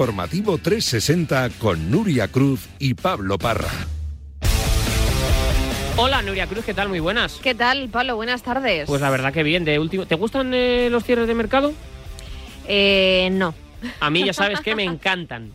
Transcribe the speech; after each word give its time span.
Informativo 0.00 0.56
360 0.56 1.50
con 1.58 1.90
Nuria 1.90 2.28
Cruz 2.28 2.70
y 2.78 2.94
Pablo 2.94 3.36
Parra. 3.36 3.68
Hola 5.98 6.22
Nuria 6.22 6.46
Cruz, 6.46 6.64
¿qué 6.64 6.72
tal? 6.72 6.88
Muy 6.88 7.00
buenas. 7.00 7.34
¿Qué 7.42 7.54
tal, 7.54 7.90
Pablo? 7.90 8.16
Buenas 8.16 8.42
tardes. 8.42 8.88
Pues 8.88 9.02
la 9.02 9.10
verdad 9.10 9.30
que 9.30 9.42
bien. 9.42 9.66
De 9.66 9.78
último, 9.78 10.06
¿Te 10.06 10.14
gustan 10.14 10.54
eh, 10.54 10.88
los 10.90 11.04
cierres 11.04 11.28
de 11.28 11.34
mercado? 11.34 11.74
Eh, 12.66 13.28
no. 13.32 13.52
A 14.00 14.08
mí 14.08 14.24
ya 14.24 14.32
sabes 14.32 14.62
que 14.62 14.74
me 14.74 14.84
encantan. 14.84 15.52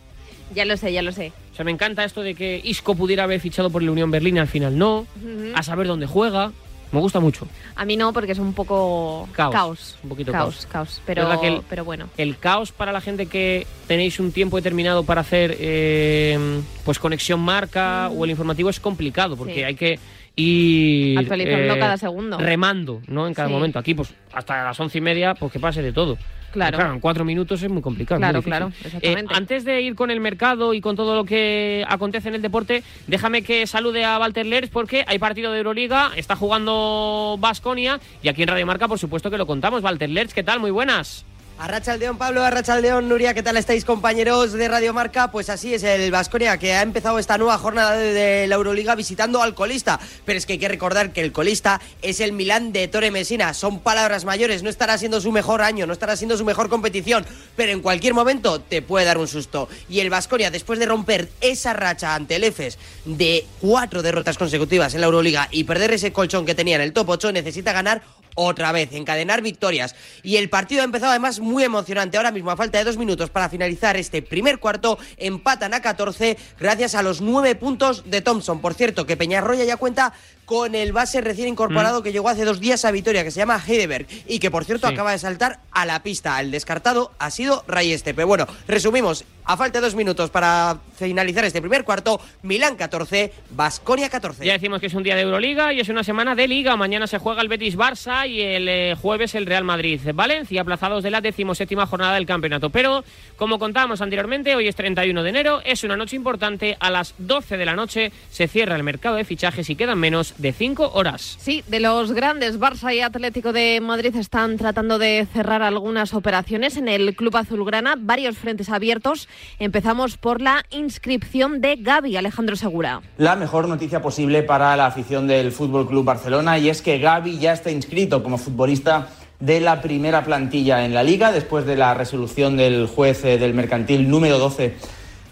Ya 0.54 0.64
lo 0.64 0.76
sé, 0.76 0.92
ya 0.92 1.02
lo 1.02 1.10
sé. 1.10 1.32
O 1.52 1.56
sea, 1.56 1.64
me 1.64 1.72
encanta 1.72 2.04
esto 2.04 2.22
de 2.22 2.36
que 2.36 2.60
Isco 2.62 2.94
pudiera 2.94 3.24
haber 3.24 3.40
fichado 3.40 3.70
por 3.70 3.82
el 3.82 3.90
Unión 3.90 4.12
Berlín 4.12 4.36
y 4.36 4.38
al 4.38 4.46
final 4.46 4.78
no. 4.78 5.08
A 5.56 5.64
saber 5.64 5.88
dónde 5.88 6.06
juega. 6.06 6.52
Me 6.92 7.00
gusta 7.00 7.18
mucho. 7.20 7.46
A 7.74 7.84
mí 7.84 7.96
no, 7.96 8.12
porque 8.12 8.32
es 8.32 8.38
un 8.38 8.52
poco 8.52 9.28
caos. 9.32 9.98
Un 10.02 10.08
poquito 10.10 10.30
caos. 10.32 10.54
Caos, 10.54 10.66
caos. 10.66 11.02
Pero, 11.04 11.42
el, 11.42 11.62
pero 11.68 11.84
bueno. 11.84 12.08
El 12.16 12.38
caos 12.38 12.70
para 12.72 12.92
la 12.92 13.00
gente 13.00 13.26
que 13.26 13.66
tenéis 13.88 14.20
un 14.20 14.30
tiempo 14.32 14.56
determinado 14.56 15.02
para 15.04 15.20
hacer 15.22 15.56
eh, 15.58 16.60
pues 16.84 16.98
conexión 16.98 17.40
marca 17.40 18.08
o 18.08 18.24
el 18.24 18.30
informativo 18.30 18.70
es 18.70 18.78
complicado 18.80 19.36
porque 19.36 19.54
Sí. 19.54 19.62
hay 19.64 19.74
que 19.74 19.98
ir 20.36 21.18
Actualizando 21.18 21.74
eh, 21.74 21.78
cada 21.78 21.96
segundo. 21.96 22.38
remando 22.38 23.00
¿no? 23.08 23.26
en 23.26 23.34
cada 23.34 23.48
Sí. 23.48 23.54
momento. 23.54 23.78
Aquí, 23.78 23.94
pues 23.94 24.14
hasta 24.32 24.62
las 24.64 24.78
once 24.78 24.98
y 24.98 25.00
media, 25.00 25.34
pues 25.34 25.50
que 25.52 25.58
pase 25.58 25.82
de 25.82 25.92
todo. 25.92 26.16
Claro. 26.56 26.78
Pero 26.78 26.92
en 26.94 27.00
cuatro 27.00 27.24
minutos 27.24 27.62
es 27.62 27.70
muy 27.70 27.82
complicado. 27.82 28.18
Claro, 28.18 28.38
muy 28.38 28.44
claro, 28.44 28.72
exactamente. 28.82 29.34
Eh, 29.34 29.36
antes 29.36 29.64
de 29.64 29.82
ir 29.82 29.94
con 29.94 30.10
el 30.10 30.20
mercado 30.20 30.72
y 30.72 30.80
con 30.80 30.96
todo 30.96 31.14
lo 31.14 31.24
que 31.24 31.84
acontece 31.86 32.28
en 32.28 32.34
el 32.34 32.40
deporte, 32.40 32.82
déjame 33.06 33.42
que 33.42 33.66
salude 33.66 34.04
a 34.06 34.18
Walter 34.18 34.46
Lerch 34.46 34.70
porque 34.70 35.04
hay 35.06 35.18
partido 35.18 35.52
de 35.52 35.58
Euroliga, 35.58 36.12
está 36.16 36.34
jugando 36.34 37.36
Basconia 37.38 38.00
y 38.22 38.28
aquí 38.28 38.42
en 38.42 38.48
Radio 38.48 38.64
Marca, 38.64 38.88
por 38.88 38.98
supuesto 38.98 39.30
que 39.30 39.36
lo 39.36 39.46
contamos. 39.46 39.82
Walter 39.82 40.08
Lerch, 40.08 40.32
¿qué 40.32 40.42
tal? 40.42 40.58
Muy 40.58 40.70
buenas. 40.70 41.26
Arrachaldeón 41.58 42.18
Pablo, 42.18 42.44
Arrachaldeón 42.44 43.08
Nuria, 43.08 43.32
¿qué 43.32 43.42
tal 43.42 43.56
estáis 43.56 43.86
compañeros 43.86 44.52
de 44.52 44.68
Radio 44.68 44.92
Marca? 44.92 45.30
Pues 45.30 45.48
así 45.48 45.72
es 45.72 45.84
el 45.84 46.10
Vasconia 46.10 46.58
que 46.58 46.74
ha 46.74 46.82
empezado 46.82 47.18
esta 47.18 47.38
nueva 47.38 47.56
jornada 47.56 47.96
de, 47.96 48.46
la 48.46 48.56
Euroliga 48.56 48.94
visitando 48.94 49.40
al 49.40 49.54
colista. 49.54 49.98
Pero 50.26 50.36
es 50.36 50.44
que 50.44 50.54
hay 50.54 50.58
que 50.58 50.68
recordar 50.68 51.14
que 51.14 51.22
el 51.22 51.32
colista 51.32 51.80
es 52.02 52.20
el 52.20 52.32
Milán 52.32 52.72
de 52.72 52.88
Torre 52.88 53.10
Messina. 53.10 53.54
Son 53.54 53.80
palabras 53.80 54.26
mayores, 54.26 54.62
no 54.62 54.68
estará 54.68 54.98
siendo 54.98 55.18
su 55.18 55.32
mejor 55.32 55.62
año, 55.62 55.86
no 55.86 55.94
estará 55.94 56.14
siendo 56.16 56.36
su 56.36 56.44
mejor 56.44 56.68
competición, 56.68 57.24
pero 57.56 57.72
en 57.72 57.80
cualquier 57.80 58.12
momento 58.12 58.60
te 58.60 58.82
puede 58.82 59.06
dar 59.06 59.16
un 59.16 59.26
susto. 59.26 59.70
Y 59.88 60.00
el 60.00 60.10
Vasconia, 60.10 60.50
después 60.50 60.78
de 60.78 60.84
romper 60.84 61.30
esa 61.40 61.72
racha 61.72 62.14
ante 62.14 62.36
el 62.36 62.44
EFES 62.44 62.76
de 63.06 63.46
cuatro 63.62 64.02
derrotas 64.02 64.36
consecutivas 64.36 64.94
en 64.94 65.00
la 65.00 65.06
Euroliga 65.06 65.48
y 65.50 65.64
perder 65.64 65.94
ese 65.94 66.12
colchón 66.12 66.44
que 66.44 66.54
tenía 66.54 66.76
en 66.76 66.82
el 66.82 66.92
top 66.92 67.08
8, 67.08 67.32
necesita 67.32 67.72
ganar 67.72 68.02
otra 68.36 68.70
vez, 68.70 68.92
encadenar 68.92 69.42
victorias. 69.42 69.96
Y 70.22 70.36
el 70.36 70.48
partido 70.48 70.82
ha 70.82 70.84
empezado 70.84 71.10
además 71.10 71.40
muy 71.46 71.64
emocionante. 71.64 72.16
Ahora 72.16 72.30
mismo, 72.30 72.50
a 72.50 72.56
falta 72.56 72.78
de 72.78 72.84
dos 72.84 72.96
minutos 72.96 73.30
para 73.30 73.48
finalizar 73.48 73.96
este 73.96 74.20
primer 74.22 74.58
cuarto, 74.58 74.98
empatan 75.16 75.74
a 75.74 75.80
14 75.80 76.36
gracias 76.58 76.94
a 76.94 77.02
los 77.02 77.20
nueve 77.20 77.54
puntos 77.54 78.04
de 78.10 78.20
Thompson. 78.20 78.60
Por 78.60 78.74
cierto, 78.74 79.06
que 79.06 79.16
Peñarroya 79.16 79.64
ya 79.64 79.76
cuenta 79.76 80.12
con 80.46 80.74
el 80.74 80.92
base 80.92 81.20
recién 81.20 81.48
incorporado 81.48 82.02
que 82.02 82.12
llegó 82.12 82.28
hace 82.30 82.44
dos 82.44 82.60
días 82.60 82.84
a 82.86 82.90
Vitoria, 82.92 83.22
que 83.24 83.30
se 83.30 83.38
llama 83.40 83.60
Heidelberg, 83.64 84.06
y 84.26 84.38
que 84.38 84.50
por 84.50 84.64
cierto 84.64 84.86
Sí. 84.86 84.94
acaba 84.94 85.10
de 85.12 85.18
saltar 85.18 85.58
a 85.72 85.84
la 85.84 86.02
pista. 86.02 86.40
El 86.40 86.50
descartado 86.52 87.12
ha 87.18 87.30
sido 87.30 87.64
Ray 87.68 87.92
Estepe. 87.92 88.24
Bueno, 88.24 88.46
resumimos, 88.68 89.24
a 89.44 89.56
falta 89.56 89.80
de 89.80 89.86
dos 89.86 89.94
minutos 89.94 90.30
para 90.30 90.78
finalizar 90.96 91.44
este 91.44 91.60
primer 91.60 91.84
cuarto, 91.84 92.20
Milán 92.42 92.76
14, 92.76 93.32
Basconia 93.50 94.08
14. 94.08 94.44
Ya 94.44 94.54
decimos 94.54 94.80
que 94.80 94.86
es 94.86 94.94
un 94.94 95.02
día 95.02 95.14
de 95.14 95.22
Euroliga 95.22 95.72
y 95.72 95.80
es 95.80 95.88
una 95.88 96.02
semana 96.02 96.34
de 96.34 96.48
Liga. 96.48 96.76
Mañana 96.76 97.06
se 97.06 97.18
juega 97.18 97.42
el 97.42 97.48
Betis 97.48 97.76
Barça 97.76 98.28
y 98.28 98.40
el 98.40 98.68
eh, 98.68 98.96
jueves 99.00 99.34
el 99.34 99.46
Real 99.46 99.62
Madrid 99.64 100.00
Valencia, 100.14 100.62
aplazados 100.62 101.02
de 101.02 101.10
la 101.10 101.20
decimoséptima 101.20 101.86
jornada 101.86 102.14
del 102.14 102.26
campeonato. 102.26 102.70
Pero, 102.70 103.04
como 103.36 103.58
contábamos 103.58 104.00
anteriormente, 104.00 104.54
hoy 104.56 104.68
es 104.68 104.76
31 104.76 105.22
de 105.22 105.30
enero, 105.30 105.60
es 105.64 105.84
una 105.84 105.96
noche 105.96 106.16
importante. 106.16 106.76
A 106.80 106.90
las 106.90 107.14
12 107.18 107.56
de 107.56 107.66
la 107.66 107.74
noche 107.74 108.12
se 108.30 108.48
cierra 108.48 108.76
el 108.76 108.82
mercado 108.82 109.16
de 109.16 109.24
fichajes 109.24 109.68
y 109.70 109.76
quedan 109.76 109.98
menos 109.98 110.34
de 110.38 110.52
5 110.52 110.92
horas. 110.94 111.36
Sí, 111.40 111.64
de 111.66 111.80
los 111.80 112.12
grandes, 112.12 112.58
Barça 112.58 112.94
y 112.94 113.00
Atlético 113.00 113.52
de 113.52 113.80
Madrid 113.80 114.14
están 114.16 114.56
tratando 114.56 114.98
de 114.98 115.26
cerrar 115.32 115.62
algunas 115.62 116.14
operaciones 116.14 116.76
en 116.76 116.88
el 116.88 117.14
Club 117.16 117.36
Azulgrana, 117.36 117.96
varios 117.98 118.36
frentes 118.38 118.68
abiertos. 118.68 119.28
Empezamos 119.58 120.16
por 120.16 120.40
la 120.40 120.64
inscripción 120.70 121.60
de 121.60 121.76
Gaby 121.76 122.16
Alejandro 122.16 122.56
Segura. 122.56 123.00
la 123.18 123.36
mejor 123.36 123.68
noticia 123.68 124.02
posible 124.02 124.42
para 124.42 124.76
la 124.76 124.86
afición 124.86 125.26
del 125.26 125.52
Fútbol 125.52 125.86
Club 125.86 126.04
Barcelona 126.04 126.58
y 126.58 126.68
es 126.68 126.82
que 126.82 126.98
Gaby 126.98 127.38
ya 127.38 127.52
está 127.52 127.70
inscrito 127.70 128.22
como 128.22 128.38
futbolista 128.38 129.08
de 129.40 129.60
la 129.60 129.82
primera 129.82 130.24
plantilla 130.24 130.84
en 130.84 130.94
la 130.94 131.02
liga 131.02 131.32
después 131.32 131.66
de 131.66 131.76
la 131.76 131.94
resolución 131.94 132.56
del 132.56 132.86
juez 132.86 133.24
eh, 133.24 133.38
del 133.38 133.54
mercantil 133.54 134.08
número 134.08 134.38
12 134.38 134.74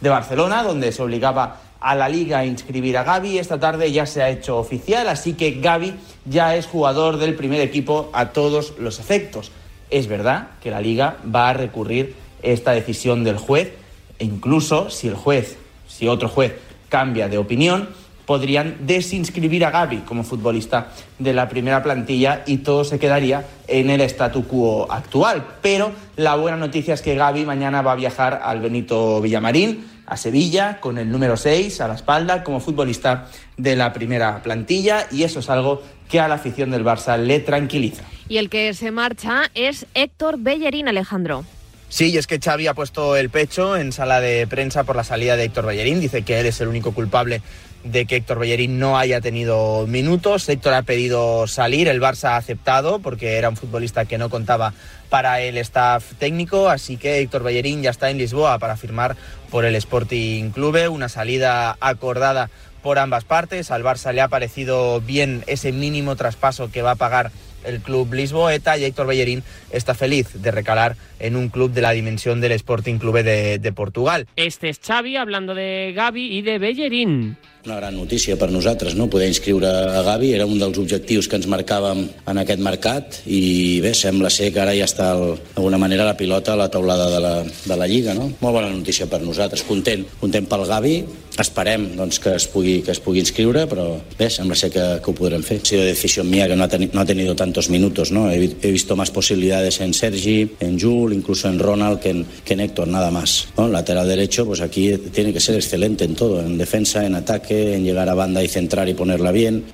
de 0.01 0.09
Barcelona 0.09 0.63
donde 0.63 0.93
se 0.93 1.03
obligaba 1.03 1.61
a 1.85 1.95
la 1.95 2.09
liga 2.09 2.47
inscribir 2.47 2.97
a 2.97 3.05
Gaby. 3.05 3.39
Esta 3.39 3.61
tarde 3.61 3.93
ya 3.93 4.07
se 4.07 4.23
ha 4.23 4.31
hecho 4.31 4.57
oficial, 4.57 5.07
así 5.07 5.35
que 5.35 5.61
Gaby 5.61 5.95
ya 6.25 6.57
es 6.57 6.67
jugador 6.67 7.19
del 7.19 7.35
primer 7.35 7.61
equipo 7.61 8.09
a 8.15 8.31
todos 8.31 8.75
los 8.79 8.99
efectos. 8.99 9.53
Es 9.91 10.07
verdad 10.09 10.49
que 10.63 10.71
la 10.71 10.81
liga 10.81 11.19
va 11.33 11.51
a 11.51 11.53
recurrir 11.53 12.15
esta 12.43 12.73
decisión 12.73 13.23
del 13.23 13.37
juez 13.37 13.75
e 14.19 14.25
incluso 14.25 14.89
si 14.89 15.09
el 15.09 15.15
juez, 15.15 15.59
si 15.87 16.09
otro 16.09 16.31
juez 16.31 16.55
cambia 16.89 17.29
de 17.29 17.37
opinión, 17.37 17.91
podrían 18.25 18.79
desinscribir 18.87 19.67
a 19.67 19.71
Gaby 19.71 19.99
como 19.99 20.25
futbolista 20.25 20.89
de 21.19 21.35
la 21.35 21.51
primera 21.51 21.83
plantilla 21.83 22.45
y 22.47 22.59
todo 22.59 22.85
se 22.85 22.99
quedaría 22.99 23.45
en 23.69 23.91
el 23.91 24.01
statu 24.01 24.47
quo 24.47 24.91
actual. 24.91 25.45
Pero 25.61 25.93
la 26.17 26.35
buena 26.37 26.57
noticia 26.57 26.95
es 26.95 27.03
que 27.03 27.15
Gaby 27.15 27.45
mañana 27.45 27.83
va 27.83 27.93
a 27.93 27.97
viajar 27.97 28.41
al 28.43 28.61
Benito 28.61 29.21
Villamarín, 29.21 29.94
a 30.07 30.17
Sevilla, 30.17 30.81
con 30.81 30.99
el 30.99 31.11
número 31.11 31.37
6 31.37 31.81
a 31.81 31.89
la 31.89 31.95
espalda 31.95 32.45
como 32.45 32.61
futbolista 32.61 33.29
de 33.57 33.77
la 33.77 33.93
primera 33.93 34.43
plantilla 34.43 35.07
y 35.11 35.23
eso 35.23 35.41
es 35.41 35.51
algo 35.51 35.83
que 36.09 36.21
a 36.21 36.29
la 36.29 36.35
afición 36.35 36.71
del 36.71 36.85
Barça 36.85 37.19
le 37.19 37.41
tranquiliza. 37.41 38.03
Y 38.29 38.39
el 38.39 38.51
que 38.51 38.75
se 38.75 38.91
marcha 38.91 39.51
es 39.55 39.87
Héctor 39.95 40.37
Bellerín 40.39 40.89
Alejandro. 40.89 41.45
Sí, 41.89 42.11
y 42.11 42.17
es 42.17 42.27
que 42.27 42.41
Xavi 42.41 42.67
ha 42.67 42.75
puesto 42.75 43.15
el 43.15 43.31
pecho 43.31 43.77
en 43.77 43.93
sala 43.93 44.21
de 44.21 44.47
prensa 44.49 44.83
por 44.83 44.97
la 44.97 45.05
salida 45.05 45.37
de 45.37 45.45
Héctor 45.45 45.67
Bellerín. 45.67 46.01
Dice 46.01 46.23
que 46.23 46.41
él 46.41 46.47
es 46.47 46.61
el 46.61 46.69
único 46.69 46.93
culpable 46.93 47.41
de 47.85 48.07
que 48.07 48.17
Héctor 48.17 48.39
Bellerín 48.39 48.79
no 48.79 48.99
haya 48.99 49.21
tenido 49.21 49.87
minutos. 49.87 50.49
Héctor 50.49 50.75
ha 50.75 50.83
pedido 50.83 51.47
salir, 51.47 51.87
el 51.87 52.01
Barça 52.01 52.31
ha 52.31 52.37
aceptado 52.37 52.99
porque 52.99 53.37
era 53.37 53.49
un 53.49 53.57
futbolista 53.57 54.07
que 54.07 54.19
no 54.19 54.31
contaba 54.31 54.73
para 55.11 55.41
el 55.41 55.59
staff 55.59 56.15
técnico, 56.19 56.69
así 56.69 56.97
que 56.97 57.21
Héctor 57.21 57.45
Bellerín 57.45 57.83
ya 57.83 57.91
está 57.91 58.11
en 58.11 58.19
Lisboa 58.19 58.59
para 58.59 58.77
firmar 58.77 59.17
por 59.51 59.65
el 59.65 59.77
Sporting 59.77 60.51
Clube, 60.51 60.89
una 60.89 61.09
salida 61.09 61.77
acordada 61.79 62.51
por 62.83 62.99
ambas 62.99 63.25
partes. 63.25 63.71
Al 63.71 63.85
Barça 63.85 64.13
le 64.13 64.23
ha 64.23 64.29
parecido 64.29 65.01
bien 65.01 65.45
ese 65.47 65.71
mínimo 65.71 66.17
traspaso 66.17 66.71
que 66.73 66.83
va 66.83 66.93
a 66.93 66.97
pagar 66.97 67.31
el 67.65 67.81
club 67.81 68.13
lisboeta 68.13 68.77
y 68.77 68.85
Héctor 68.85 69.07
Bellerín 69.07 69.43
está 69.71 69.95
feliz 69.95 70.29
de 70.35 70.51
recalar 70.51 70.97
en 71.27 71.37
un 71.37 71.49
club 71.49 71.73
de 71.73 71.83
la 71.83 71.93
dimensión 71.93 72.41
del 72.41 72.53
Sporting 72.53 72.99
Clube 72.99 73.23
de, 73.23 73.59
de 73.59 73.73
Portugal. 73.73 74.27
Este 74.37 74.69
es 74.69 74.79
Xavi 74.79 75.17
hablando 75.17 75.55
de 75.55 75.93
Gaby 75.97 76.39
i 76.39 76.43
de 76.43 76.59
Bellerín. 76.59 77.37
Una 77.65 77.77
gran 77.77 77.97
notícia 77.97 78.37
per 78.37 78.51
nosaltres, 78.53 78.95
no? 78.95 79.09
poder 79.09 79.27
inscriure 79.27 79.67
a 79.67 80.03
Gavi, 80.05 80.35
era 80.37 80.45
un 80.45 80.59
dels 80.61 80.77
objectius 80.77 81.31
que 81.33 81.39
ens 81.41 81.47
marcàvem 81.49 82.03
en 82.29 82.41
aquest 82.43 82.61
mercat 82.61 83.23
i 83.25 83.81
bé, 83.81 83.95
sembla 83.97 84.29
ser 84.29 84.51
que 84.53 84.61
ara 84.61 84.75
ja 84.77 84.85
està 84.85 85.15
d'alguna 85.17 85.79
manera 85.81 86.05
la 86.05 86.13
pilota 86.19 86.53
a 86.53 86.59
la 86.61 86.67
taulada 86.69 87.07
de 87.09 87.23
la, 87.25 87.33
de 87.41 87.77
la 87.81 87.87
Lliga. 87.89 88.13
No? 88.13 88.27
Molt 88.45 88.59
bona 88.59 88.69
notícia 88.69 89.09
per 89.09 89.23
nosaltres, 89.25 89.65
content, 89.65 90.05
content 90.21 90.45
pel 90.51 90.67
Gavi, 90.69 90.93
esperem 91.41 91.87
doncs, 91.97 92.21
que, 92.21 92.35
es 92.37 92.45
pugui, 92.53 92.83
que 92.85 92.93
es 92.93 93.01
pugui 93.01 93.25
inscriure, 93.25 93.65
però 93.67 93.95
bé, 94.21 94.29
sembla 94.29 94.61
ser 94.61 94.69
que, 94.71 94.85
que 95.01 95.11
ho 95.11 95.17
podrem 95.17 95.41
fer. 95.43 95.63
Ha 95.65 95.65
sido 95.65 95.89
decisión 95.89 96.29
mía 96.29 96.45
que 96.47 96.61
no 96.61 96.69
ha, 96.69 96.69
teni- 96.69 96.91
no 96.93 97.01
ha 97.01 97.09
tenido 97.09 97.33
tantos 97.35 97.71
minutos, 97.73 98.13
¿no? 98.13 98.29
He, 98.31 98.45
he 98.61 98.73
visto 98.77 98.95
más 98.95 99.11
posibilidades 99.11 99.81
en 99.81 99.95
Sergi, 99.95 100.51
en 100.61 100.79
Jul, 100.79 101.14
incluso 101.15 101.49
en 101.49 101.59
Ronald 101.59 102.01
que 102.01 102.11
en, 102.11 102.27
que 102.45 102.55
en 102.55 102.61
Héctor, 102.61 102.89
nada 102.89 103.11
más. 103.11 103.49
¿no? 103.57 103.69
Lateral 103.69 104.07
derecho, 104.07 104.45
pues 104.45 104.61
aquí 104.61 104.97
tiene 105.13 105.33
que 105.33 105.41
ser 105.41 105.55
excelente 105.55 106.05
en 106.05 106.15
todo, 106.15 106.41
en 106.41 106.59
defensa, 106.59 107.07
en 107.07 107.15
ataque, 107.15 107.75
en 107.75 107.85
llegar 107.85 108.09
a 108.09 108.15
banda 108.15 108.43
y 108.43 108.49
centrar 108.49 108.89
y 108.89 108.95
ponerla 108.95 109.33
bien. 109.33 109.65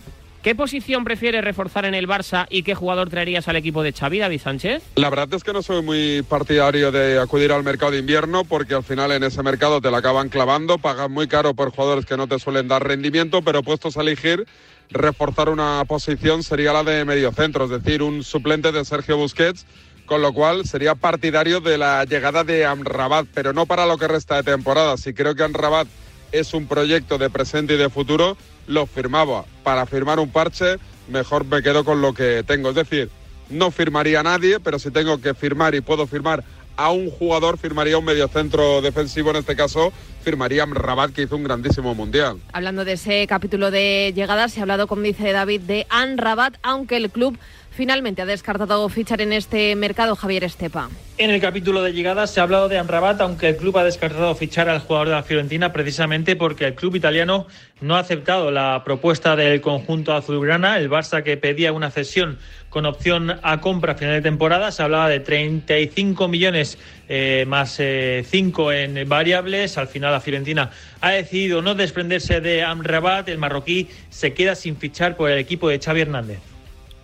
¿Qué 0.42 0.54
posición 0.54 1.04
prefiere 1.04 1.42
reforzar 1.42 1.84
en 1.84 1.94
el 1.94 2.08
Barça 2.08 2.46
y 2.48 2.62
qué 2.62 2.75
jugador 2.75 3.10
traerías 3.10 3.46
al 3.48 3.56
equipo 3.56 3.82
de 3.82 3.92
Xavi, 3.92 4.20
David 4.20 4.40
Sánchez? 4.40 4.82
La 4.94 5.10
verdad 5.10 5.28
es 5.34 5.44
que 5.44 5.52
no 5.52 5.60
soy 5.60 5.82
muy 5.82 6.22
partidario 6.22 6.90
de 6.90 7.19
acudir 7.19 7.52
al 7.52 7.62
mercado 7.62 7.92
de 7.92 7.98
invierno 7.98 8.44
porque 8.44 8.75
al 8.75 8.82
final 8.82 9.12
en 9.12 9.22
ese 9.22 9.42
mercado 9.42 9.82
te 9.82 9.90
la 9.90 9.98
acaban 9.98 10.31
clavando, 10.31 10.78
pagan 10.78 11.12
muy 11.12 11.28
caro 11.28 11.52
por 11.52 11.72
jugadores 11.72 12.06
que 12.06 12.16
no 12.16 12.26
te 12.26 12.38
suelen 12.38 12.69
dar 12.69 12.88
rendimiento, 12.88 13.42
pero 13.42 13.62
puestos 13.62 13.98
a 13.98 14.00
elegir, 14.00 14.46
reforzar 14.88 15.50
una 15.50 15.84
posición 15.87 16.42
sería 16.42 16.72
la 16.72 16.84
de 16.84 17.04
mediocentro, 17.04 17.64
es 17.64 17.70
decir, 17.70 18.02
un 18.02 18.25
suplente 18.25 18.72
de 18.72 18.82
Sergio 18.87 19.19
Busquets, 19.19 19.66
con 20.11 20.23
lo 20.23 20.33
cual 20.33 20.67
sería 20.67 20.97
partidario 20.97 21.61
de 21.61 21.79
la 21.79 22.05
llegada 22.05 22.43
de 22.43 22.67
Amrabat, 22.67 23.29
pero 23.33 23.53
no 23.53 23.67
para 23.67 23.87
lo 23.87 23.97
que 23.97 24.09
resta 24.09 24.35
de 24.35 24.43
temporada. 24.43 24.97
Si 24.97 25.15
creo 25.15 25.37
que 25.37 25.45
Amrabat 25.45 25.87
es 26.33 26.53
un 26.53 26.67
proyecto 26.67 27.17
de 27.17 27.31
presente 27.31 27.75
y 27.75 27.77
de 27.77 27.89
futuro, 27.91 28.37
lo 28.67 28.87
firmaba. 28.87 29.45
Para 29.62 29.87
firmar 29.87 30.19
un 30.19 30.29
parche, 30.29 30.79
mejor 31.07 31.45
me 31.45 31.62
quedo 31.62 31.85
con 31.85 32.03
lo 32.03 32.12
que 32.12 32.43
tengo. 32.45 32.71
Es 32.71 32.75
decir, 32.75 33.09
no 33.51 33.71
firmaría 33.71 34.19
a 34.19 34.25
nadie, 34.25 34.59
pero 34.59 34.81
si 34.81 34.91
tengo 34.91 35.21
que 35.21 35.33
firmar 35.33 35.77
y 35.77 35.81
puedo 35.81 36.09
firmar 36.09 36.43
a 36.77 36.91
un 36.91 37.09
jugador, 37.09 37.57
firmaría 37.57 37.97
un 37.97 38.05
mediocentro 38.05 38.81
defensivo, 38.81 39.31
en 39.31 39.37
este 39.37 39.55
caso 39.55 39.93
firmaría 40.25 40.67
Rabat, 40.67 41.12
que 41.12 41.23
hizo 41.23 41.37
un 41.37 41.45
grandísimo 41.45 41.95
mundial. 41.95 42.39
Hablando 42.53 42.85
de 42.85 42.95
ese 42.95 43.27
capítulo 43.27 43.71
de 43.71 44.12
llegadas, 44.15 44.53
se 44.53 44.61
ha 44.61 44.62
hablado, 44.62 44.87
como 44.87 45.03
dice 45.03 45.31
David, 45.33 45.61
de 45.62 45.87
Rabat, 46.17 46.57
aunque 46.62 46.97
el 46.97 47.11
club 47.11 47.39
finalmente 47.81 48.21
ha 48.21 48.27
descartado 48.27 48.87
fichar 48.91 49.23
en 49.23 49.32
este 49.32 49.75
mercado 49.75 50.15
Javier 50.15 50.44
Estepa. 50.44 50.91
En 51.17 51.31
el 51.31 51.41
capítulo 51.41 51.82
de 51.82 51.94
llegadas 51.94 52.31
se 52.31 52.38
ha 52.38 52.43
hablado 52.43 52.69
de 52.69 52.77
Amrabat, 52.77 53.19
aunque 53.23 53.49
el 53.49 53.56
club 53.56 53.79
ha 53.79 53.85
descartado 53.85 54.35
fichar 54.35 54.69
al 54.69 54.81
jugador 54.81 55.09
de 55.09 55.15
la 55.15 55.23
Fiorentina 55.23 55.73
precisamente 55.73 56.37
porque 56.37 56.67
el 56.67 56.75
club 56.75 56.97
italiano 56.97 57.47
no 57.81 57.97
ha 57.97 58.00
aceptado 58.00 58.50
la 58.50 58.82
propuesta 58.85 59.35
del 59.35 59.62
conjunto 59.62 60.12
azulgrana. 60.12 60.77
El 60.77 60.91
Barça 60.91 61.23
que 61.23 61.38
pedía 61.38 61.73
una 61.73 61.91
cesión 61.91 62.38
con 62.69 62.85
opción 62.85 63.41
a 63.43 63.62
compra 63.62 63.94
a 63.94 63.97
final 63.97 64.12
de 64.17 64.21
temporada. 64.21 64.73
Se 64.73 64.83
hablaba 64.83 65.09
de 65.09 65.21
35 65.21 66.29
millones 66.29 66.76
eh, 67.09 67.47
más 67.49 67.81
5 67.81 68.73
eh, 68.73 68.85
en 68.85 69.09
variables. 69.09 69.79
Al 69.79 69.88
final 69.88 70.12
la 70.12 70.21
Fiorentina 70.21 70.71
ha 71.00 71.12
decidido 71.12 71.62
no 71.62 71.75
desprenderse 71.75 72.43
de 72.43 72.62
Amrabat. 72.62 73.26
El 73.31 73.38
marroquí 73.38 73.88
se 74.11 74.35
queda 74.35 74.55
sin 74.55 74.76
fichar 74.76 75.17
por 75.17 75.31
el 75.31 75.38
equipo 75.38 75.71
de 75.71 75.79
Xavi 75.79 76.03
Hernández. 76.03 76.50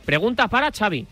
Pregunta 0.06 0.48
para 0.48 0.70
Xavi. 0.70 1.06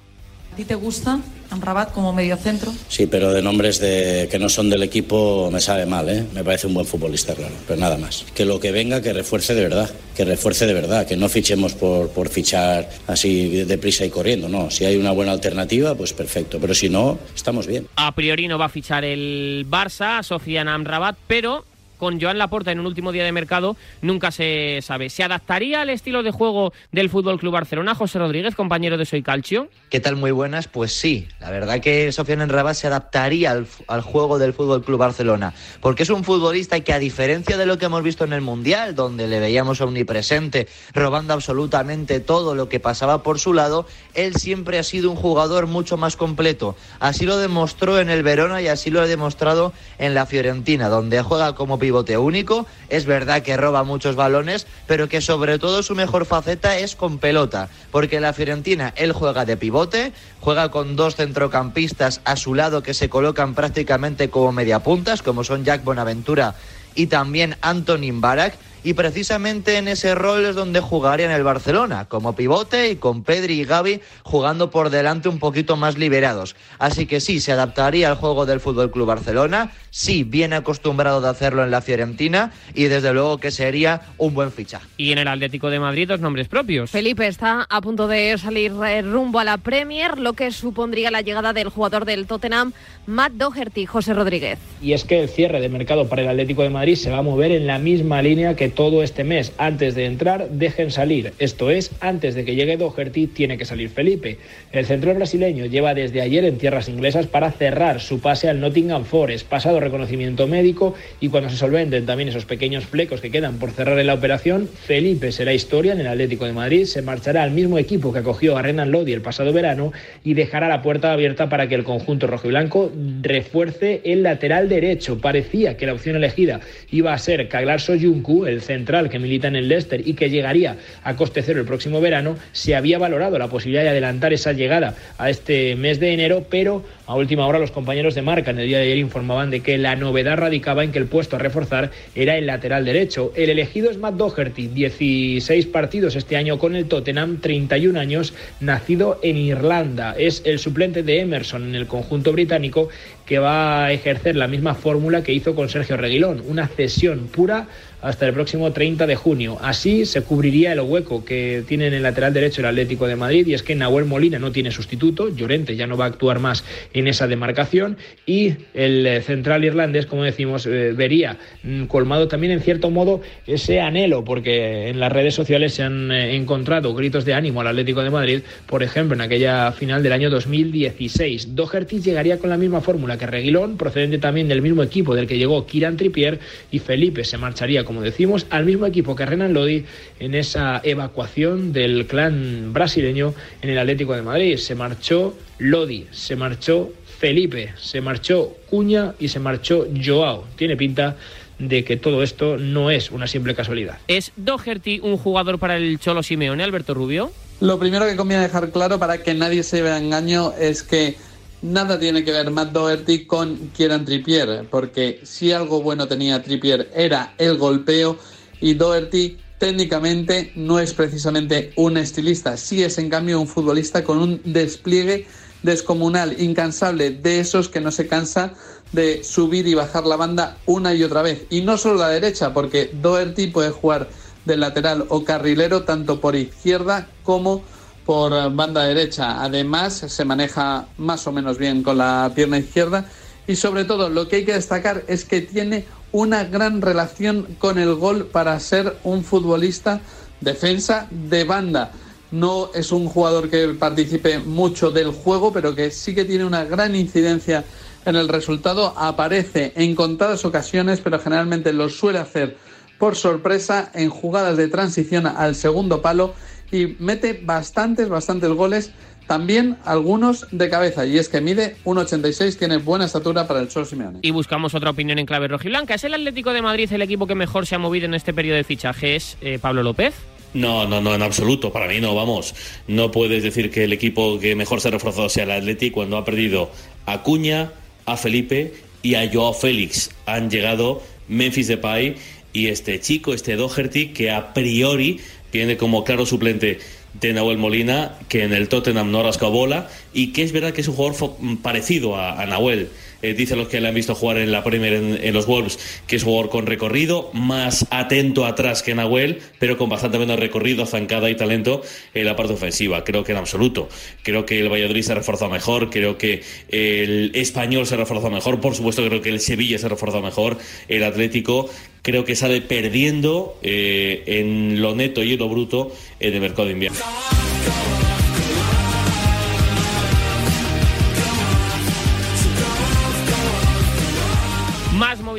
¿A 0.52 0.56
ti 0.56 0.64
te 0.64 0.76
gusta 0.76 1.18
Amrabat 1.50 1.92
como 1.92 2.12
mediocentro? 2.12 2.72
Sí, 2.86 3.08
pero 3.08 3.32
de 3.32 3.42
nombres 3.42 3.80
de, 3.80 4.28
que 4.30 4.38
no 4.38 4.48
son 4.48 4.70
del 4.70 4.84
equipo 4.84 5.50
me 5.50 5.60
sabe 5.60 5.84
mal, 5.84 6.08
¿eh? 6.08 6.24
Me 6.32 6.44
parece 6.44 6.68
un 6.68 6.74
buen 6.74 6.86
futbolista, 6.86 7.34
claro, 7.34 7.52
pero 7.66 7.80
nada 7.80 7.98
más. 7.98 8.24
Que 8.36 8.44
lo 8.44 8.60
que 8.60 8.70
venga, 8.70 9.02
que 9.02 9.12
refuerce 9.12 9.52
de 9.56 9.64
verdad, 9.64 9.90
que 10.14 10.24
refuerce 10.24 10.66
de 10.66 10.74
verdad, 10.74 11.08
que 11.08 11.16
no 11.16 11.28
fichemos 11.28 11.74
por, 11.74 12.10
por 12.10 12.28
fichar 12.28 12.88
así 13.08 13.64
deprisa 13.64 14.04
y 14.04 14.10
corriendo, 14.10 14.48
no. 14.48 14.70
Si 14.70 14.84
hay 14.84 14.96
una 14.96 15.10
buena 15.10 15.32
alternativa, 15.32 15.96
pues 15.96 16.12
perfecto, 16.12 16.60
pero 16.60 16.72
si 16.72 16.88
no, 16.88 17.18
estamos 17.34 17.66
bien. 17.66 17.88
A 17.96 18.14
priori 18.14 18.46
no 18.46 18.56
va 18.56 18.66
a 18.66 18.68
fichar 18.68 19.04
el 19.04 19.66
Barça, 19.68 20.22
Sofian 20.22 20.68
Amrabat, 20.68 21.16
pero 21.26 21.64
con 21.98 22.20
Joan 22.20 22.38
Laporta 22.38 22.72
en 22.72 22.80
un 22.80 22.86
último 22.86 23.12
día 23.12 23.24
de 23.24 23.32
mercado, 23.32 23.76
nunca 24.02 24.30
se 24.30 24.80
sabe. 24.82 25.10
¿Se 25.10 25.22
adaptaría 25.22 25.80
al 25.80 25.90
estilo 25.90 26.22
de 26.22 26.30
juego 26.30 26.72
del 26.92 27.10
Fútbol 27.10 27.38
Club 27.38 27.52
Barcelona? 27.52 27.94
José 27.94 28.18
Rodríguez, 28.18 28.54
compañero 28.54 28.96
de 28.96 29.04
Soy 29.04 29.22
Calcio. 29.22 29.68
¿Qué 29.90 30.00
tal? 30.00 30.16
Muy 30.16 30.30
buenas. 30.30 30.68
Pues 30.68 30.92
sí, 30.92 31.28
la 31.40 31.50
verdad 31.50 31.80
que 31.80 32.10
Sofian 32.12 32.40
Enrabat 32.40 32.74
se 32.74 32.86
adaptaría 32.86 33.52
al, 33.52 34.00
juego 34.02 34.38
del 34.38 34.52
Fútbol 34.52 34.82
Club 34.82 34.98
Barcelona, 34.98 35.54
porque 35.80 36.02
es 36.02 36.10
un 36.10 36.24
futbolista 36.24 36.80
que 36.80 36.92
a 36.92 36.98
diferencia 36.98 37.56
de 37.56 37.66
lo 37.66 37.78
que 37.78 37.86
hemos 37.86 38.02
visto 38.02 38.24
en 38.24 38.32
el 38.32 38.40
Mundial, 38.40 38.94
donde 38.94 39.28
le 39.28 39.40
veíamos 39.40 39.80
omnipresente, 39.80 40.68
robando 40.92 41.32
absolutamente 41.32 42.20
todo 42.20 42.54
lo 42.54 42.68
que 42.68 42.80
pasaba 42.80 43.22
por 43.22 43.38
su 43.38 43.52
lado, 43.54 43.86
él 44.14 44.34
siempre 44.36 44.78
ha 44.78 44.82
sido 44.82 45.10
un 45.10 45.16
jugador 45.16 45.66
mucho 45.66 45.96
más 45.96 46.16
completo. 46.16 46.76
Así 47.00 47.24
lo 47.24 47.38
demostró 47.38 47.98
en 47.98 48.10
el 48.10 48.22
Verona 48.22 48.62
y 48.62 48.68
así 48.68 48.90
lo 48.90 49.00
ha 49.00 49.06
demostrado 49.06 49.72
en 49.98 50.14
la 50.14 50.26
Fiorentina, 50.26 50.88
donde 50.88 51.22
juega 51.22 51.54
como 51.54 51.78
pivote 51.84 52.16
único. 52.16 52.66
Es 52.88 53.04
verdad 53.04 53.42
que 53.42 53.58
roba 53.58 53.84
muchos 53.84 54.16
balones, 54.16 54.66
pero 54.86 55.06
que 55.06 55.20
sobre 55.20 55.58
todo 55.58 55.82
su 55.82 55.94
mejor 55.94 56.24
faceta 56.24 56.78
es 56.78 56.96
con 56.96 57.18
pelota, 57.18 57.68
porque 57.90 58.20
la 58.20 58.32
Fiorentina 58.32 58.94
él 58.96 59.12
juega 59.12 59.44
de 59.44 59.58
pivote, 59.58 60.14
juega 60.40 60.70
con 60.70 60.96
dos 60.96 61.16
centrocampistas 61.16 62.22
a 62.24 62.36
su 62.36 62.54
lado 62.54 62.82
que 62.82 62.94
se 62.94 63.10
colocan 63.10 63.54
prácticamente 63.54 64.30
como 64.30 64.50
mediapuntas, 64.50 65.20
como 65.20 65.44
son 65.44 65.66
Jack 65.66 65.84
Bonaventura 65.84 66.54
y 66.94 67.08
también 67.08 67.56
Antonin 67.60 68.22
Barak 68.22 68.54
y 68.84 68.92
precisamente 68.92 69.78
en 69.78 69.88
ese 69.88 70.14
rol 70.14 70.44
es 70.44 70.54
donde 70.54 70.80
jugaría 70.80 71.26
en 71.26 71.32
el 71.32 71.42
Barcelona, 71.42 72.04
como 72.04 72.36
pivote 72.36 72.90
y 72.90 72.96
con 72.96 73.24
Pedri 73.24 73.60
y 73.60 73.64
Gaby 73.64 74.00
jugando 74.22 74.70
por 74.70 74.90
delante 74.90 75.28
un 75.30 75.38
poquito 75.38 75.76
más 75.76 75.96
liberados. 75.96 76.54
Así 76.78 77.06
que 77.06 77.20
sí, 77.20 77.40
se 77.40 77.52
adaptaría 77.52 78.08
al 78.08 78.16
juego 78.16 78.44
del 78.44 78.60
Fútbol 78.60 78.90
Club 78.90 79.06
Barcelona, 79.06 79.72
sí, 79.90 80.22
viene 80.22 80.56
acostumbrado 80.56 81.22
de 81.22 81.28
hacerlo 81.28 81.64
en 81.64 81.70
la 81.70 81.80
Fiorentina 81.80 82.52
y 82.74 82.84
desde 82.84 83.12
luego 83.14 83.38
que 83.38 83.50
sería 83.50 84.02
un 84.18 84.34
buen 84.34 84.52
fichaje. 84.52 84.86
Y 84.98 85.12
en 85.12 85.18
el 85.18 85.28
Atlético 85.28 85.70
de 85.70 85.80
Madrid, 85.80 86.06
dos 86.06 86.20
nombres 86.20 86.48
propios. 86.48 86.90
Felipe 86.90 87.26
está 87.26 87.66
a 87.68 87.80
punto 87.80 88.06
de 88.06 88.36
salir 88.36 88.72
eh, 88.86 89.00
rumbo 89.00 89.38
a 89.38 89.44
la 89.44 89.56
Premier, 89.56 90.18
lo 90.18 90.34
que 90.34 90.50
supondría 90.50 91.10
la 91.10 91.22
llegada 91.22 91.54
del 91.54 91.70
jugador 91.70 92.04
del 92.04 92.26
Tottenham, 92.26 92.72
Matt 93.06 93.32
Doherty, 93.32 93.86
José 93.86 94.12
Rodríguez. 94.12 94.58
Y 94.82 94.92
es 94.92 95.04
que 95.04 95.22
el 95.22 95.30
cierre 95.30 95.60
de 95.60 95.70
mercado 95.70 96.06
para 96.06 96.22
el 96.22 96.28
Atlético 96.28 96.62
de 96.62 96.70
Madrid 96.70 96.96
se 96.96 97.10
va 97.10 97.18
a 97.18 97.22
mover 97.22 97.50
en 97.52 97.66
la 97.66 97.78
misma 97.78 98.20
línea 98.20 98.54
que 98.56 98.73
todo 98.74 99.02
este 99.02 99.24
mes 99.24 99.52
antes 99.58 99.94
de 99.94 100.06
entrar 100.06 100.48
dejen 100.50 100.90
salir. 100.90 101.32
Esto 101.38 101.70
es, 101.70 101.90
antes 102.00 102.34
de 102.34 102.44
que 102.44 102.54
llegue 102.54 102.76
Doherty 102.76 103.26
tiene 103.26 103.58
que 103.58 103.64
salir 103.64 103.88
Felipe. 103.88 104.38
El 104.72 104.86
central 104.86 105.16
brasileño 105.16 105.66
lleva 105.66 105.94
desde 105.94 106.20
ayer 106.20 106.44
en 106.44 106.58
tierras 106.58 106.88
inglesas 106.88 107.26
para 107.26 107.50
cerrar 107.50 108.00
su 108.00 108.20
pase 108.20 108.48
al 108.48 108.60
Nottingham 108.60 109.04
Forest, 109.04 109.46
pasado 109.48 109.80
reconocimiento 109.80 110.46
médico 110.46 110.94
y 111.20 111.28
cuando 111.28 111.50
se 111.50 111.56
solventen 111.56 112.06
también 112.06 112.28
esos 112.28 112.44
pequeños 112.44 112.84
flecos 112.84 113.20
que 113.20 113.30
quedan 113.30 113.58
por 113.58 113.70
cerrar 113.70 113.98
en 113.98 114.06
la 114.06 114.14
operación, 114.14 114.68
Felipe 114.68 115.32
será 115.32 115.54
historia 115.54 115.92
en 115.92 116.00
el 116.00 116.08
Atlético 116.08 116.44
de 116.44 116.52
Madrid, 116.52 116.84
se 116.84 117.02
marchará 117.02 117.42
al 117.42 117.50
mismo 117.50 117.78
equipo 117.78 118.12
que 118.12 118.18
acogió 118.18 118.56
a 118.56 118.62
Renan 118.62 118.90
Lodi 118.90 119.12
el 119.12 119.22
pasado 119.22 119.52
verano 119.52 119.92
y 120.24 120.34
dejará 120.34 120.68
la 120.68 120.82
puerta 120.82 121.12
abierta 121.12 121.48
para 121.48 121.68
que 121.68 121.74
el 121.74 121.84
conjunto 121.84 122.26
rojo 122.26 122.48
y 122.48 122.50
blanco 122.50 122.92
refuerce 123.22 124.00
el 124.04 124.22
lateral 124.22 124.68
derecho. 124.68 125.18
Parecía 125.18 125.76
que 125.76 125.86
la 125.86 125.92
opción 125.92 126.16
elegida 126.16 126.60
iba 126.90 127.12
a 127.12 127.18
ser 127.18 127.48
Kaglar 127.48 127.80
Soyuncu, 127.80 128.46
el 128.46 128.62
central 128.64 129.08
que 129.08 129.18
milita 129.18 129.48
en 129.48 129.56
el 129.56 129.68
Leicester 129.68 130.06
y 130.06 130.14
que 130.14 130.30
llegaría 130.30 130.76
a 131.02 131.16
coste 131.16 131.42
cero 131.42 131.60
el 131.60 131.66
próximo 131.66 132.00
verano, 132.00 132.36
se 132.52 132.74
había 132.74 132.98
valorado 132.98 133.38
la 133.38 133.48
posibilidad 133.48 133.82
de 133.82 133.90
adelantar 133.90 134.32
esa 134.32 134.52
llegada 134.52 134.94
a 135.18 135.30
este 135.30 135.76
mes 135.76 136.00
de 136.00 136.12
enero, 136.12 136.46
pero 136.50 136.84
a 137.06 137.14
última 137.14 137.46
hora 137.46 137.58
los 137.58 137.70
compañeros 137.70 138.14
de 138.14 138.22
marca 138.22 138.50
en 138.50 138.58
el 138.58 138.66
día 138.66 138.78
de 138.78 138.84
ayer 138.84 138.98
informaban 138.98 139.50
de 139.50 139.60
que 139.60 139.76
la 139.78 139.94
novedad 139.94 140.38
radicaba 140.38 140.84
en 140.84 140.92
que 140.92 140.98
el 140.98 141.06
puesto 141.06 141.36
a 141.36 141.38
reforzar 141.38 141.90
era 142.14 142.36
el 142.36 142.46
lateral 142.46 142.84
derecho. 142.84 143.32
El 143.36 143.50
elegido 143.50 143.90
es 143.90 143.98
Matt 143.98 144.14
Doherty, 144.14 144.68
16 144.68 145.66
partidos 145.66 146.16
este 146.16 146.36
año 146.36 146.58
con 146.58 146.74
el 146.76 146.86
Tottenham, 146.86 147.40
31 147.40 147.98
años, 147.98 148.32
nacido 148.60 149.18
en 149.22 149.36
Irlanda. 149.36 150.14
Es 150.18 150.42
el 150.44 150.58
suplente 150.58 151.02
de 151.02 151.20
Emerson 151.20 151.64
en 151.64 151.74
el 151.74 151.86
conjunto 151.86 152.32
británico 152.32 152.88
que 153.26 153.38
va 153.38 153.84
a 153.84 153.92
ejercer 153.92 154.36
la 154.36 154.48
misma 154.48 154.74
fórmula 154.74 155.22
que 155.22 155.32
hizo 155.32 155.54
con 155.54 155.68
Sergio 155.68 155.96
Reguilón, 155.96 156.42
una 156.46 156.68
cesión 156.68 157.28
pura 157.28 157.68
hasta 158.04 158.26
el 158.26 158.34
próximo 158.34 158.70
30 158.70 159.06
de 159.06 159.16
junio. 159.16 159.56
Así 159.62 160.04
se 160.04 160.20
cubriría 160.20 160.72
el 160.72 160.80
hueco 160.80 161.24
que 161.24 161.64
tiene 161.66 161.86
en 161.86 161.94
el 161.94 162.02
lateral 162.02 162.34
derecho 162.34 162.60
el 162.60 162.66
Atlético 162.66 163.06
de 163.06 163.16
Madrid 163.16 163.46
y 163.46 163.54
es 163.54 163.62
que 163.62 163.74
Nahuel 163.74 164.04
Molina 164.04 164.38
no 164.38 164.52
tiene 164.52 164.70
sustituto, 164.70 165.34
Llorente 165.34 165.74
ya 165.74 165.86
no 165.86 165.96
va 165.96 166.04
a 166.04 166.08
actuar 166.08 166.38
más 166.38 166.64
en 166.92 167.08
esa 167.08 167.26
demarcación 167.26 167.96
y 168.26 168.56
el 168.74 169.06
eh, 169.06 169.22
central 169.22 169.64
irlandés, 169.64 170.04
como 170.04 170.22
decimos, 170.22 170.66
eh, 170.66 170.92
vería 170.94 171.38
mm, 171.62 171.84
colmado 171.84 172.28
también 172.28 172.52
en 172.52 172.60
cierto 172.60 172.90
modo 172.90 173.22
ese 173.46 173.80
anhelo 173.80 174.22
porque 174.22 174.88
en 174.90 175.00
las 175.00 175.10
redes 175.10 175.34
sociales 175.34 175.72
se 175.72 175.82
han 175.82 176.12
eh, 176.12 176.36
encontrado 176.36 176.94
gritos 176.94 177.24
de 177.24 177.32
ánimo 177.32 177.62
al 177.62 177.68
Atlético 177.68 178.02
de 178.02 178.10
Madrid, 178.10 178.42
por 178.66 178.82
ejemplo, 178.82 179.14
en 179.14 179.22
aquella 179.22 179.72
final 179.72 180.02
del 180.02 180.12
año 180.12 180.28
2016. 180.28 181.54
Doherty 181.54 182.00
llegaría 182.00 182.38
con 182.38 182.50
la 182.50 182.58
misma 182.58 182.82
fórmula 182.82 183.16
que 183.16 183.26
Reguilón, 183.26 183.78
procedente 183.78 184.18
también 184.18 184.46
del 184.46 184.60
mismo 184.60 184.82
equipo 184.82 185.14
del 185.14 185.26
que 185.26 185.38
llegó 185.38 185.66
Kiran 185.66 185.96
Trippier 185.96 186.38
y 186.70 186.80
Felipe 186.80 187.24
se 187.24 187.38
marcharía 187.38 187.82
como 187.84 187.93
decimos, 188.02 188.46
al 188.50 188.64
mismo 188.64 188.86
equipo 188.86 189.16
que 189.16 189.26
Renan 189.26 189.52
Lodi 189.52 189.84
en 190.18 190.34
esa 190.34 190.80
evacuación 190.84 191.72
del 191.72 192.06
clan 192.06 192.72
brasileño 192.72 193.34
en 193.62 193.70
el 193.70 193.78
Atlético 193.78 194.14
de 194.14 194.22
Madrid. 194.22 194.56
Se 194.56 194.74
marchó 194.74 195.36
Lodi, 195.58 196.06
se 196.10 196.36
marchó 196.36 196.92
Felipe, 197.18 197.72
se 197.78 198.00
marchó 198.00 198.56
Cuña 198.68 199.14
y 199.18 199.28
se 199.28 199.40
marchó 199.40 199.86
Joao. 200.04 200.46
Tiene 200.56 200.76
pinta 200.76 201.16
de 201.58 201.84
que 201.84 201.96
todo 201.96 202.22
esto 202.22 202.56
no 202.58 202.90
es 202.90 203.10
una 203.10 203.26
simple 203.26 203.54
casualidad. 203.54 203.98
¿Es 204.08 204.32
Doherty 204.36 205.00
un 205.00 205.16
jugador 205.16 205.58
para 205.58 205.76
el 205.76 205.98
Cholo 205.98 206.22
Simeone, 206.22 206.64
Alberto 206.64 206.94
Rubio? 206.94 207.32
Lo 207.60 207.78
primero 207.78 208.06
que 208.06 208.16
conviene 208.16 208.42
dejar 208.42 208.70
claro 208.70 208.98
para 208.98 209.18
que 209.18 209.32
nadie 209.34 209.62
se 209.62 209.80
vea 209.80 209.98
engaño 209.98 210.52
es 210.58 210.82
que 210.82 211.16
nada 211.64 211.98
tiene 211.98 212.22
que 212.24 212.30
ver 212.30 212.50
Matt 212.50 212.72
Doherty 212.72 213.24
con 213.24 213.70
Kieran 213.74 214.04
Trippier, 214.04 214.68
porque 214.70 215.20
si 215.24 215.50
algo 215.50 215.82
bueno 215.82 216.06
tenía 216.06 216.42
Trippier 216.42 216.90
era 216.94 217.34
el 217.38 217.56
golpeo 217.56 218.18
y 218.60 218.74
Doherty 218.74 219.38
técnicamente 219.58 220.52
no 220.56 220.78
es 220.78 220.92
precisamente 220.92 221.72
un 221.76 221.96
estilista, 221.96 222.58
sí 222.58 222.84
es 222.84 222.98
en 222.98 223.08
cambio 223.08 223.40
un 223.40 223.48
futbolista 223.48 224.04
con 224.04 224.18
un 224.18 224.42
despliegue 224.44 225.26
descomunal, 225.62 226.38
incansable, 226.38 227.10
de 227.10 227.40
esos 227.40 227.70
que 227.70 227.80
no 227.80 227.90
se 227.90 228.06
cansa 228.06 228.52
de 228.92 229.24
subir 229.24 229.66
y 229.66 229.72
bajar 229.72 230.04
la 230.04 230.16
banda 230.16 230.58
una 230.66 230.94
y 230.94 231.02
otra 231.02 231.22
vez. 231.22 231.46
Y 231.48 231.62
no 231.62 231.78
solo 231.78 232.00
la 232.00 232.10
derecha, 232.10 232.52
porque 232.52 232.90
Doherty 232.92 233.46
puede 233.46 233.70
jugar 233.70 234.10
de 234.44 234.58
lateral 234.58 235.06
o 235.08 235.24
carrilero 235.24 235.84
tanto 235.84 236.20
por 236.20 236.36
izquierda 236.36 237.08
como 237.22 237.62
por 237.62 237.83
banda 238.06 238.84
derecha. 238.84 239.42
Además, 239.42 239.94
se 239.94 240.24
maneja 240.24 240.86
más 240.98 241.26
o 241.26 241.32
menos 241.32 241.58
bien 241.58 241.82
con 241.82 241.98
la 241.98 242.30
pierna 242.34 242.58
izquierda. 242.58 243.06
Y 243.46 243.56
sobre 243.56 243.84
todo, 243.84 244.08
lo 244.08 244.28
que 244.28 244.36
hay 244.36 244.44
que 244.44 244.54
destacar 244.54 245.04
es 245.06 245.24
que 245.24 245.40
tiene 245.40 245.84
una 246.12 246.44
gran 246.44 246.80
relación 246.80 247.56
con 247.58 247.78
el 247.78 247.94
gol 247.94 248.26
para 248.26 248.58
ser 248.60 248.96
un 249.04 249.24
futbolista 249.24 250.00
defensa 250.40 251.08
de 251.10 251.44
banda. 251.44 251.92
No 252.30 252.70
es 252.74 252.92
un 252.92 253.08
jugador 253.08 253.50
que 253.50 253.68
participe 253.68 254.38
mucho 254.38 254.90
del 254.90 255.10
juego, 255.10 255.52
pero 255.52 255.74
que 255.74 255.90
sí 255.90 256.14
que 256.14 256.24
tiene 256.24 256.44
una 256.44 256.64
gran 256.64 256.94
incidencia 256.94 257.64
en 258.04 258.16
el 258.16 258.28
resultado, 258.28 258.92
aparece 258.96 259.72
en 259.76 259.94
contadas 259.94 260.44
ocasiones, 260.44 261.00
pero 261.00 261.18
generalmente 261.18 261.72
lo 261.72 261.88
suele 261.88 262.18
hacer 262.18 262.56
por 262.98 263.16
sorpresa 263.16 263.90
en 263.94 264.10
jugadas 264.10 264.56
de 264.56 264.68
transición 264.68 265.26
al 265.26 265.54
segundo 265.54 266.00
palo 266.02 266.34
y 266.74 266.96
mete 266.98 267.40
bastantes, 267.42 268.08
bastantes 268.08 268.50
goles 268.50 268.92
también 269.26 269.78
algunos 269.84 270.46
de 270.50 270.68
cabeza, 270.68 271.06
y 271.06 271.16
es 271.16 271.30
que 271.30 271.40
mide 271.40 271.76
1,86, 271.84 272.58
tiene 272.58 272.76
buena 272.76 273.06
estatura 273.06 273.46
para 273.46 273.60
el 273.60 273.68
Cholo 273.68 273.86
Simeone. 273.86 274.18
Y 274.20 274.32
buscamos 274.32 274.74
otra 274.74 274.90
opinión 274.90 275.18
en 275.18 275.24
clave 275.24 275.48
rojiblanca. 275.48 275.94
¿Es 275.94 276.04
el 276.04 276.12
Atlético 276.12 276.52
de 276.52 276.60
Madrid 276.60 276.92
el 276.92 277.00
equipo 277.00 277.26
que 277.26 277.34
mejor 277.34 277.66
se 277.66 277.74
ha 277.74 277.78
movido 277.78 278.04
en 278.04 278.12
este 278.12 278.34
periodo 278.34 278.56
de 278.56 278.64
fichajes, 278.64 279.38
eh, 279.40 279.58
Pablo 279.58 279.82
López? 279.82 280.14
No, 280.52 280.86
no, 280.86 281.00
no, 281.00 281.14
en 281.14 281.22
absoluto. 281.22 281.72
Para 281.72 281.88
mí 281.88 282.00
no, 282.00 282.14
vamos. 282.14 282.54
No 282.86 283.10
puedes 283.10 283.42
decir 283.42 283.70
que 283.70 283.84
el 283.84 283.94
equipo 283.94 284.38
que 284.38 284.54
mejor 284.54 284.80
se 284.80 284.88
ha 284.88 284.90
reforzado 284.90 285.28
sea 285.28 285.44
el 285.44 285.52
Atlético 285.52 285.94
cuando 285.94 286.18
ha 286.18 286.24
perdido 286.24 286.70
a 287.06 287.22
Cuña, 287.22 287.72
a 288.04 288.16
Felipe 288.16 288.74
y 289.02 289.14
a 289.14 289.30
Joao 289.32 289.54
Félix. 289.54 290.10
Han 290.26 290.50
llegado 290.50 291.02
Memphis 291.28 291.68
Depay 291.68 292.16
y 292.52 292.68
este 292.68 293.00
chico, 293.00 293.34
este 293.34 293.56
Doherty, 293.56 294.08
que 294.08 294.30
a 294.30 294.52
priori 294.52 295.20
tiene 295.54 295.76
como 295.76 296.02
claro 296.02 296.26
suplente 296.26 296.80
de 297.12 297.32
Nahuel 297.32 297.58
Molina, 297.58 298.18
que 298.28 298.42
en 298.42 298.52
el 298.52 298.68
Tottenham 298.68 299.12
no 299.12 299.20
ha 299.20 299.22
rascado 299.22 299.52
bola 299.52 299.88
y 300.12 300.32
que 300.32 300.42
es 300.42 300.50
verdad 300.50 300.72
que 300.72 300.80
es 300.80 300.88
un 300.88 300.96
jugador 300.96 301.36
parecido 301.62 302.16
a, 302.16 302.44
Nahuel. 302.44 302.88
Eh, 303.24 303.32
dicen 303.32 303.56
los 303.56 303.68
que 303.68 303.80
le 303.80 303.88
han 303.88 303.94
visto 303.94 304.14
jugar 304.14 304.36
en 304.36 304.52
la 304.52 304.62
Premier 304.62 304.92
en, 304.92 305.32
los 305.32 305.46
Wolves 305.46 305.78
que 306.06 306.16
es 306.16 306.24
jugador 306.24 306.50
con 306.50 306.66
recorrido, 306.66 307.30
más 307.32 307.86
atento 307.88 308.44
atrás 308.44 308.82
que 308.82 308.94
Nahuel, 308.94 309.38
pero 309.58 309.78
con 309.78 309.88
bastante 309.88 310.18
menos 310.18 310.38
recorrido, 310.38 310.84
zancada 310.84 311.30
y 311.30 311.34
talento 311.34 311.80
en 312.12 312.26
la 312.26 312.36
parte 312.36 312.52
ofensiva. 312.52 313.02
Creo 313.02 313.24
que 313.24 313.32
en 313.32 313.38
absoluto. 313.38 313.88
Creo 314.22 314.44
que 314.44 314.60
el 314.60 314.68
Valladolid 314.68 315.00
se 315.00 315.12
ha 315.12 315.14
reforzado 315.14 315.50
mejor, 315.50 315.88
creo 315.88 316.18
que 316.18 316.42
el 316.68 317.30
Español 317.34 317.86
se 317.86 317.94
ha 317.94 317.96
reforzado 317.96 318.30
mejor, 318.30 318.60
por 318.60 318.74
supuesto 318.74 319.02
creo 319.06 319.22
que 319.22 319.30
el 319.30 319.40
Sevilla 319.40 319.78
se 319.78 319.86
ha 319.86 319.88
reforzado 319.88 320.22
mejor, 320.22 320.58
el 320.88 321.02
Atlético 321.02 321.70
creo 322.02 322.26
que 322.26 322.36
sale 322.36 322.60
perdiendo 322.60 323.58
eh, 323.62 324.22
en 324.26 324.82
lo 324.82 324.94
neto 324.94 325.22
y 325.22 325.32
en 325.32 325.38
lo 325.38 325.48
bruto 325.48 325.96
en 326.20 326.34
el 326.34 326.40
mercado 326.42 326.66
de 326.66 326.74
invierno. 326.74 326.98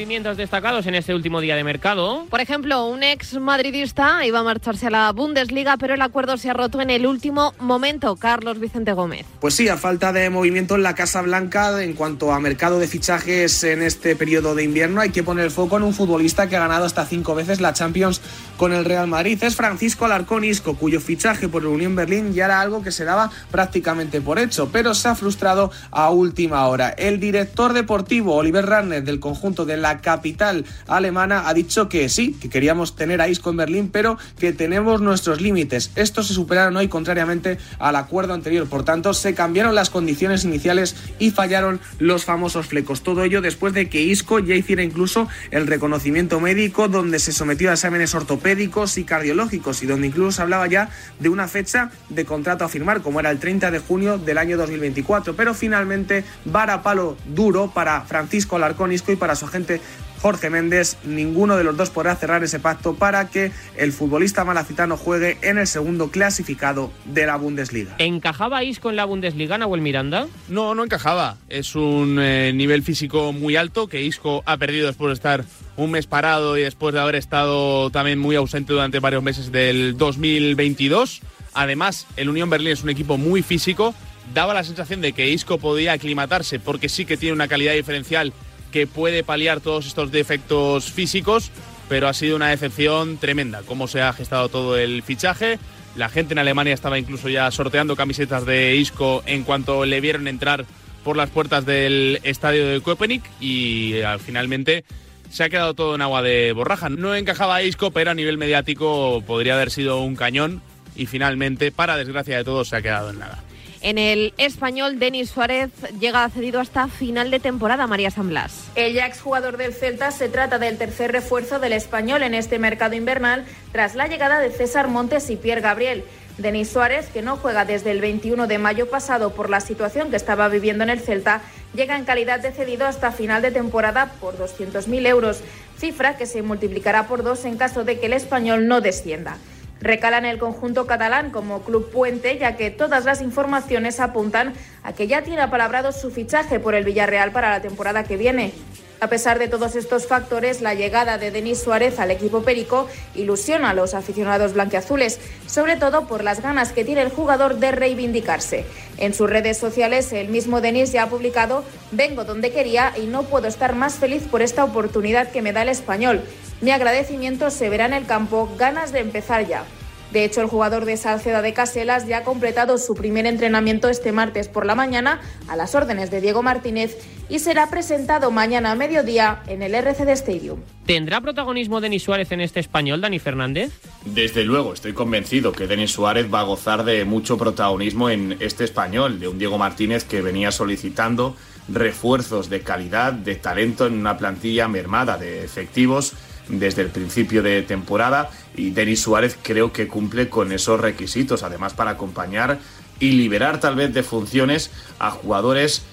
Movimientos 0.05 0.37
destacados 0.37 0.85
en 0.85 0.93
este 0.93 1.15
último 1.15 1.41
día 1.41 1.55
de 1.55 1.63
mercado. 1.63 2.27
Por 2.29 2.39
ejemplo, 2.39 2.85
un 2.85 3.01
ex 3.01 3.39
madridista 3.39 4.23
iba 4.23 4.37
a 4.37 4.43
marcharse 4.43 4.85
a 4.85 4.89
la 4.91 5.11
Bundesliga, 5.11 5.77
pero 5.77 5.95
el 5.95 6.01
acuerdo 6.03 6.37
se 6.37 6.47
ha 6.47 6.53
roto 6.53 6.79
en 6.79 6.91
el 6.91 7.07
último 7.07 7.55
momento. 7.59 8.15
Carlos 8.15 8.59
Vicente 8.59 8.93
Gómez. 8.93 9.25
Pues 9.39 9.55
sí, 9.55 9.67
a 9.67 9.77
falta 9.77 10.13
de 10.13 10.29
movimiento 10.29 10.75
en 10.75 10.83
la 10.83 10.93
Casa 10.93 11.23
Blanca 11.23 11.81
en 11.81 11.93
cuanto 11.93 12.31
a 12.33 12.39
mercado 12.39 12.77
de 12.77 12.87
fichajes 12.87 13.63
en 13.63 13.81
este 13.81 14.15
periodo 14.15 14.53
de 14.53 14.63
invierno, 14.63 15.01
hay 15.01 15.09
que 15.09 15.23
poner 15.23 15.45
el 15.45 15.49
foco 15.49 15.77
en 15.77 15.81
un 15.81 15.95
futbolista 15.95 16.47
que 16.47 16.55
ha 16.55 16.59
ganado 16.59 16.85
hasta 16.85 17.03
cinco 17.07 17.33
veces 17.33 17.59
la 17.59 17.73
Champions 17.73 18.21
con 18.57 18.73
el 18.73 18.85
Real 18.85 19.07
Madrid. 19.07 19.41
Es 19.41 19.55
Francisco 19.55 20.05
Alarcón 20.05 20.43
Isco, 20.43 20.75
cuyo 20.75 21.01
fichaje 21.01 21.49
por 21.49 21.63
el 21.63 21.69
Unión 21.69 21.95
Berlín 21.95 22.31
ya 22.31 22.45
era 22.45 22.61
algo 22.61 22.83
que 22.83 22.91
se 22.91 23.05
daba 23.05 23.31
prácticamente 23.49 24.21
por 24.21 24.37
hecho, 24.37 24.69
pero 24.71 24.93
se 24.93 25.07
ha 25.07 25.15
frustrado 25.15 25.71
a 25.89 26.11
última 26.11 26.67
hora. 26.67 26.89
El 26.89 27.19
director 27.19 27.73
deportivo 27.73 28.35
Oliver 28.35 28.67
Ranner 28.67 29.03
del 29.03 29.19
conjunto 29.19 29.65
de 29.65 29.77
la 29.77 29.94
capital 30.01 30.65
alemana 30.87 31.47
ha 31.47 31.53
dicho 31.53 31.89
que 31.89 32.09
sí, 32.09 32.33
que 32.33 32.49
queríamos 32.49 32.95
tener 32.95 33.21
a 33.21 33.27
Isco 33.27 33.49
en 33.49 33.57
Berlín, 33.57 33.89
pero 33.91 34.17
que 34.39 34.53
tenemos 34.53 35.01
nuestros 35.01 35.41
límites. 35.41 35.91
Estos 35.95 36.27
se 36.27 36.33
superaron 36.33 36.77
hoy 36.77 36.87
contrariamente 36.87 37.57
al 37.79 37.95
acuerdo 37.95 38.33
anterior. 38.33 38.67
Por 38.67 38.83
tanto, 38.83 39.13
se 39.13 39.33
cambiaron 39.33 39.75
las 39.75 39.89
condiciones 39.89 40.43
iniciales 40.43 40.95
y 41.19 41.31
fallaron 41.31 41.79
los 41.99 42.25
famosos 42.25 42.67
flecos. 42.67 43.01
Todo 43.01 43.23
ello 43.23 43.41
después 43.41 43.73
de 43.73 43.89
que 43.89 44.01
Isco 44.01 44.39
ya 44.39 44.55
hiciera 44.55 44.83
incluso 44.83 45.27
el 45.51 45.67
reconocimiento 45.67 46.39
médico, 46.39 46.87
donde 46.87 47.19
se 47.19 47.31
sometió 47.31 47.69
a 47.69 47.73
exámenes 47.73 48.15
ortopédicos 48.15 48.97
y 48.97 49.03
cardiológicos 49.03 49.83
y 49.83 49.85
donde 49.85 50.07
incluso 50.07 50.37
se 50.37 50.41
hablaba 50.41 50.67
ya 50.67 50.89
de 51.19 51.29
una 51.29 51.47
fecha 51.47 51.91
de 52.09 52.25
contrato 52.25 52.65
a 52.65 52.69
firmar, 52.69 53.01
como 53.01 53.19
era 53.19 53.31
el 53.31 53.39
30 53.39 53.71
de 53.71 53.79
junio 53.79 54.17
del 54.17 54.37
año 54.37 54.57
2024. 54.57 55.35
Pero 55.35 55.53
finalmente, 55.53 56.23
vara 56.45 56.81
palo 56.83 57.17
duro 57.25 57.71
para 57.73 58.01
Francisco 58.01 58.55
Alarcón 58.55 58.91
Isco 58.91 59.11
y 59.11 59.15
para 59.15 59.35
su 59.35 59.45
agente 59.45 59.81
Jorge 60.21 60.49
Méndez, 60.49 60.97
ninguno 61.03 61.57
de 61.57 61.63
los 61.63 61.77
dos 61.77 61.89
podrá 61.89 62.15
cerrar 62.15 62.43
ese 62.43 62.59
pacto 62.59 62.95
para 62.95 63.29
que 63.29 63.51
el 63.77 63.91
futbolista 63.91 64.43
malacitano 64.43 64.97
juegue 64.97 65.37
en 65.41 65.57
el 65.57 65.67
segundo 65.67 66.09
clasificado 66.09 66.91
de 67.05 67.25
la 67.25 67.35
Bundesliga. 67.35 67.95
¿Encajaba 67.99 68.63
Isco 68.63 68.89
en 68.89 68.95
la 68.95 69.05
Bundesliga, 69.05 69.57
Nahuel 69.57 69.81
Miranda? 69.81 70.27
No, 70.47 70.75
no 70.75 70.83
encajaba. 70.83 71.37
Es 71.49 71.75
un 71.75 72.17
eh, 72.19 72.51
nivel 72.53 72.83
físico 72.83 73.33
muy 73.33 73.55
alto 73.55 73.87
que 73.87 74.01
Isco 74.01 74.43
ha 74.45 74.57
perdido 74.57 74.87
después 74.87 75.09
de 75.09 75.13
estar 75.13 75.45
un 75.77 75.91
mes 75.91 76.07
parado 76.07 76.57
y 76.57 76.61
después 76.61 76.93
de 76.93 77.01
haber 77.01 77.15
estado 77.15 77.89
también 77.89 78.19
muy 78.19 78.35
ausente 78.35 78.73
durante 78.73 78.99
varios 78.99 79.23
meses 79.23 79.51
del 79.51 79.97
2022. 79.97 81.21
Además, 81.53 82.07
el 82.17 82.29
Unión 82.29 82.49
Berlín 82.49 82.71
es 82.71 82.83
un 82.83 82.89
equipo 82.89 83.17
muy 83.17 83.41
físico. 83.41 83.93
Daba 84.33 84.53
la 84.53 84.63
sensación 84.63 85.01
de 85.01 85.13
que 85.13 85.29
Isco 85.29 85.57
podía 85.57 85.93
aclimatarse 85.93 86.59
porque 86.59 86.89
sí 86.89 87.05
que 87.05 87.17
tiene 87.17 87.33
una 87.33 87.47
calidad 87.47 87.73
diferencial 87.73 88.33
que 88.75 88.87
puede 88.87 89.23
paliar 89.23 89.61
todos 89.61 89.85
estos 89.85 90.11
defectos 90.11 90.91
físicos, 90.91 91.49
pero 91.87 92.09
ha 92.09 92.13
sido 92.13 92.35
una 92.35 92.49
decepción 92.49 93.15
tremenda 93.15 93.61
cómo 93.65 93.87
se 93.87 94.01
ha 94.01 94.11
gestado 94.11 94.49
todo 94.49 94.75
el 94.75 95.01
fichaje. 95.01 95.59
La 95.95 96.09
gente 96.09 96.33
en 96.33 96.39
Alemania 96.39 96.73
estaba 96.73 96.99
incluso 96.99 97.29
ya 97.29 97.49
sorteando 97.51 97.95
camisetas 97.95 98.45
de 98.45 98.75
Isco 98.75 99.23
en 99.27 99.45
cuanto 99.45 99.85
le 99.85 100.01
vieron 100.01 100.27
entrar 100.27 100.65
por 101.05 101.15
las 101.15 101.29
puertas 101.29 101.65
del 101.65 102.19
estadio 102.23 102.67
de 102.67 102.81
Köpenick 102.81 103.23
y 103.39 103.93
eh, 103.93 104.05
finalmente 104.19 104.83
se 105.29 105.45
ha 105.45 105.49
quedado 105.49 105.73
todo 105.73 105.95
en 105.95 106.01
agua 106.01 106.21
de 106.21 106.51
borraja. 106.51 106.89
No 106.89 107.15
encajaba 107.15 107.63
Isco, 107.63 107.91
pero 107.91 108.11
a 108.11 108.13
nivel 108.13 108.37
mediático 108.37 109.23
podría 109.25 109.55
haber 109.55 109.71
sido 109.71 110.01
un 110.01 110.17
cañón 110.17 110.61
y 110.97 111.05
finalmente, 111.05 111.71
para 111.71 111.95
desgracia 111.95 112.35
de 112.35 112.43
todos, 112.43 112.67
se 112.67 112.75
ha 112.75 112.81
quedado 112.81 113.11
en 113.11 113.19
nada. 113.19 113.41
En 113.81 113.97
el 113.97 114.33
español, 114.37 114.99
Denis 114.99 115.29
Suárez 115.29 115.69
llega 115.99 116.27
cedido 116.29 116.59
hasta 116.59 116.87
final 116.87 117.31
de 117.31 117.39
temporada, 117.39 117.87
María 117.87 118.11
San 118.11 118.29
Blas. 118.29 118.65
El 118.75 118.93
ya 118.93 119.05
exjugador 119.05 119.57
del 119.57 119.73
Celta 119.73 120.11
se 120.11 120.29
trata 120.29 120.59
del 120.59 120.77
tercer 120.77 121.11
refuerzo 121.11 121.59
del 121.59 121.73
español 121.73 122.23
en 122.23 122.33
este 122.33 122.59
mercado 122.59 122.95
invernal 122.95 123.45
tras 123.71 123.95
la 123.95 124.07
llegada 124.07 124.39
de 124.39 124.51
César 124.51 124.87
Montes 124.87 125.29
y 125.29 125.35
Pierre 125.35 125.61
Gabriel. 125.61 126.03
Denis 126.37 126.69
Suárez, 126.69 127.07
que 127.07 127.21
no 127.21 127.37
juega 127.37 127.63
desde 127.63 127.91
el 127.91 128.01
21 128.01 128.47
de 128.47 128.57
mayo 128.57 128.89
pasado 128.89 129.33
por 129.33 129.49
la 129.49 129.61
situación 129.61 130.09
que 130.09 130.17
estaba 130.17 130.49
viviendo 130.49 130.83
en 130.83 130.89
el 130.89 130.99
Celta, 130.99 131.41
llega 131.73 131.95
en 131.95 132.03
calidad 132.03 132.41
de 132.41 132.51
cedido 132.51 132.85
hasta 132.85 133.13
final 133.13 133.41
de 133.41 133.51
temporada 133.51 134.11
por 134.19 134.37
200.000 134.37 135.07
euros, 135.07 135.39
cifra 135.77 136.17
que 136.17 136.25
se 136.25 136.41
multiplicará 136.41 137.07
por 137.07 137.23
dos 137.23 137.45
en 137.45 137.57
caso 137.57 137.85
de 137.85 137.99
que 137.99 138.07
el 138.07 138.13
español 138.13 138.67
no 138.67 138.81
descienda. 138.81 139.37
Recala 139.81 140.17
en 140.17 140.25
el 140.25 140.39
conjunto 140.39 140.87
catalán 140.87 141.31
como 141.31 141.61
club 141.61 141.91
puente, 141.91 142.37
ya 142.37 142.55
que 142.55 142.71
todas 142.71 143.05
las 143.05 143.21
informaciones 143.21 143.99
apuntan 143.99 144.53
a 144.83 144.93
que 144.93 145.07
ya 145.07 145.21
tiene 145.21 145.41
apalabrado 145.41 145.91
su 145.91 146.11
fichaje 146.11 146.59
por 146.59 146.75
el 146.75 146.85
Villarreal 146.85 147.31
para 147.31 147.49
la 147.49 147.61
temporada 147.61 148.03
que 148.03 148.17
viene. 148.17 148.53
A 149.01 149.07
pesar 149.07 149.39
de 149.39 149.49
todos 149.49 149.75
estos 149.75 150.07
factores, 150.07 150.61
la 150.61 150.73
llegada 150.73 151.17
de 151.17 151.29
Denis 151.29 151.59
Suárez 151.59 151.99
al 151.99 152.11
equipo 152.11 152.43
Perico 152.43 152.87
ilusiona 153.13 153.71
a 153.71 153.73
los 153.73 153.93
aficionados 153.93 154.53
blanqueazules, 154.53 155.19
sobre 155.47 155.75
todo 155.75 156.07
por 156.07 156.23
las 156.23 156.41
ganas 156.41 156.71
que 156.71 156.85
tiene 156.85 157.01
el 157.01 157.09
jugador 157.09 157.57
de 157.57 157.71
reivindicarse. 157.71 158.65
En 158.97 159.13
sus 159.13 159.29
redes 159.29 159.57
sociales, 159.57 160.13
el 160.13 160.29
mismo 160.29 160.61
Denis 160.61 160.93
ya 160.93 161.03
ha 161.03 161.09
publicado 161.09 161.65
Vengo 161.91 162.23
donde 162.23 162.51
quería 162.51 162.93
y 162.95 163.05
no 163.07 163.23
puedo 163.23 163.47
estar 163.47 163.75
más 163.75 163.95
feliz 163.95 164.23
por 164.23 164.41
esta 164.41 164.63
oportunidad 164.63 165.29
que 165.29 165.41
me 165.41 165.51
da 165.51 165.63
el 165.63 165.69
español. 165.69 166.23
Mi 166.61 166.71
agradecimiento 166.71 167.49
se 167.49 167.69
verá 167.69 167.85
en 167.85 167.93
el 167.93 168.05
campo, 168.05 168.49
ganas 168.57 168.91
de 168.91 168.99
empezar 168.99 169.47
ya. 169.47 169.65
De 170.11 170.23
hecho, 170.23 170.39
el 170.39 170.47
jugador 170.47 170.85
de 170.85 170.95
Salceda 170.95 171.41
de 171.41 171.53
Caselas 171.53 172.07
ya 172.07 172.19
ha 172.19 172.23
completado 172.23 172.77
su 172.77 172.95
primer 172.95 173.25
entrenamiento 173.25 173.89
este 173.89 174.13
martes 174.13 174.47
por 174.47 174.65
la 174.65 174.73
mañana 174.73 175.19
a 175.49 175.57
las 175.57 175.75
órdenes 175.75 176.09
de 176.09 176.21
Diego 176.21 176.41
Martínez 176.41 176.97
y 177.27 177.39
será 177.39 177.69
presentado 177.69 178.31
mañana 178.31 178.71
a 178.71 178.75
mediodía 178.75 179.41
en 179.47 179.61
el 179.61 179.75
RCD 179.75 180.09
Stadium. 180.09 180.61
¿Tendrá 180.85 181.19
protagonismo 181.19 181.81
Denis 181.81 182.03
Suárez 182.03 182.31
en 182.31 182.39
este 182.39 182.61
español, 182.61 183.01
Dani 183.01 183.19
Fernández? 183.19 183.73
Desde 184.05 184.45
luego, 184.45 184.73
estoy 184.73 184.93
convencido 184.93 185.51
que 185.51 185.67
Denis 185.67 185.91
Suárez 185.91 186.33
va 186.33 186.41
a 186.41 186.43
gozar 186.43 186.85
de 186.85 187.03
mucho 187.03 187.37
protagonismo 187.37 188.09
en 188.09 188.37
este 188.39 188.63
español, 188.63 189.19
de 189.19 189.27
un 189.27 189.37
Diego 189.37 189.57
Martínez 189.57 190.05
que 190.05 190.21
venía 190.21 190.51
solicitando 190.51 191.35
refuerzos 191.67 192.49
de 192.49 192.61
calidad, 192.61 193.11
de 193.11 193.35
talento 193.35 193.87
en 193.87 193.93
una 193.93 194.17
plantilla 194.17 194.67
mermada 194.67 195.17
de 195.17 195.43
efectivos 195.43 196.13
desde 196.47 196.81
el 196.81 196.89
principio 196.89 197.41
de 197.41 197.61
temporada 197.63 198.29
y 198.55 198.71
Denis 198.71 199.01
Suárez 199.01 199.37
creo 199.41 199.71
que 199.71 199.87
cumple 199.87 200.29
con 200.29 200.51
esos 200.51 200.79
requisitos, 200.79 201.43
además 201.43 201.73
para 201.73 201.91
acompañar 201.91 202.59
y 202.99 203.11
liberar 203.11 203.59
tal 203.59 203.75
vez 203.75 203.93
de 203.93 204.03
funciones 204.03 204.71
a 204.99 205.11
jugadores 205.11 205.83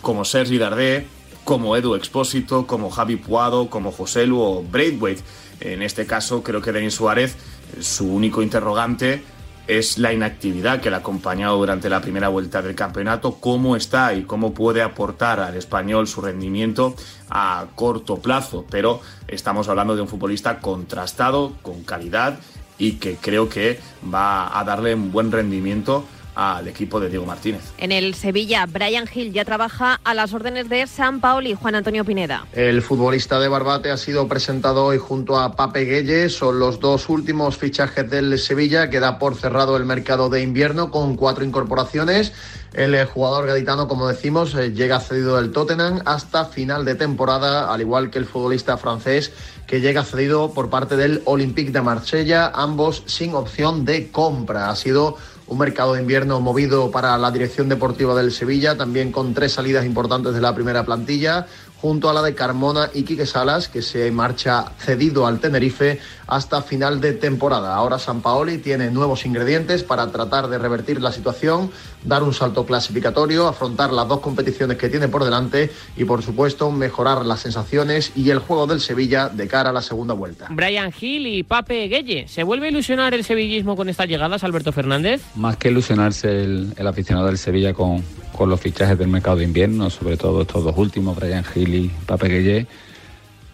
como 0.00 0.24
Sergi 0.24 0.58
Dardé, 0.58 1.06
como 1.44 1.76
Edu 1.76 1.94
Expósito, 1.94 2.66
como 2.66 2.90
Javi 2.90 3.16
Puado, 3.16 3.68
como 3.70 3.92
José 3.92 4.26
Lu 4.26 4.40
o 4.40 4.62
Braithwaite. 4.62 5.22
En 5.60 5.82
este 5.82 6.06
caso 6.06 6.42
creo 6.42 6.62
que 6.62 6.72
Denis 6.72 6.94
Suárez, 6.94 7.36
su 7.80 8.06
único 8.06 8.42
interrogante 8.42 9.22
es 9.66 9.98
la 9.98 10.12
inactividad 10.12 10.80
que 10.80 10.90
le 10.90 10.96
ha 10.96 10.98
acompañado 11.00 11.56
durante 11.56 11.88
la 11.88 12.00
primera 12.00 12.28
vuelta 12.28 12.62
del 12.62 12.74
campeonato, 12.74 13.36
cómo 13.40 13.76
está 13.76 14.14
y 14.14 14.22
cómo 14.22 14.52
puede 14.52 14.82
aportar 14.82 15.40
al 15.40 15.56
español 15.56 16.06
su 16.06 16.20
rendimiento 16.20 16.94
a 17.28 17.66
corto 17.74 18.16
plazo. 18.16 18.66
Pero 18.70 19.00
estamos 19.28 19.68
hablando 19.68 19.94
de 19.94 20.02
un 20.02 20.08
futbolista 20.08 20.58
contrastado, 20.58 21.52
con 21.62 21.84
calidad 21.84 22.38
y 22.78 22.92
que 22.92 23.16
creo 23.16 23.48
que 23.48 23.78
va 24.12 24.58
a 24.58 24.64
darle 24.64 24.94
un 24.94 25.12
buen 25.12 25.30
rendimiento 25.30 26.04
al 26.40 26.68
equipo 26.68 26.98
de 27.00 27.10
Diego 27.10 27.26
Martínez. 27.26 27.60
En 27.76 27.92
el 27.92 28.14
Sevilla, 28.14 28.64
Brian 28.64 29.06
Hill 29.12 29.32
ya 29.32 29.44
trabaja 29.44 30.00
a 30.02 30.14
las 30.14 30.32
órdenes 30.32 30.70
de 30.70 30.86
San 30.86 31.20
Paoli, 31.20 31.52
Juan 31.54 31.74
Antonio 31.74 32.02
Pineda. 32.02 32.46
El 32.54 32.80
futbolista 32.80 33.38
de 33.38 33.48
Barbate 33.48 33.90
ha 33.90 33.98
sido 33.98 34.26
presentado 34.26 34.86
hoy 34.86 34.96
junto 34.96 35.38
a 35.38 35.54
Pape 35.54 35.84
Gueye. 35.84 36.30
Son 36.30 36.58
los 36.58 36.80
dos 36.80 37.10
últimos 37.10 37.58
fichajes 37.58 38.08
del 38.08 38.38
Sevilla. 38.38 38.88
Queda 38.88 39.18
por 39.18 39.34
cerrado 39.36 39.76
el 39.76 39.84
mercado 39.84 40.30
de 40.30 40.40
invierno 40.40 40.90
con 40.90 41.14
cuatro 41.16 41.44
incorporaciones. 41.44 42.32
El 42.72 42.94
eh, 42.94 43.04
jugador 43.04 43.46
gaditano, 43.46 43.88
como 43.88 44.06
decimos, 44.06 44.54
eh, 44.54 44.72
llega 44.72 45.00
cedido 45.00 45.36
del 45.36 45.50
Tottenham 45.50 46.02
hasta 46.04 46.44
final 46.44 46.84
de 46.84 46.94
temporada, 46.94 47.72
al 47.72 47.80
igual 47.80 48.10
que 48.10 48.18
el 48.18 48.26
futbolista 48.26 48.76
francés 48.76 49.32
que 49.66 49.80
llega 49.80 50.04
cedido 50.04 50.52
por 50.52 50.70
parte 50.70 50.96
del 50.96 51.22
Olympique 51.26 51.70
de 51.70 51.80
Marsella, 51.80 52.50
ambos 52.54 53.04
sin 53.06 53.34
opción 53.34 53.84
de 53.84 54.10
compra. 54.10 54.70
Ha 54.70 54.76
sido 54.76 55.16
un 55.50 55.58
mercado 55.58 55.94
de 55.94 56.00
invierno 56.00 56.40
movido 56.40 56.92
para 56.92 57.18
la 57.18 57.32
dirección 57.32 57.68
deportiva 57.68 58.14
del 58.14 58.30
Sevilla, 58.30 58.76
también 58.76 59.10
con 59.10 59.34
tres 59.34 59.52
salidas 59.52 59.84
importantes 59.84 60.32
de 60.32 60.40
la 60.40 60.54
primera 60.54 60.84
plantilla, 60.84 61.48
junto 61.80 62.10
a 62.10 62.12
la 62.12 62.22
de 62.22 62.34
Carmona 62.34 62.90
y 62.92 63.04
Quique 63.04 63.26
Salas, 63.26 63.68
que 63.68 63.82
se 63.82 64.10
marcha 64.10 64.66
cedido 64.78 65.26
al 65.26 65.40
Tenerife 65.40 65.98
hasta 66.26 66.62
final 66.62 67.00
de 67.00 67.12
temporada. 67.12 67.74
Ahora 67.74 67.98
San 67.98 68.20
Paoli 68.20 68.58
tiene 68.58 68.90
nuevos 68.90 69.24
ingredientes 69.26 69.82
para 69.82 70.10
tratar 70.12 70.48
de 70.48 70.58
revertir 70.58 71.00
la 71.00 71.10
situación, 71.10 71.70
dar 72.04 72.22
un 72.22 72.32
salto 72.32 72.64
clasificatorio, 72.66 73.48
afrontar 73.48 73.92
las 73.92 74.06
dos 74.06 74.20
competiciones 74.20 74.76
que 74.76 74.88
tiene 74.88 75.08
por 75.08 75.24
delante 75.24 75.70
y, 75.96 76.04
por 76.04 76.22
supuesto, 76.22 76.70
mejorar 76.70 77.24
las 77.24 77.40
sensaciones 77.40 78.12
y 78.14 78.30
el 78.30 78.38
juego 78.38 78.66
del 78.66 78.80
Sevilla 78.80 79.28
de 79.28 79.48
cara 79.48 79.70
a 79.70 79.72
la 79.72 79.82
segunda 79.82 80.14
vuelta. 80.14 80.48
Brian 80.50 80.92
Gil 80.92 81.26
y 81.26 81.42
Pape 81.42 81.88
Gueye. 81.88 82.28
¿Se 82.28 82.42
vuelve 82.42 82.66
a 82.66 82.70
ilusionar 82.70 83.14
el 83.14 83.24
sevillismo 83.24 83.74
con 83.74 83.88
estas 83.88 84.06
llegadas, 84.06 84.44
Alberto 84.44 84.72
Fernández? 84.72 85.22
Más 85.34 85.56
que 85.56 85.70
ilusionarse 85.70 86.44
el, 86.44 86.72
el 86.76 86.86
aficionado 86.86 87.26
del 87.26 87.38
Sevilla 87.38 87.74
con, 87.74 88.04
con 88.40 88.48
los 88.48 88.58
fichajes 88.58 88.96
del 88.96 89.08
mercado 89.08 89.36
de 89.36 89.44
invierno, 89.44 89.90
sobre 89.90 90.16
todo 90.16 90.40
estos 90.40 90.64
dos 90.64 90.74
últimos, 90.78 91.14
Brian 91.14 91.44
Gil 91.44 91.74
y 91.74 91.88
Pape 92.06 92.26
Gueye, 92.26 92.66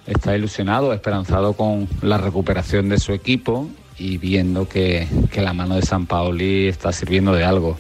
está 0.07 0.37
ilusionado, 0.37 0.93
esperanzado 0.93 1.55
con 1.55 1.89
la 2.03 2.19
recuperación 2.19 2.89
de 2.89 3.01
su 3.01 3.13
equipo 3.13 3.69
y 3.99 4.19
viendo 4.19 4.69
que, 4.69 5.09
que 5.33 5.43
la 5.43 5.53
mano 5.55 5.75
de 5.75 5.83
San 5.83 6.07
Paoli 6.07 6.69
está 6.69 6.93
sirviendo 6.93 7.33
de 7.33 7.43
algo. 7.43 7.77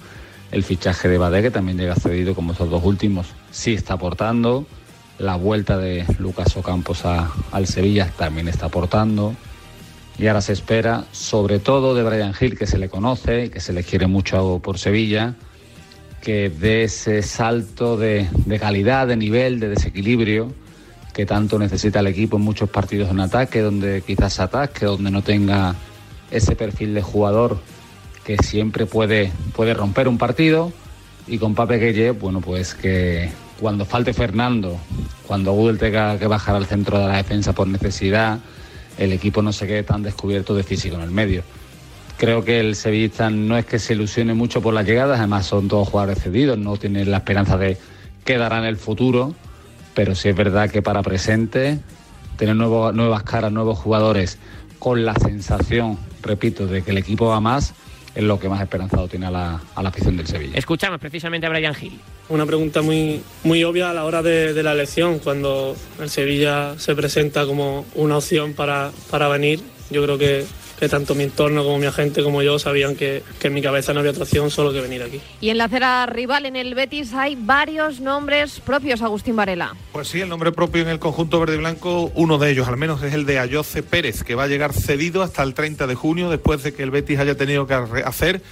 El 0.50 0.64
fichaje 0.64 1.08
de 1.08 1.16
Badé, 1.16 1.42
que 1.42 1.52
también 1.52 1.78
llega 1.78 1.94
cedido 1.94 2.34
como 2.34 2.50
estos 2.50 2.70
dos 2.70 2.82
últimos, 2.82 3.28
sí 3.52 3.72
está 3.72 3.94
aportando. 3.94 4.66
La 5.20 5.36
vuelta 5.36 5.78
de 5.78 6.04
Lucas 6.18 6.56
Ocampos 6.56 7.04
a, 7.04 7.30
al 7.52 7.68
Sevilla 7.68 8.10
también 8.18 8.48
está 8.48 8.66
aportando. 8.66 9.32
Y 10.18 10.26
ahora 10.26 10.40
se 10.40 10.54
espera, 10.54 11.04
sobre 11.12 11.60
todo 11.60 11.94
de 11.94 12.02
Brian 12.02 12.34
Hill, 12.40 12.58
que 12.58 12.66
se 12.66 12.78
le 12.78 12.88
conoce 12.88 13.48
que 13.52 13.60
se 13.60 13.72
le 13.72 13.84
quiere 13.84 14.08
mucho 14.08 14.58
por 14.58 14.80
Sevilla, 14.80 15.36
que 16.26 16.50
dé 16.50 16.82
ese 16.82 17.22
salto 17.22 17.96
de, 17.96 18.26
de 18.32 18.58
calidad, 18.58 19.06
de 19.06 19.16
nivel, 19.16 19.60
de 19.60 19.68
desequilibrio 19.68 20.52
que 21.14 21.24
tanto 21.24 21.56
necesita 21.56 22.00
el 22.00 22.08
equipo 22.08 22.36
en 22.36 22.42
muchos 22.42 22.68
partidos 22.68 23.12
en 23.12 23.20
ataque, 23.20 23.60
donde 23.60 24.02
quizás 24.04 24.40
ataque, 24.40 24.86
donde 24.86 25.12
no 25.12 25.22
tenga 25.22 25.76
ese 26.32 26.56
perfil 26.56 26.94
de 26.94 27.02
jugador 27.02 27.60
que 28.24 28.38
siempre 28.38 28.86
puede, 28.86 29.30
puede 29.54 29.72
romper 29.72 30.08
un 30.08 30.18
partido. 30.18 30.72
Y 31.28 31.38
con 31.38 31.54
Pape 31.54 31.78
Gueye, 31.78 32.10
bueno, 32.10 32.40
pues 32.40 32.74
que 32.74 33.30
cuando 33.60 33.84
falte 33.84 34.12
Fernando, 34.12 34.76
cuando 35.28 35.52
Google 35.52 35.78
tenga 35.78 36.18
que 36.18 36.26
bajar 36.26 36.56
al 36.56 36.66
centro 36.66 36.98
de 36.98 37.06
la 37.06 37.18
defensa 37.18 37.52
por 37.52 37.68
necesidad, 37.68 38.40
el 38.98 39.12
equipo 39.12 39.42
no 39.42 39.52
se 39.52 39.68
quede 39.68 39.84
tan 39.84 40.02
descubierto 40.02 40.56
de 40.56 40.64
físico 40.64 40.96
en 40.96 41.02
el 41.02 41.12
medio. 41.12 41.44
Creo 42.16 42.44
que 42.44 42.60
el 42.60 42.76
Sevilla 42.76 43.28
no 43.28 43.58
es 43.58 43.66
que 43.66 43.78
se 43.78 43.92
ilusione 43.92 44.32
mucho 44.32 44.62
por 44.62 44.72
las 44.72 44.86
llegadas, 44.86 45.18
además 45.18 45.46
son 45.46 45.68
todos 45.68 45.88
jugadores 45.88 46.22
cedidos, 46.22 46.56
no 46.56 46.76
tienen 46.76 47.10
la 47.10 47.18
esperanza 47.18 47.58
de 47.58 47.76
que 48.24 48.38
darán 48.38 48.64
el 48.64 48.78
futuro, 48.78 49.34
pero 49.94 50.14
sí 50.14 50.30
es 50.30 50.36
verdad 50.36 50.70
que 50.70 50.80
para 50.80 51.02
presente, 51.02 51.78
tener 52.38 52.56
nuevo, 52.56 52.90
nuevas 52.92 53.22
caras, 53.22 53.52
nuevos 53.52 53.78
jugadores, 53.78 54.38
con 54.78 55.04
la 55.04 55.14
sensación, 55.14 55.98
repito, 56.22 56.66
de 56.66 56.82
que 56.82 56.92
el 56.92 56.98
equipo 56.98 57.26
va 57.26 57.40
más, 57.40 57.74
es 58.14 58.24
lo 58.24 58.40
que 58.40 58.48
más 58.48 58.62
esperanzado 58.62 59.08
tiene 59.08 59.26
a 59.26 59.30
la, 59.30 59.60
a 59.74 59.82
la 59.82 59.90
afición 59.90 60.16
del 60.16 60.26
Sevilla. 60.26 60.56
Escuchamos 60.56 60.98
precisamente 60.98 61.46
a 61.46 61.50
Brian 61.50 61.74
Hill. 61.78 62.00
Una 62.30 62.46
pregunta 62.46 62.80
muy, 62.80 63.20
muy 63.44 63.62
obvia 63.62 63.90
a 63.90 63.94
la 63.94 64.06
hora 64.06 64.22
de, 64.22 64.54
de 64.54 64.62
la 64.62 64.72
elección, 64.72 65.18
cuando 65.18 65.76
el 66.00 66.08
Sevilla 66.08 66.78
se 66.78 66.94
presenta 66.94 67.44
como 67.44 67.84
una 67.94 68.16
opción 68.16 68.54
para, 68.54 68.90
para 69.10 69.28
venir. 69.28 69.60
Yo 69.90 70.02
creo 70.02 70.16
que 70.16 70.46
que 70.78 70.88
tanto 70.88 71.14
mi 71.14 71.24
entorno 71.24 71.64
como 71.64 71.78
mi 71.78 71.86
agente 71.86 72.22
como 72.22 72.42
yo 72.42 72.58
sabían 72.58 72.96
que, 72.96 73.22
que, 73.40 73.48
en 73.48 73.54
mi 73.54 73.62
cabeza 73.62 73.92
no 73.92 74.00
había 74.00 74.12
otra 74.12 74.24
opción 74.24 74.50
solo 74.50 74.72
que 74.72 74.80
venir 74.80 75.02
aquí. 75.02 75.20
Y 75.40 75.50
en 75.50 75.58
la 75.58 75.64
acera 75.64 76.06
rival, 76.06 76.46
en 76.46 76.56
el 76.56 76.74
Betis, 76.74 77.14
hay 77.14 77.36
varios 77.36 78.00
nombres 78.00 78.60
propios, 78.60 79.02
Agustín 79.02 79.36
Varela. 79.36 79.74
Pues 79.92 80.08
sí, 80.08 80.20
el 80.20 80.28
nombre 80.28 80.52
propio 80.52 80.82
en 80.82 80.88
el 80.88 80.98
conjunto 80.98 81.40
verde 81.40 81.54
y 81.54 81.58
blanco, 81.58 82.12
uno 82.14 82.38
de 82.38 82.50
ellos 82.50 82.68
al 82.68 82.76
menos 82.76 83.02
es 83.02 83.14
el 83.14 83.26
de 83.26 83.38
Ayoce 83.38 83.82
Pérez, 83.82 84.22
que 84.22 84.34
va 84.34 84.44
a 84.44 84.48
llegar 84.48 84.72
cedido 84.72 85.22
hasta 85.22 85.42
el 85.42 85.54
30 85.54 85.86
de 85.86 85.94
junio, 85.94 86.30
después 86.30 86.62
de 86.62 86.74
que 86.74 86.82
el 86.82 86.90
Betis 86.90 87.18
haya 87.18 87.36
tenido 87.36 87.66
que 87.66 87.74
hacer 87.74 88.42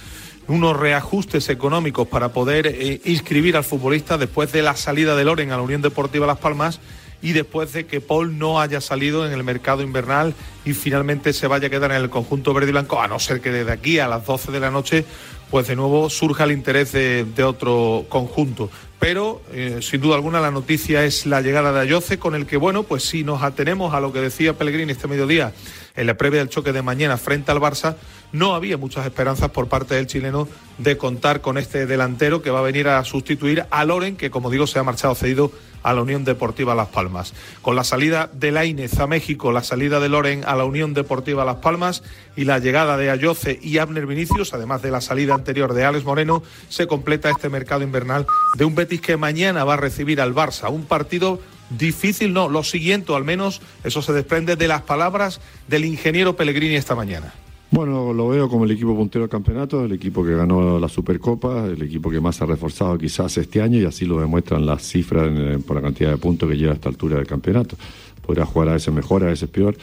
unos 0.47 0.77
reajustes 0.77 1.49
económicos 1.49 2.07
para 2.07 2.29
poder 2.29 2.67
eh, 2.67 3.01
inscribir 3.05 3.57
al 3.57 3.63
futbolista 3.63 4.17
después 4.17 4.51
de 4.51 4.61
la 4.61 4.75
salida 4.75 5.15
de 5.15 5.23
Loren 5.23 5.51
a 5.51 5.57
la 5.57 5.63
Unión 5.63 5.81
Deportiva 5.81 6.27
Las 6.27 6.37
Palmas 6.37 6.79
y 7.21 7.33
después 7.33 7.73
de 7.73 7.85
que 7.85 8.01
Paul 8.01 8.37
no 8.37 8.59
haya 8.59 8.81
salido 8.81 9.25
en 9.25 9.31
el 9.31 9.43
mercado 9.43 9.81
invernal 9.81 10.33
y 10.65 10.73
finalmente 10.73 11.33
se 11.33 11.47
vaya 11.47 11.67
a 11.67 11.69
quedar 11.69 11.91
en 11.91 12.01
el 12.01 12.09
conjunto 12.09 12.53
verde 12.53 12.69
y 12.69 12.71
blanco, 12.71 13.01
a 13.01 13.07
no 13.07 13.19
ser 13.19 13.41
que 13.41 13.51
desde 13.51 13.71
aquí 13.71 13.99
a 13.99 14.07
las 14.07 14.25
12 14.25 14.51
de 14.51 14.59
la 14.59 14.71
noche, 14.71 15.05
pues 15.49 15.67
de 15.67 15.75
nuevo 15.75 16.09
surja 16.09 16.43
el 16.43 16.51
interés 16.51 16.91
de, 16.91 17.43
otro 17.43 18.05
conjunto. 18.09 18.69
Pero, 18.99 19.41
eh, 19.51 19.79
sin 19.81 20.01
duda 20.01 20.15
alguna, 20.15 20.39
la 20.39 20.51
noticia 20.51 21.03
es 21.03 21.25
la 21.25 21.41
llegada 21.41 21.71
de 21.71 21.81
Ayoce, 21.81 22.17
con 22.17 22.33
el 22.33 22.45
que, 22.45 22.57
bueno, 22.57 22.83
pues 22.83 23.03
si 23.03 23.23
nos 23.23 23.43
atenemos 23.43 23.93
a 23.93 23.99
lo 23.99 24.11
que 24.11 24.19
decía 24.19 24.57
Pellegrini 24.57 24.93
este 24.93 25.07
mediodía 25.07 25.53
en 25.95 26.07
la 26.07 26.15
previa 26.15 26.39
del 26.39 26.49
choque 26.49 26.73
de 26.73 26.81
mañana 26.81 27.17
frente 27.17 27.51
al 27.51 27.59
Barça, 27.59 27.95
no 28.31 28.53
había 28.53 28.77
muchas 28.77 29.05
esperanzas 29.05 29.49
por 29.51 29.67
parte 29.67 29.95
del 29.95 30.07
chileno 30.07 30.47
de 30.77 30.97
contar 30.97 31.41
con 31.41 31.57
este 31.57 31.85
delantero 31.85 32.41
que 32.41 32.49
va 32.49 32.59
a 32.59 32.63
venir 32.63 32.87
a 32.87 33.03
sustituir 33.03 33.65
a 33.69 33.85
Loren, 33.85 34.17
que 34.17 34.29
como 34.29 34.49
digo 34.49 34.67
se 34.67 34.79
ha 34.79 34.83
marchado 34.83 35.15
cedido 35.15 35.51
a 35.83 35.93
la 35.93 36.01
Unión 36.01 36.25
Deportiva 36.25 36.73
Las 36.73 36.87
Palmas. 36.87 37.33
Con 37.61 37.75
la 37.75 37.83
salida 37.83 38.27
de 38.33 38.51
Lainez 38.51 38.99
a 38.99 39.05
México, 39.05 39.51
la 39.51 39.61
salida 39.61 39.99
de 39.99 40.09
Loren 40.09 40.43
a 40.45 40.55
la 40.55 40.65
Unión 40.65 40.95
Deportiva 40.95 41.45
Las 41.45 41.57
Palmas 41.57 42.01
y 42.35 42.45
la 42.45 42.57
llegada 42.57 42.97
de 42.97 43.11
Ayoce 43.11 43.59
y 43.61 43.77
Abner 43.77 44.07
Vinicius, 44.07 44.55
además 44.55 44.81
de 44.81 44.89
la 44.89 44.99
salida 44.99 45.35
anterior 45.35 45.73
de 45.75 45.85
Alex 45.85 46.03
Moreno, 46.03 46.41
se 46.69 46.87
completa 46.87 47.29
este 47.29 47.49
mercado 47.49 47.83
invernal 47.83 48.25
de 48.55 48.65
un 48.65 48.73
Betis 48.73 48.99
que 48.99 49.15
mañana 49.15 49.63
va 49.63 49.75
a 49.75 49.77
recibir 49.77 50.19
al 50.21 50.33
Barça, 50.33 50.71
un 50.71 50.85
partido 50.85 51.39
difícil, 51.69 52.33
no, 52.33 52.49
lo 52.49 52.63
siguiente, 52.63 53.13
al 53.13 53.23
menos 53.23 53.61
eso 53.83 54.01
se 54.01 54.13
desprende 54.13 54.55
de 54.55 54.67
las 54.67 54.81
palabras 54.81 55.41
del 55.67 55.85
ingeniero 55.85 56.35
Pellegrini 56.35 56.75
esta 56.75 56.95
mañana. 56.95 57.33
Bueno, 57.71 58.13
lo 58.13 58.29
veo 58.29 58.47
como 58.47 58.63
el 58.65 58.71
equipo 58.71 58.95
puntero 58.95 59.23
del 59.23 59.29
campeonato, 59.29 59.83
el 59.83 59.91
equipo 59.91 60.23
que 60.23 60.35
ganó 60.35 60.79
la 60.79 60.87
Supercopa, 60.87 61.65
el 61.65 61.81
equipo 61.81 62.09
que 62.09 62.21
más 62.21 62.41
ha 62.41 62.45
reforzado 62.45 62.97
quizás 62.97 63.37
este 63.37 63.61
año 63.61 63.79
y 63.79 63.85
así 63.85 64.05
lo 64.05 64.19
demuestran 64.19 64.65
las 64.65 64.83
cifras 64.83 65.29
por 65.67 65.75
la 65.75 65.81
cantidad 65.81 66.11
de 66.11 66.17
puntos 66.17 66.47
que 66.49 66.55
lleva 66.55 66.71
a 66.71 66.75
esta 66.75 66.89
altura 66.89 67.17
del 67.17 67.27
campeonato. 67.27 67.75
Podrá 68.25 68.45
jugar 68.45 68.69
a 68.69 68.73
veces 68.73 68.93
mejor, 68.93 69.23
a 69.23 69.27
veces 69.27 69.49
peor. 69.49 69.75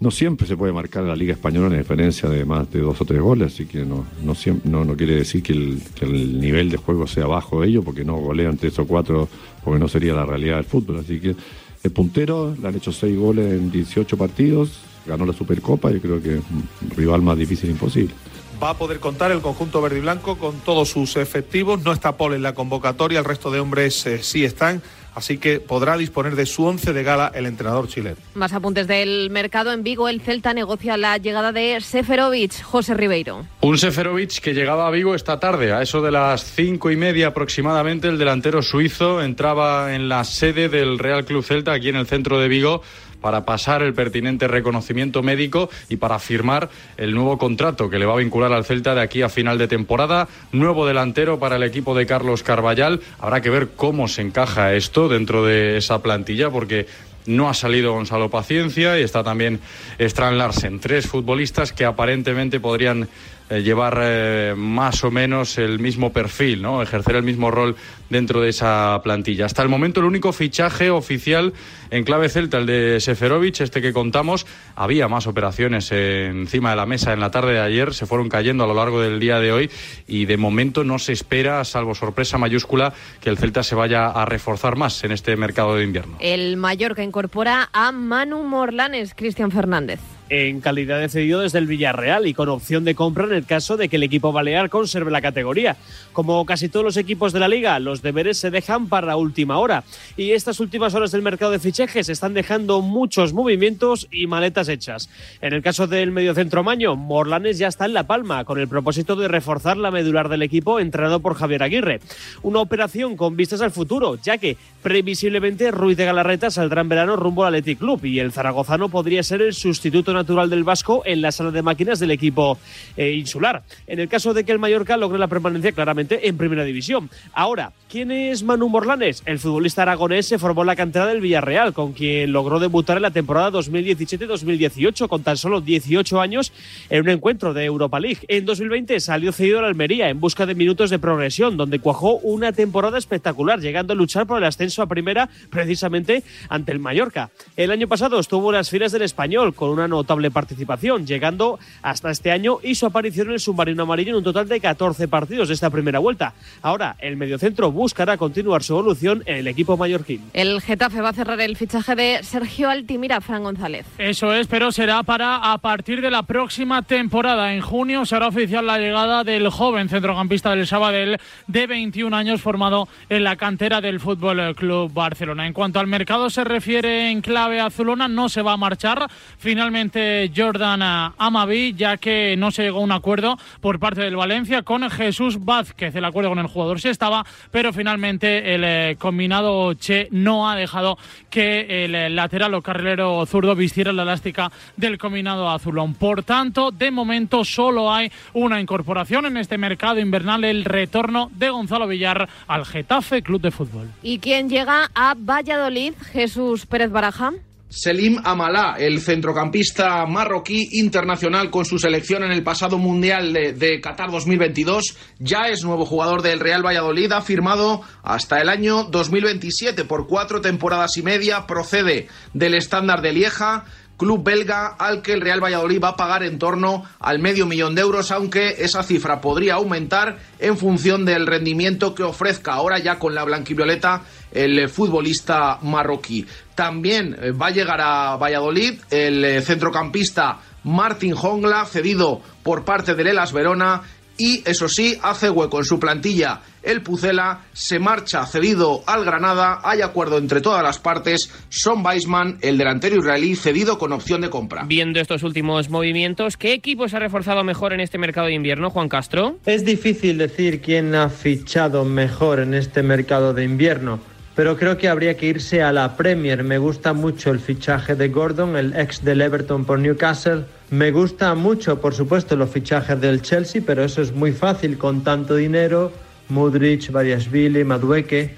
No 0.00 0.10
siempre 0.10 0.46
se 0.46 0.56
puede 0.56 0.72
marcar 0.72 1.02
la 1.02 1.14
Liga 1.14 1.34
Española 1.34 1.66
en 1.66 1.82
diferencia 1.82 2.26
de 2.26 2.46
más 2.46 2.70
de 2.72 2.80
dos 2.80 2.98
o 3.02 3.04
tres 3.04 3.20
goles, 3.20 3.52
así 3.52 3.66
que 3.66 3.84
no, 3.84 4.06
no, 4.22 4.84
no, 4.84 4.96
quiere 4.96 5.16
decir 5.16 5.42
que 5.42 5.52
el, 5.52 5.82
que 5.94 6.06
el, 6.06 6.40
nivel 6.40 6.70
de 6.70 6.78
juego 6.78 7.06
sea 7.06 7.26
bajo 7.26 7.60
de 7.60 7.68
ellos, 7.68 7.84
porque 7.84 8.02
no 8.02 8.16
golean 8.16 8.56
tres 8.56 8.78
o 8.78 8.86
cuatro, 8.86 9.28
porque 9.62 9.78
no 9.78 9.88
sería 9.88 10.14
la 10.14 10.24
realidad 10.24 10.56
del 10.56 10.64
fútbol. 10.64 11.00
Así 11.00 11.20
que 11.20 11.36
el 11.82 11.90
puntero 11.90 12.56
le 12.58 12.66
han 12.66 12.76
hecho 12.76 12.92
seis 12.92 13.14
goles 13.18 13.52
en 13.52 13.70
18 13.70 14.16
partidos, 14.16 14.80
ganó 15.04 15.26
la 15.26 15.34
Supercopa 15.34 15.92
y 15.92 16.00
creo 16.00 16.22
que 16.22 16.36
un 16.36 16.90
rival 16.96 17.20
más 17.20 17.36
difícil 17.36 17.68
imposible. 17.68 18.14
Va 18.62 18.70
a 18.70 18.78
poder 18.78 19.00
contar 19.00 19.30
el 19.32 19.40
conjunto 19.40 19.82
verde 19.82 19.98
y 19.98 20.00
blanco 20.00 20.36
con 20.36 20.60
todos 20.60 20.88
sus 20.88 21.16
efectivos. 21.16 21.82
No 21.82 21.92
está 21.92 22.16
Paul 22.16 22.34
en 22.34 22.42
la 22.42 22.54
convocatoria, 22.54 23.18
el 23.18 23.24
resto 23.24 23.50
de 23.50 23.60
hombres 23.60 24.06
eh, 24.06 24.22
sí 24.22 24.44
están. 24.44 24.82
Así 25.14 25.38
que 25.38 25.60
podrá 25.60 25.96
disponer 25.96 26.36
de 26.36 26.46
su 26.46 26.64
once 26.64 26.92
de 26.92 27.02
gala 27.02 27.32
el 27.34 27.46
entrenador 27.46 27.88
chileno. 27.88 28.16
Más 28.34 28.52
apuntes 28.52 28.86
del 28.86 29.30
mercado 29.30 29.72
en 29.72 29.82
Vigo. 29.82 30.08
El 30.08 30.20
Celta 30.20 30.54
negocia 30.54 30.96
la 30.96 31.18
llegada 31.18 31.52
de 31.52 31.80
Seferovic, 31.80 32.62
José 32.62 32.94
Ribeiro. 32.94 33.46
Un 33.60 33.78
Seferovic 33.78 34.40
que 34.40 34.54
llegaba 34.54 34.86
a 34.86 34.90
Vigo 34.90 35.14
esta 35.14 35.40
tarde, 35.40 35.72
a 35.72 35.82
eso 35.82 36.00
de 36.02 36.10
las 36.10 36.44
cinco 36.44 36.90
y 36.90 36.96
media 36.96 37.28
aproximadamente. 37.28 38.08
El 38.08 38.18
delantero 38.18 38.62
suizo 38.62 39.22
entraba 39.22 39.94
en 39.94 40.08
la 40.08 40.24
sede 40.24 40.68
del 40.68 40.98
Real 40.98 41.24
Club 41.24 41.44
Celta 41.44 41.72
aquí 41.72 41.88
en 41.88 41.96
el 41.96 42.06
centro 42.06 42.38
de 42.38 42.48
Vigo 42.48 42.82
para 43.20 43.44
pasar 43.44 43.82
el 43.82 43.94
pertinente 43.94 44.48
reconocimiento 44.48 45.22
médico 45.22 45.70
y 45.88 45.96
para 45.96 46.18
firmar 46.18 46.70
el 46.96 47.14
nuevo 47.14 47.38
contrato 47.38 47.90
que 47.90 47.98
le 47.98 48.06
va 48.06 48.14
a 48.14 48.18
vincular 48.18 48.52
al 48.52 48.64
Celta 48.64 48.94
de 48.94 49.02
aquí 49.02 49.22
a 49.22 49.28
final 49.28 49.58
de 49.58 49.68
temporada. 49.68 50.28
Nuevo 50.52 50.86
delantero 50.86 51.38
para 51.38 51.56
el 51.56 51.62
equipo 51.62 51.94
de 51.94 52.06
Carlos 52.06 52.42
Carballal. 52.42 53.00
Habrá 53.18 53.40
que 53.40 53.50
ver 53.50 53.68
cómo 53.76 54.08
se 54.08 54.22
encaja 54.22 54.74
esto 54.74 55.08
dentro 55.08 55.44
de 55.44 55.76
esa 55.76 56.02
plantilla 56.02 56.50
porque 56.50 56.86
no 57.26 57.48
ha 57.48 57.54
salido 57.54 57.92
Gonzalo 57.92 58.30
Paciencia 58.30 58.98
y 58.98 59.02
está 59.02 59.22
también 59.22 59.60
Strand 59.98 60.36
Larsen. 60.36 60.80
Tres 60.80 61.06
futbolistas 61.06 61.72
que 61.72 61.84
aparentemente 61.84 62.60
podrían 62.60 63.08
eh, 63.50 63.62
llevar 63.62 63.98
eh, 64.00 64.54
más 64.56 65.02
o 65.02 65.10
menos 65.10 65.58
el 65.58 65.80
mismo 65.80 66.12
perfil, 66.12 66.62
¿no? 66.62 66.82
ejercer 66.82 67.16
el 67.16 67.24
mismo 67.24 67.50
rol 67.50 67.74
dentro 68.08 68.40
de 68.40 68.50
esa 68.50 69.00
plantilla. 69.02 69.46
Hasta 69.46 69.62
el 69.62 69.68
momento 69.68 69.98
el 69.98 70.06
único 70.06 70.32
fichaje 70.32 70.90
oficial 70.90 71.52
en 71.90 72.04
clave 72.04 72.28
celta, 72.28 72.58
el 72.58 72.66
de 72.66 73.00
Seferovic, 73.00 73.60
este 73.60 73.82
que 73.82 73.92
contamos, 73.92 74.46
había 74.76 75.08
más 75.08 75.26
operaciones 75.26 75.90
encima 75.90 76.70
de 76.70 76.76
la 76.76 76.86
mesa 76.86 77.12
en 77.12 77.18
la 77.18 77.32
tarde 77.32 77.54
de 77.54 77.60
ayer, 77.60 77.92
se 77.92 78.06
fueron 78.06 78.28
cayendo 78.28 78.62
a 78.62 78.66
lo 78.68 78.74
largo 78.74 79.00
del 79.00 79.18
día 79.18 79.40
de 79.40 79.50
hoy 79.50 79.70
y 80.06 80.26
de 80.26 80.36
momento 80.36 80.84
no 80.84 81.00
se 81.00 81.12
espera, 81.12 81.64
salvo 81.64 81.96
sorpresa 81.96 82.38
mayúscula, 82.38 82.94
que 83.20 83.30
el 83.30 83.38
Celta 83.38 83.64
se 83.64 83.74
vaya 83.74 84.06
a 84.06 84.24
reforzar 84.26 84.76
más 84.76 85.02
en 85.02 85.10
este 85.10 85.36
mercado 85.36 85.74
de 85.74 85.82
invierno. 85.82 86.16
El 86.20 86.56
Mallorca 86.56 87.02
incorpora 87.02 87.68
a 87.72 87.90
Manu 87.90 88.44
Morlanes, 88.44 89.14
Cristian 89.14 89.50
Fernández 89.50 90.00
en 90.30 90.60
calidad 90.60 91.00
de 91.00 91.08
cedido 91.08 91.40
desde 91.40 91.58
el 91.58 91.66
Villarreal 91.66 92.26
y 92.26 92.34
con 92.34 92.48
opción 92.48 92.84
de 92.84 92.94
compra 92.94 93.24
en 93.24 93.32
el 93.32 93.44
caso 93.44 93.76
de 93.76 93.88
que 93.88 93.96
el 93.96 94.04
equipo 94.04 94.32
balear 94.32 94.70
conserve 94.70 95.10
la 95.10 95.20
categoría. 95.20 95.76
Como 96.12 96.46
casi 96.46 96.68
todos 96.68 96.84
los 96.84 96.96
equipos 96.96 97.32
de 97.32 97.40
la 97.40 97.48
liga, 97.48 97.78
los 97.80 98.00
deberes 98.00 98.38
se 98.38 98.50
dejan 98.50 98.88
para 98.88 99.08
la 99.08 99.16
última 99.16 99.58
hora 99.58 99.82
y 100.16 100.30
estas 100.30 100.60
últimas 100.60 100.94
horas 100.94 101.10
del 101.10 101.22
mercado 101.22 101.50
de 101.50 101.58
fichajes 101.58 102.08
están 102.08 102.32
dejando 102.32 102.80
muchos 102.80 103.32
movimientos 103.32 104.06
y 104.12 104.28
maletas 104.28 104.68
hechas. 104.68 105.10
En 105.40 105.52
el 105.52 105.62
caso 105.62 105.88
del 105.88 106.12
mediocentro 106.12 106.62
Maño, 106.62 106.94
Morlanes 106.94 107.58
ya 107.58 107.66
está 107.66 107.86
en 107.86 107.94
La 107.94 108.06
Palma 108.06 108.44
con 108.44 108.60
el 108.60 108.68
propósito 108.68 109.16
de 109.16 109.26
reforzar 109.26 109.76
la 109.76 109.90
medular 109.90 110.28
del 110.28 110.42
equipo 110.42 110.78
entrenado 110.78 111.18
por 111.18 111.34
Javier 111.34 111.64
Aguirre. 111.64 112.00
Una 112.42 112.60
operación 112.60 113.16
con 113.16 113.36
vistas 113.36 113.62
al 113.62 113.72
futuro, 113.72 114.16
ya 114.22 114.38
que 114.38 114.56
previsiblemente 114.82 115.72
Ruiz 115.72 115.96
de 115.96 116.04
Galarreta 116.04 116.50
saldrá 116.50 116.82
en 116.82 116.88
verano 116.88 117.16
rumbo 117.16 117.44
al 117.44 117.54
Athletic 117.54 117.80
Club 117.80 118.04
y 118.04 118.20
el 118.20 118.32
zaragozano 118.32 118.88
podría 118.88 119.24
ser 119.24 119.42
el 119.42 119.54
sustituto 119.54 120.12
natural 120.20 120.50
del 120.50 120.64
Vasco 120.64 121.02
en 121.04 121.22
la 121.22 121.32
sala 121.32 121.50
de 121.50 121.62
máquinas 121.62 121.98
del 121.98 122.10
equipo 122.10 122.58
eh, 122.96 123.12
insular. 123.12 123.62
En 123.86 124.00
el 124.00 124.08
caso 124.08 124.34
de 124.34 124.44
que 124.44 124.52
el 124.52 124.58
Mallorca 124.58 124.96
logre 124.96 125.18
la 125.18 125.28
permanencia 125.28 125.72
claramente 125.72 126.28
en 126.28 126.36
primera 126.36 126.64
división. 126.64 127.10
Ahora, 127.32 127.72
¿quién 127.88 128.10
es 128.10 128.42
Manu 128.42 128.68
Morlanes? 128.68 129.22
El 129.24 129.38
futbolista 129.38 129.82
aragonés 129.82 130.26
se 130.26 130.38
formó 130.38 130.62
en 130.62 130.68
la 130.68 130.76
cantera 130.76 131.06
del 131.06 131.20
Villarreal, 131.20 131.72
con 131.72 131.92
quien 131.92 132.32
logró 132.32 132.58
debutar 132.58 132.96
en 132.96 133.02
la 133.02 133.10
temporada 133.10 133.50
2017-2018 133.50 135.08
con 135.08 135.22
tan 135.22 135.36
solo 135.36 135.60
18 135.60 136.20
años 136.20 136.52
en 136.90 137.02
un 137.02 137.08
encuentro 137.08 137.54
de 137.54 137.64
Europa 137.64 137.98
League. 137.98 138.20
En 138.28 138.44
2020 138.44 139.00
salió 139.00 139.32
cedido 139.32 139.58
a 139.58 139.62
la 139.62 139.68
Almería 139.68 140.08
en 140.08 140.20
busca 140.20 140.46
de 140.46 140.54
minutos 140.54 140.90
de 140.90 140.98
progresión, 140.98 141.56
donde 141.56 141.78
cuajó 141.78 142.16
una 142.18 142.52
temporada 142.52 142.98
espectacular, 142.98 143.60
llegando 143.60 143.92
a 143.92 143.96
luchar 143.96 144.26
por 144.26 144.38
el 144.38 144.44
ascenso 144.44 144.82
a 144.82 144.86
primera 144.86 145.28
precisamente 145.50 146.22
ante 146.48 146.72
el 146.72 146.78
Mallorca. 146.78 147.30
El 147.56 147.70
año 147.70 147.88
pasado 147.88 148.18
estuvo 148.18 148.50
en 148.50 148.56
las 148.56 148.70
filas 148.70 148.92
del 148.92 149.02
español 149.02 149.54
con 149.54 149.70
una 149.70 149.88
nota 149.88 150.09
participación, 150.30 151.06
llegando 151.06 151.58
hasta 151.82 152.10
este 152.10 152.32
año 152.32 152.58
y 152.62 152.74
su 152.74 152.86
aparición 152.86 153.28
en 153.28 153.34
el 153.34 153.40
submarino 153.40 153.82
amarillo 153.84 154.10
en 154.10 154.16
un 154.16 154.24
total 154.24 154.48
de 154.48 154.60
14 154.60 155.08
partidos 155.08 155.48
de 155.48 155.54
esta 155.54 155.70
primera 155.70 155.98
vuelta. 155.98 156.34
Ahora, 156.62 156.96
el 156.98 157.16
mediocentro 157.16 157.70
buscará 157.70 158.16
continuar 158.16 158.62
su 158.62 158.72
evolución 158.72 159.22
en 159.26 159.36
el 159.36 159.46
equipo 159.46 159.76
mallorquín. 159.76 160.22
El 160.32 160.60
Getafe 160.60 161.00
va 161.00 161.10
a 161.10 161.12
cerrar 161.12 161.40
el 161.40 161.56
fichaje 161.56 161.94
de 161.94 162.20
Sergio 162.22 162.70
Altimira, 162.70 163.20
Fran 163.20 163.42
González. 163.42 163.86
Eso 163.98 164.34
es, 164.34 164.46
pero 164.46 164.72
será 164.72 165.02
para 165.02 165.52
a 165.52 165.58
partir 165.58 166.00
de 166.00 166.10
la 166.10 166.22
próxima 166.24 166.82
temporada. 166.82 167.54
En 167.54 167.60
junio 167.60 168.04
será 168.06 168.28
oficial 168.28 168.66
la 168.66 168.78
llegada 168.78 169.24
del 169.24 169.48
joven 169.50 169.88
centrocampista 169.88 170.50
del 170.50 170.66
Sabadell 170.66 171.18
de 171.46 171.66
21 171.66 172.16
años 172.16 172.40
formado 172.40 172.88
en 173.08 173.24
la 173.24 173.36
cantera 173.36 173.80
del 173.80 174.00
Fútbol 174.00 174.54
Club 174.56 174.92
Barcelona. 174.92 175.46
En 175.46 175.52
cuanto 175.52 175.80
al 175.80 175.86
mercado 175.86 176.30
se 176.30 176.44
refiere 176.44 177.10
en 177.10 177.20
clave 177.20 177.60
azulona, 177.60 178.08
no 178.08 178.28
se 178.28 178.42
va 178.42 178.52
a 178.52 178.56
marchar. 178.56 179.06
Finalmente 179.38 179.99
Jordan 180.34 181.12
Amavi, 181.16 181.74
ya 181.74 181.96
que 181.96 182.36
no 182.36 182.50
se 182.50 182.62
llegó 182.62 182.78
a 182.78 182.82
un 182.82 182.92
acuerdo 182.92 183.38
por 183.60 183.78
parte 183.78 184.00
del 184.00 184.16
Valencia 184.16 184.62
con 184.62 184.88
Jesús 184.90 185.44
Vázquez. 185.44 185.94
El 185.94 186.04
acuerdo 186.04 186.30
con 186.30 186.38
el 186.38 186.46
jugador 186.46 186.80
sí 186.80 186.88
estaba, 186.88 187.24
pero 187.50 187.72
finalmente 187.72 188.54
el 188.54 188.64
eh, 188.64 188.96
combinado 188.98 189.74
Che 189.74 190.08
no 190.10 190.48
ha 190.48 190.56
dejado 190.56 190.98
que 191.28 191.84
el 191.84 191.94
eh, 191.94 192.10
lateral 192.10 192.54
o 192.54 192.62
carrilero 192.62 193.24
zurdo 193.26 193.54
vistiera 193.54 193.92
la 193.92 194.02
elástica 194.02 194.50
del 194.76 194.98
combinado 194.98 195.48
azulón. 195.48 195.94
Por 195.94 196.22
tanto, 196.22 196.70
de 196.70 196.90
momento 196.90 197.44
solo 197.44 197.92
hay 197.92 198.10
una 198.32 198.60
incorporación 198.60 199.26
en 199.26 199.36
este 199.36 199.58
mercado 199.58 200.00
invernal, 200.00 200.44
el 200.44 200.64
retorno 200.64 201.30
de 201.34 201.50
Gonzalo 201.50 201.86
Villar 201.86 202.28
al 202.46 202.64
Getafe 202.64 203.22
Club 203.22 203.40
de 203.40 203.50
Fútbol. 203.50 203.88
¿Y 204.02 204.18
quién 204.18 204.48
llega 204.48 204.90
a 204.94 205.14
Valladolid? 205.16 205.94
Jesús 206.12 206.66
Pérez 206.66 206.90
Baraja. 206.90 207.32
Selim 207.70 208.20
Amalá, 208.24 208.74
el 208.80 209.00
centrocampista 209.00 210.04
marroquí 210.04 210.70
internacional 210.72 211.50
con 211.50 211.64
su 211.64 211.78
selección 211.78 212.24
en 212.24 212.32
el 212.32 212.42
pasado 212.42 212.78
Mundial 212.78 213.32
de, 213.32 213.80
Qatar 213.80 214.10
2022, 214.10 214.96
ya 215.20 215.42
es 215.42 215.62
nuevo 215.62 215.86
jugador 215.86 216.20
del 216.22 216.40
Real 216.40 216.66
Valladolid, 216.66 217.12
ha 217.12 217.22
firmado 217.22 217.82
hasta 218.02 218.40
el 218.40 218.48
año 218.48 218.82
2027 218.82 219.84
por 219.84 220.08
cuatro 220.08 220.40
temporadas 220.40 220.96
y 220.96 221.02
media, 221.02 221.46
procede 221.46 222.08
del 222.34 222.54
estándar 222.54 223.02
de 223.02 223.12
Lieja, 223.12 223.66
club 223.96 224.24
belga 224.24 224.66
al 224.66 225.02
que 225.02 225.12
el 225.12 225.20
Real 225.20 225.44
Valladolid 225.44 225.80
va 225.84 225.88
a 225.90 225.96
pagar 225.96 226.24
en 226.24 226.38
torno 226.38 226.84
al 226.98 227.18
medio 227.20 227.46
millón 227.46 227.74
de 227.74 227.82
euros, 227.82 228.10
aunque 228.10 228.56
esa 228.58 228.82
cifra 228.82 229.20
podría 229.20 229.54
aumentar 229.54 230.18
en 230.38 230.56
función 230.56 231.04
del 231.04 231.26
rendimiento 231.26 231.94
que 231.94 232.02
ofrezca 232.02 232.54
ahora 232.54 232.78
ya 232.78 232.98
con 232.98 233.14
la 233.14 233.24
blanquivioleta 233.24 234.02
el 234.32 234.68
futbolista 234.68 235.58
marroquí. 235.62 236.26
También 236.54 237.16
eh, 237.20 237.32
va 237.32 237.46
a 237.46 237.50
llegar 237.50 237.80
a 237.80 238.16
Valladolid 238.16 238.80
el 238.90 239.24
eh, 239.24 239.42
centrocampista 239.42 240.38
Martin 240.64 241.14
Hongla, 241.14 241.64
cedido 241.64 242.20
por 242.42 242.64
parte 242.64 242.94
del 242.94 243.08
Elas 243.08 243.32
Verona 243.32 243.82
y 244.20 244.42
eso 244.44 244.68
sí, 244.68 244.98
hace 245.02 245.30
hueco 245.30 245.58
en 245.58 245.64
su 245.64 245.80
plantilla. 245.80 246.42
El 246.62 246.82
Pucela 246.82 247.46
se 247.54 247.78
marcha 247.78 248.26
cedido 248.26 248.82
al 248.86 249.02
Granada, 249.02 249.60
hay 249.64 249.80
acuerdo 249.80 250.18
entre 250.18 250.42
todas 250.42 250.62
las 250.62 250.78
partes. 250.78 251.32
Son 251.48 251.82
Weisman, 251.82 252.36
el 252.42 252.58
delantero 252.58 252.96
israelí, 252.96 253.34
cedido 253.34 253.78
con 253.78 253.92
opción 253.92 254.20
de 254.20 254.28
compra. 254.28 254.64
Viendo 254.66 255.00
estos 255.00 255.22
últimos 255.22 255.70
movimientos, 255.70 256.36
¿qué 256.36 256.52
equipo 256.52 256.86
se 256.86 256.96
ha 256.96 257.00
reforzado 257.00 257.44
mejor 257.44 257.72
en 257.72 257.80
este 257.80 257.96
mercado 257.96 258.26
de 258.26 258.34
invierno, 258.34 258.68
Juan 258.68 258.90
Castro? 258.90 259.38
Es 259.46 259.64
difícil 259.64 260.18
decir 260.18 260.60
quién 260.60 260.94
ha 260.94 261.08
fichado 261.08 261.86
mejor 261.86 262.40
en 262.40 262.52
este 262.52 262.82
mercado 262.82 263.32
de 263.32 263.44
invierno 263.44 264.09
pero 264.40 264.56
creo 264.56 264.78
que 264.78 264.88
habría 264.88 265.18
que 265.18 265.26
irse 265.26 265.62
a 265.62 265.70
la 265.70 265.98
Premier. 265.98 266.42
Me 266.44 266.56
gusta 266.56 266.94
mucho 266.94 267.30
el 267.30 267.40
fichaje 267.40 267.94
de 267.94 268.08
Gordon, 268.08 268.56
el 268.56 268.74
ex 268.74 269.04
del 269.04 269.20
Everton 269.20 269.66
por 269.66 269.78
Newcastle. 269.78 270.46
Me 270.70 270.92
gusta 270.92 271.34
mucho, 271.34 271.78
por 271.78 271.92
supuesto, 271.92 272.36
los 272.36 272.48
fichajes 272.48 272.98
del 273.02 273.20
Chelsea, 273.20 273.60
pero 273.66 273.84
eso 273.84 274.00
es 274.00 274.12
muy 274.12 274.32
fácil 274.32 274.78
con 274.78 275.04
tanto 275.04 275.36
dinero. 275.36 275.92
Mudrich, 276.30 276.90
Variasvili, 276.90 277.64
Madueke, 277.64 278.34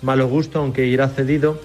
malo 0.00 0.26
gusto, 0.26 0.58
aunque 0.58 0.86
irá 0.86 1.08
cedido. 1.08 1.60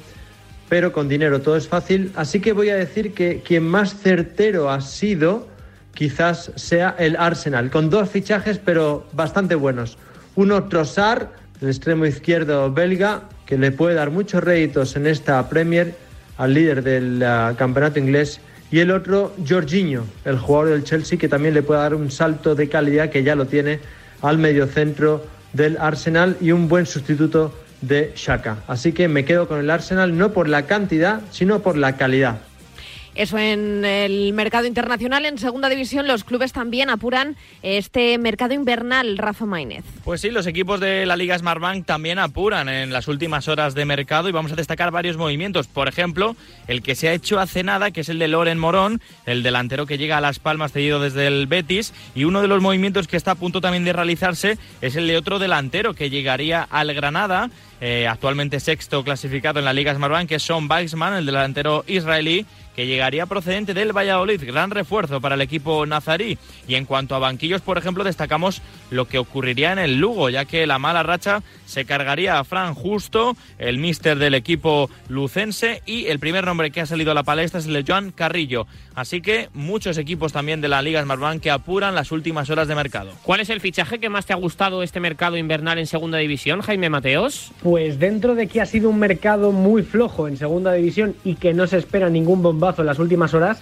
Pero 0.68 0.92
con 0.92 1.08
dinero 1.08 1.40
todo 1.40 1.56
es 1.56 1.70
fácil. 1.70 2.12
Así 2.18 2.42
que 2.42 2.52
voy 2.52 2.68
a 2.68 2.76
decir 2.76 3.14
que 3.14 3.42
quien 3.42 3.64
más 3.64 3.96
certero 3.98 4.70
ha 4.70 4.82
sido 4.82 5.48
quizás 5.94 6.52
sea 6.58 6.94
el 7.00 7.16
Arsenal, 7.16 7.72
con 7.72 7.90
dos 7.90 8.10
fichajes 8.10 8.60
pero 8.60 9.08
bastante 9.14 9.56
buenos. 9.56 9.98
Uno 10.36 10.66
Trossard, 10.66 11.30
el 11.62 11.70
extremo 11.70 12.06
izquierdo 12.06 12.70
belga, 12.70 13.30
que 13.48 13.58
le 13.58 13.72
puede 13.72 13.96
dar 13.96 14.12
muchos 14.12 14.44
réditos 14.44 14.96
en 14.96 15.08
esta 15.08 15.50
Premier 15.50 15.96
al 16.38 16.54
líder 16.54 16.84
del 16.84 17.24
ah, 17.24 17.56
campeonato 17.58 17.98
inglés. 17.98 18.40
Y 18.70 18.80
el 18.80 18.92
otro, 18.92 19.34
Jorginho, 19.48 20.04
el 20.26 20.38
jugador 20.38 20.72
del 20.72 20.84
Chelsea, 20.84 21.18
que 21.18 21.30
también 21.30 21.54
le 21.54 21.64
puede 21.64 21.80
dar 21.80 21.96
un 21.96 22.12
salto 22.12 22.54
de 22.54 22.68
calidad 22.68 23.10
que 23.10 23.24
ya 23.24 23.36
lo 23.36 23.46
tiene 23.48 23.80
al 24.22 24.38
mediocentro 24.38 25.26
del 25.54 25.78
Arsenal 25.78 26.36
y 26.42 26.52
un 26.52 26.68
buen 26.68 26.86
sustituto 26.86 27.54
de 27.82 28.12
Shaka. 28.16 28.58
Así 28.68 28.92
que 28.92 29.08
me 29.08 29.24
quedo 29.24 29.48
con 29.48 29.60
el 29.60 29.70
Arsenal 29.70 30.18
no 30.18 30.34
por 30.34 30.50
la 30.50 30.64
cantidad, 30.64 31.22
sino 31.32 31.60
por 31.62 31.78
la 31.78 31.96
calidad. 31.96 32.40
Eso 33.18 33.40
en 33.40 33.84
el 33.84 34.32
mercado 34.34 34.68
internacional. 34.68 35.26
En 35.26 35.40
segunda 35.40 35.70
división, 35.70 36.06
los 36.06 36.24
clubes 36.24 36.54
también 36.54 36.92
apuran 36.92 37.36
este 37.64 38.20
mercado 38.20 38.54
invernal, 38.54 39.18
Rafa 39.18 39.48
Maínez. 39.48 39.84
Pues 40.04 40.22
sí, 40.22 40.30
los 40.30 40.46
equipos 40.46 40.80
de 40.80 41.04
la 41.08 41.16
Liga 41.16 41.36
Smartbank 41.36 41.84
también 41.84 42.20
apuran 42.20 42.70
en 42.70 42.94
las 42.94 43.08
últimas 43.08 43.48
horas 43.48 43.74
de 43.74 43.86
mercado 43.86 44.30
y 44.30 44.32
vamos 44.32 44.52
a 44.52 44.56
destacar 44.56 44.92
varios 44.92 45.18
movimientos. 45.18 45.68
Por 45.68 45.88
ejemplo, 45.88 46.36
el 46.68 46.84
que 46.84 46.94
se 46.94 47.10
ha 47.10 47.14
hecho 47.14 47.40
hace 47.40 47.64
nada, 47.64 47.90
que 47.90 48.02
es 48.02 48.10
el 48.10 48.20
de 48.20 48.28
Loren 48.28 48.60
Morón, 48.60 49.02
el 49.26 49.42
delantero 49.42 49.88
que 49.88 49.98
llega 49.98 50.18
a 50.18 50.22
Las 50.22 50.38
Palmas 50.38 50.72
cedido 50.72 51.00
desde 51.00 51.26
el 51.26 51.48
Betis. 51.48 51.96
Y 52.14 52.26
uno 52.26 52.44
de 52.44 52.48
los 52.48 52.62
movimientos 52.62 53.08
que 53.08 53.18
está 53.18 53.32
a 53.32 53.36
punto 53.36 53.62
también 53.62 53.84
de 53.84 53.94
realizarse 53.94 54.60
es 54.82 54.96
el 54.96 55.08
de 55.08 55.18
otro 55.18 55.40
delantero 55.40 55.96
que 55.96 56.12
llegaría 56.12 56.62
al 56.62 56.94
Granada 56.94 57.50
eh, 57.80 58.08
actualmente 58.08 58.60
sexto 58.60 59.04
clasificado 59.04 59.60
en 59.60 59.66
la 59.66 59.74
Liga 59.74 59.94
Smartbank, 59.94 60.30
que 60.30 60.36
es 60.36 60.44
Sean 60.44 60.68
Weissman, 60.70 61.14
el 61.14 61.28
delantero 61.28 61.84
israelí, 61.88 62.46
que 62.78 62.86
llegaría 62.86 63.26
procedente 63.26 63.74
del 63.74 63.92
Valladolid. 63.92 64.40
Gran 64.46 64.70
refuerzo 64.70 65.20
para 65.20 65.34
el 65.34 65.42
equipo 65.42 65.88
nazarí. 65.88 66.38
Y 66.68 66.76
en 66.76 66.86
cuanto 66.86 67.16
a 67.16 67.20
banquillos, 67.20 67.62
por 67.62 67.80
ejemplo, 67.80 68.04
destacamos 68.04 68.62
lo 68.92 69.06
que 69.06 69.18
ocurriría 69.18 69.74
en 69.74 69.80
el 69.80 69.98
Lugo, 69.98 70.30
ya 70.30 70.46
que 70.46 70.68
la 70.68 70.78
mala 70.78 71.02
racha 71.02 71.42
se 71.66 71.86
cargaría 71.86 72.38
a 72.38 72.44
Fran 72.44 72.76
Justo, 72.76 73.36
el 73.58 73.80
míster 73.80 74.20
del 74.20 74.36
equipo 74.36 74.92
lucense, 75.10 75.82
y 75.88 76.06
el 76.06 76.20
primer 76.20 76.46
nombre 76.46 76.70
que 76.70 76.80
ha 76.80 76.86
salido 76.86 77.12
a 77.12 77.16
la 77.16 77.24
palestra 77.24 77.60
es 77.60 77.66
el 77.66 77.74
de 77.74 77.84
Joan 77.86 78.12
Carrillo. 78.12 78.68
Así 78.94 79.22
que 79.22 79.50
muchos 79.54 79.98
equipos 79.98 80.32
también 80.32 80.62
de 80.62 80.68
la 80.68 80.84
Liga 80.84 81.02
Smartbank 81.02 81.42
que 81.42 81.52
apuran 81.52 81.96
las 81.96 82.12
últimas 82.12 82.50
horas 82.52 82.68
de 82.68 82.76
mercado. 82.76 83.12
¿Cuál 83.24 83.40
es 83.40 83.50
el 83.50 83.60
fichaje 83.60 83.98
que 83.98 84.10
más 84.10 84.28
te 84.28 84.34
ha 84.34 84.38
gustado 84.38 84.84
este 84.84 85.00
mercado 85.00 85.36
invernal 85.36 85.80
en 85.80 85.88
Segunda 85.88 86.20
División, 86.20 86.62
Jaime 86.62 86.92
Mateos? 86.92 87.52
Pues 87.64 87.98
dentro 87.98 88.36
de 88.36 88.48
que 88.48 88.62
ha 88.62 88.66
sido 88.68 88.90
un 88.92 89.00
mercado 89.00 89.52
muy 89.52 89.82
flojo 89.82 90.28
en 90.28 90.38
Segunda 90.38 90.74
División 90.74 91.16
y 91.24 91.36
que 91.36 91.56
no 91.56 91.66
se 91.66 91.78
espera 91.78 92.10
ningún 92.10 92.44
bombazo 92.44 92.67
en 92.78 92.86
las 92.86 93.00
últimas 93.00 93.34
horas, 93.34 93.62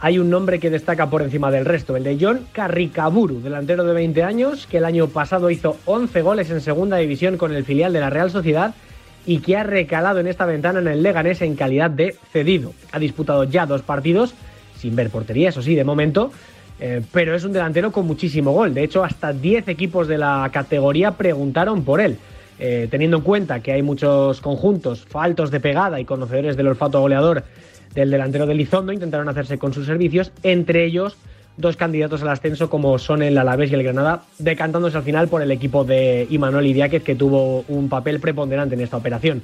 hay 0.00 0.18
un 0.18 0.28
nombre 0.28 0.58
que 0.58 0.68
destaca 0.68 1.08
por 1.08 1.22
encima 1.22 1.50
del 1.50 1.64
resto, 1.64 1.96
el 1.96 2.04
de 2.04 2.18
John 2.20 2.40
Carricaburu, 2.52 3.40
delantero 3.40 3.84
de 3.84 3.94
20 3.94 4.22
años, 4.22 4.66
que 4.66 4.78
el 4.78 4.84
año 4.84 5.08
pasado 5.08 5.48
hizo 5.50 5.78
11 5.86 6.20
goles 6.22 6.50
en 6.50 6.60
segunda 6.60 6.98
división 6.98 7.38
con 7.38 7.54
el 7.54 7.64
filial 7.64 7.92
de 7.92 8.00
la 8.00 8.10
Real 8.10 8.30
Sociedad 8.30 8.74
y 9.24 9.38
que 9.38 9.56
ha 9.56 9.62
recalado 9.62 10.20
en 10.20 10.26
esta 10.26 10.44
ventana 10.44 10.80
en 10.80 10.88
el 10.88 11.02
Leganés 11.02 11.40
en 11.40 11.56
calidad 11.56 11.90
de 11.90 12.16
cedido. 12.32 12.74
Ha 12.92 12.98
disputado 12.98 13.44
ya 13.44 13.64
dos 13.64 13.80
partidos, 13.80 14.34
sin 14.78 14.94
ver 14.94 15.08
portería, 15.08 15.48
eso 15.48 15.62
sí, 15.62 15.74
de 15.74 15.84
momento, 15.84 16.30
eh, 16.80 17.00
pero 17.12 17.34
es 17.34 17.44
un 17.44 17.52
delantero 17.52 17.90
con 17.90 18.06
muchísimo 18.06 18.52
gol. 18.52 18.74
De 18.74 18.84
hecho, 18.84 19.04
hasta 19.04 19.32
10 19.32 19.68
equipos 19.68 20.06
de 20.06 20.18
la 20.18 20.50
categoría 20.52 21.12
preguntaron 21.12 21.82
por 21.82 22.02
él. 22.02 22.18
Eh, 22.58 22.86
teniendo 22.88 23.16
en 23.16 23.24
cuenta 23.24 23.58
que 23.58 23.72
hay 23.72 23.82
muchos 23.82 24.40
conjuntos 24.40 25.04
faltos 25.08 25.50
de 25.50 25.58
pegada 25.58 25.98
y 25.98 26.04
conocedores 26.04 26.56
del 26.56 26.68
olfato 26.68 27.00
goleador 27.00 27.42
del 27.94 28.10
delantero 28.10 28.46
de 28.46 28.54
Lizondo 28.54 28.92
intentaron 28.92 29.28
hacerse 29.28 29.58
con 29.58 29.72
sus 29.72 29.86
servicios, 29.86 30.32
entre 30.42 30.84
ellos 30.84 31.16
dos 31.56 31.76
candidatos 31.76 32.22
al 32.22 32.30
ascenso 32.30 32.68
como 32.68 32.98
son 32.98 33.22
el 33.22 33.38
Alavés 33.38 33.70
y 33.70 33.74
el 33.74 33.82
Granada, 33.82 34.22
decantándose 34.38 34.96
al 34.96 35.04
final 35.04 35.28
por 35.28 35.42
el 35.42 35.50
equipo 35.50 35.84
de 35.84 36.26
Imanol 36.30 36.66
Idiáquez 36.66 37.02
que 37.02 37.14
tuvo 37.14 37.64
un 37.68 37.88
papel 37.88 38.20
preponderante 38.20 38.74
en 38.74 38.80
esta 38.80 38.96
operación. 38.96 39.42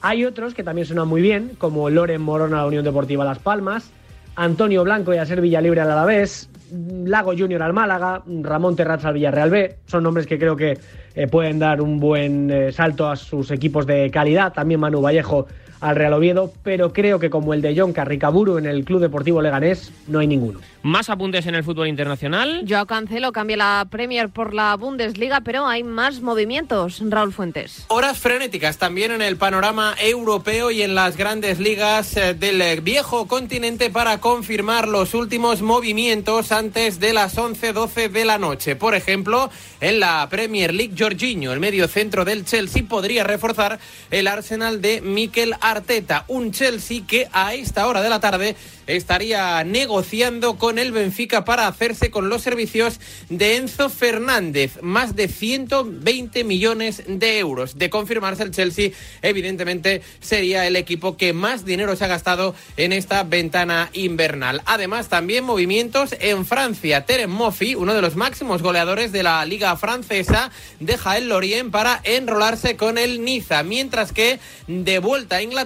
Hay 0.00 0.24
otros 0.24 0.54
que 0.54 0.62
también 0.62 0.86
suenan 0.86 1.08
muy 1.08 1.20
bien, 1.20 1.52
como 1.58 1.90
Loren 1.90 2.22
Morón 2.22 2.54
a 2.54 2.58
la 2.58 2.66
Unión 2.66 2.84
Deportiva 2.84 3.24
Las 3.24 3.40
Palmas, 3.40 3.90
Antonio 4.36 4.84
Blanco 4.84 5.12
y 5.12 5.16
a 5.16 5.26
ser 5.26 5.40
Villalibre 5.40 5.80
al 5.80 5.90
Alavés, 5.90 6.48
Lago 6.72 7.32
Junior 7.36 7.62
al 7.62 7.72
Málaga, 7.72 8.22
Ramón 8.42 8.76
Terrazza 8.76 9.08
al 9.08 9.14
Villarreal 9.14 9.50
B. 9.50 9.76
Son 9.86 10.04
nombres 10.04 10.26
que 10.26 10.38
creo 10.38 10.54
que 10.54 10.78
eh, 11.16 11.26
pueden 11.26 11.58
dar 11.58 11.80
un 11.80 11.98
buen 11.98 12.48
eh, 12.48 12.70
salto 12.70 13.08
a 13.08 13.16
sus 13.16 13.50
equipos 13.50 13.86
de 13.86 14.08
calidad. 14.12 14.52
También 14.52 14.78
Manu 14.78 15.00
Vallejo 15.00 15.48
al 15.80 15.96
Real 15.96 16.12
Oviedo, 16.12 16.52
pero 16.62 16.92
creo 16.92 17.18
que 17.18 17.30
como 17.30 17.54
el 17.54 17.62
de 17.62 17.74
John 17.76 17.92
Carricaburu 17.92 18.58
en 18.58 18.66
el 18.66 18.84
Club 18.84 19.00
Deportivo 19.00 19.42
Leganés, 19.42 19.92
no 20.06 20.18
hay 20.18 20.26
ninguno. 20.26 20.60
Más 20.82 21.10
apuntes 21.10 21.46
en 21.46 21.54
el 21.54 21.64
fútbol 21.64 21.88
internacional. 21.88 22.62
Yo 22.64 22.86
Cancelo 22.86 23.32
cambia 23.32 23.56
la 23.56 23.86
Premier 23.90 24.28
por 24.28 24.54
la 24.54 24.76
Bundesliga, 24.76 25.40
pero 25.40 25.66
hay 25.66 25.82
más 25.82 26.20
movimientos. 26.20 27.02
Raúl 27.04 27.32
Fuentes. 27.32 27.84
Horas 27.88 28.18
frenéticas 28.18 28.78
también 28.78 29.10
en 29.10 29.20
el 29.20 29.36
panorama 29.36 29.94
europeo 30.00 30.70
y 30.70 30.82
en 30.82 30.94
las 30.94 31.16
grandes 31.16 31.58
ligas 31.58 32.16
eh, 32.16 32.34
del 32.34 32.80
viejo 32.80 33.26
continente 33.26 33.90
para 33.90 34.18
confirmar 34.18 34.86
los 34.86 35.14
últimos 35.14 35.62
movimientos 35.62 36.52
antes 36.52 37.00
de 37.00 37.12
las 37.12 37.36
11-12 37.36 38.08
de 38.08 38.24
la 38.24 38.38
noche. 38.38 38.76
Por 38.76 38.94
ejemplo, 38.94 39.50
en 39.80 40.00
la 40.00 40.26
Premier 40.30 40.72
League, 40.72 40.94
Jorginho, 40.96 41.52
el 41.52 41.60
medio 41.60 41.88
centro 41.88 42.24
del 42.24 42.44
Chelsea, 42.44 42.84
podría 42.88 43.24
reforzar 43.24 43.78
el 44.10 44.28
Arsenal 44.28 44.80
de 44.80 45.00
Mikel 45.00 45.54
Arteta. 45.70 46.24
Un 46.28 46.52
Chelsea 46.52 47.02
que 47.06 47.28
a 47.32 47.54
esta 47.54 47.86
hora 47.86 48.02
de 48.02 48.10
la 48.10 48.20
tarde 48.20 48.56
estaría 48.86 49.62
negociando 49.64 50.56
con 50.56 50.78
el 50.78 50.92
Benfica 50.92 51.44
para 51.44 51.66
hacerse 51.66 52.10
con 52.10 52.28
los 52.28 52.42
servicios 52.42 53.00
de 53.28 53.56
Enzo 53.56 53.90
Fernández. 53.90 54.78
Más 54.82 55.14
de 55.14 55.28
120 55.28 56.44
millones 56.44 57.02
de 57.06 57.38
euros. 57.38 57.76
De 57.76 57.90
confirmarse 57.90 58.42
el 58.42 58.50
Chelsea, 58.50 58.90
evidentemente 59.22 60.02
sería 60.20 60.66
el 60.66 60.76
equipo 60.76 61.16
que 61.16 61.32
más 61.32 61.64
dinero 61.64 61.96
se 61.96 62.04
ha 62.04 62.08
gastado 62.08 62.54
en 62.76 62.92
esta 62.92 63.22
ventana 63.24 63.90
invernal. 63.92 64.62
Además, 64.64 65.08
también 65.08 65.44
movimientos 65.44 66.14
en 66.20 66.46
Francia. 66.46 67.04
Terem 67.04 67.30
Moffi, 67.30 67.74
uno 67.74 67.94
de 67.94 68.02
los 68.02 68.16
máximos 68.16 68.62
goleadores 68.62 69.12
de 69.12 69.22
la 69.22 69.44
liga 69.44 69.76
francesa, 69.76 70.50
deja 70.80 71.16
el 71.18 71.28
Lorient 71.28 71.70
para 71.70 72.00
enrolarse 72.04 72.76
con 72.76 72.96
el 72.96 73.22
Niza. 73.22 73.62
Mientras 73.62 74.12
que 74.12 74.40
de 74.66 74.98
vuelta 74.98 75.36
a 75.36 75.42
Inglaterra, 75.42 75.57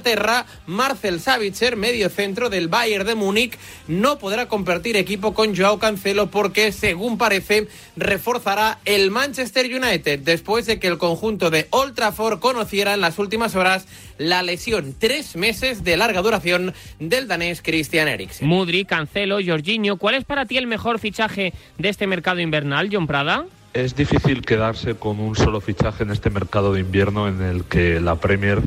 Marcel 0.66 1.20
Savitzer, 1.20 1.76
medio 1.76 2.08
centro 2.08 2.48
del 2.48 2.68
Bayern 2.68 3.06
de 3.06 3.14
Múnich, 3.14 3.58
no 3.88 4.18
podrá 4.18 4.48
compartir 4.48 4.96
equipo 4.96 5.34
con 5.34 5.54
Joao 5.56 5.78
Cancelo 5.78 6.30
porque, 6.30 6.72
según 6.72 7.18
parece, 7.18 7.68
reforzará 7.96 8.78
el 8.84 9.10
Manchester 9.10 9.66
United 9.66 10.20
después 10.20 10.66
de 10.66 10.78
que 10.78 10.88
el 10.88 10.98
conjunto 10.98 11.50
de 11.50 11.66
Old 11.70 11.94
Trafford 11.94 12.38
conociera 12.38 12.94
en 12.94 13.00
las 13.00 13.18
últimas 13.18 13.54
horas 13.54 13.86
la 14.18 14.42
lesión 14.42 14.94
tres 14.98 15.36
meses 15.36 15.84
de 15.84 15.96
larga 15.96 16.22
duración 16.22 16.74
del 16.98 17.28
danés 17.28 17.60
Christian 17.62 18.08
Eriksen. 18.08 18.46
Mudri, 18.46 18.84
Cancelo, 18.84 19.38
Jorginho, 19.44 19.96
¿cuál 19.96 20.14
es 20.14 20.24
para 20.24 20.46
ti 20.46 20.56
el 20.56 20.66
mejor 20.66 20.98
fichaje 20.98 21.52
de 21.78 21.88
este 21.88 22.06
mercado 22.06 22.40
invernal, 22.40 22.88
John 22.90 23.06
Prada? 23.06 23.46
Es 23.74 23.96
difícil 23.96 24.42
quedarse 24.42 24.96
con 24.96 25.18
un 25.18 25.34
solo 25.34 25.60
fichaje 25.62 26.02
en 26.02 26.10
este 26.10 26.28
mercado 26.28 26.74
de 26.74 26.80
invierno 26.80 27.26
en 27.26 27.40
el 27.40 27.64
que 27.64 28.00
la 28.00 28.16
Premier 28.16 28.60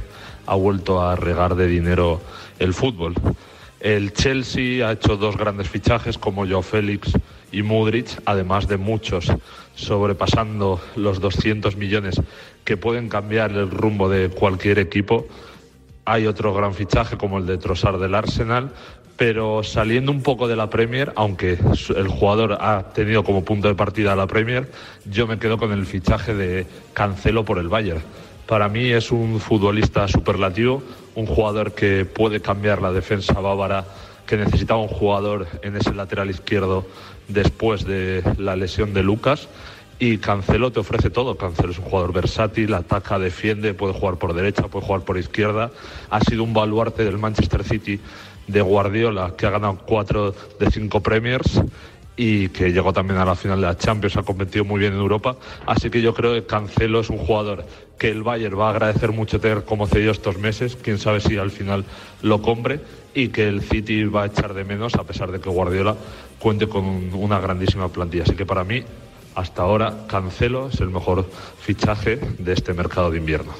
ha 0.45 0.55
vuelto 0.55 1.01
a 1.01 1.15
regar 1.15 1.55
de 1.55 1.67
dinero 1.67 2.21
el 2.59 2.73
fútbol. 2.73 3.13
El 3.79 4.13
Chelsea 4.13 4.87
ha 4.87 4.93
hecho 4.93 5.17
dos 5.17 5.37
grandes 5.37 5.69
fichajes 5.69 6.17
como 6.17 6.47
Joe 6.47 6.63
Félix 6.63 7.11
y 7.51 7.61
Mudrich, 7.61 8.17
además 8.25 8.67
de 8.67 8.77
muchos 8.77 9.31
sobrepasando 9.75 10.81
los 10.95 11.19
200 11.19 11.75
millones 11.75 12.21
que 12.63 12.77
pueden 12.77 13.09
cambiar 13.09 13.51
el 13.51 13.69
rumbo 13.69 14.09
de 14.09 14.29
cualquier 14.29 14.79
equipo. 14.79 15.27
Hay 16.05 16.27
otro 16.27 16.53
gran 16.53 16.73
fichaje 16.73 17.17
como 17.17 17.37
el 17.37 17.45
de 17.45 17.57
Trossard 17.57 17.99
del 17.99 18.15
Arsenal, 18.15 18.71
pero 19.17 19.63
saliendo 19.63 20.11
un 20.11 20.21
poco 20.21 20.47
de 20.47 20.55
la 20.55 20.69
Premier, 20.69 21.13
aunque 21.15 21.57
el 21.95 22.07
jugador 22.07 22.57
ha 22.59 22.91
tenido 22.93 23.23
como 23.23 23.45
punto 23.45 23.67
de 23.67 23.75
partida 23.75 24.15
la 24.15 24.27
Premier, 24.27 24.69
yo 25.05 25.27
me 25.27 25.39
quedo 25.39 25.57
con 25.57 25.71
el 25.71 25.85
fichaje 25.85 26.33
de 26.33 26.65
Cancelo 26.93 27.45
por 27.45 27.59
el 27.59 27.69
Bayern. 27.69 28.01
Para 28.47 28.69
mí 28.69 28.91
es 28.91 29.11
un 29.11 29.39
futbolista 29.39 30.07
superlativo, 30.07 30.83
un 31.15 31.25
jugador 31.25 31.73
que 31.73 32.05
puede 32.05 32.41
cambiar 32.41 32.79
la 32.79 32.91
defensa 32.91 33.33
bávara, 33.33 33.85
que 34.27 34.37
necesitaba 34.37 34.81
un 34.81 34.87
jugador 34.87 35.47
en 35.63 35.75
ese 35.75 35.95
lateral 35.95 36.29
izquierdo 36.29 36.85
después 37.27 37.85
de 37.85 38.23
la 38.37 38.55
lesión 38.55 38.93
de 38.93 39.01
Lucas. 39.01 39.47
Y 39.97 40.19
Cancelo 40.19 40.71
te 40.71 40.79
ofrece 40.79 41.09
todo. 41.09 41.37
Cancelo 41.37 41.71
es 41.71 41.79
un 41.79 41.85
jugador 41.85 42.13
versátil, 42.13 42.73
ataca, 42.75 43.17
defiende, 43.17 43.73
puede 43.73 43.93
jugar 43.93 44.17
por 44.17 44.33
derecha, 44.33 44.67
puede 44.67 44.85
jugar 44.85 45.01
por 45.01 45.17
izquierda. 45.17 45.71
Ha 46.11 46.19
sido 46.19 46.43
un 46.43 46.53
baluarte 46.53 47.03
del 47.03 47.17
Manchester 47.17 47.63
City 47.63 47.99
de 48.45 48.61
Guardiola, 48.61 49.33
que 49.35 49.47
ha 49.47 49.49
ganado 49.49 49.79
cuatro 49.87 50.35
de 50.59 50.69
cinco 50.69 51.01
Premiers 51.01 51.61
y 52.17 52.49
que 52.49 52.71
llegó 52.71 52.93
también 52.93 53.19
a 53.19 53.25
la 53.25 53.35
final 53.35 53.59
de 53.59 53.67
la 53.67 53.77
Champions, 53.77 54.17
ha 54.17 54.23
competido 54.23 54.63
muy 54.63 54.79
bien 54.79 54.93
en 54.93 54.99
Europa. 54.99 55.35
Así 55.65 55.89
que 55.89 56.01
yo 56.01 56.13
creo 56.13 56.33
que 56.33 56.45
Cancelo 56.45 57.01
es 57.01 57.09
un 57.09 57.17
jugador 57.17 57.65
que 57.97 58.09
el 58.09 58.23
Bayern 58.23 58.59
va 58.59 58.67
a 58.67 58.71
agradecer 58.71 59.11
mucho 59.11 59.39
tener 59.39 59.63
como 59.63 59.87
cedido 59.87 60.11
estos 60.11 60.37
meses, 60.37 60.77
quién 60.81 60.97
sabe 60.99 61.21
si 61.21 61.37
al 61.37 61.51
final 61.51 61.85
lo 62.21 62.41
compre, 62.41 62.81
y 63.13 63.29
que 63.29 63.47
el 63.47 63.61
City 63.61 64.03
va 64.03 64.23
a 64.23 64.25
echar 64.27 64.53
de 64.53 64.65
menos, 64.65 64.95
a 64.95 65.03
pesar 65.03 65.31
de 65.31 65.39
que 65.39 65.49
Guardiola 65.49 65.95
cuente 66.39 66.67
con 66.67 67.13
una 67.13 67.39
grandísima 67.39 67.87
plantilla. 67.87 68.23
Así 68.23 68.35
que 68.35 68.45
para 68.45 68.63
mí, 68.63 68.83
hasta 69.35 69.61
ahora, 69.61 70.05
Cancelo 70.07 70.69
es 70.69 70.79
el 70.81 70.89
mejor 70.89 71.29
fichaje 71.59 72.17
de 72.37 72.53
este 72.53 72.73
mercado 72.73 73.11
de 73.11 73.17
invierno. 73.17 73.53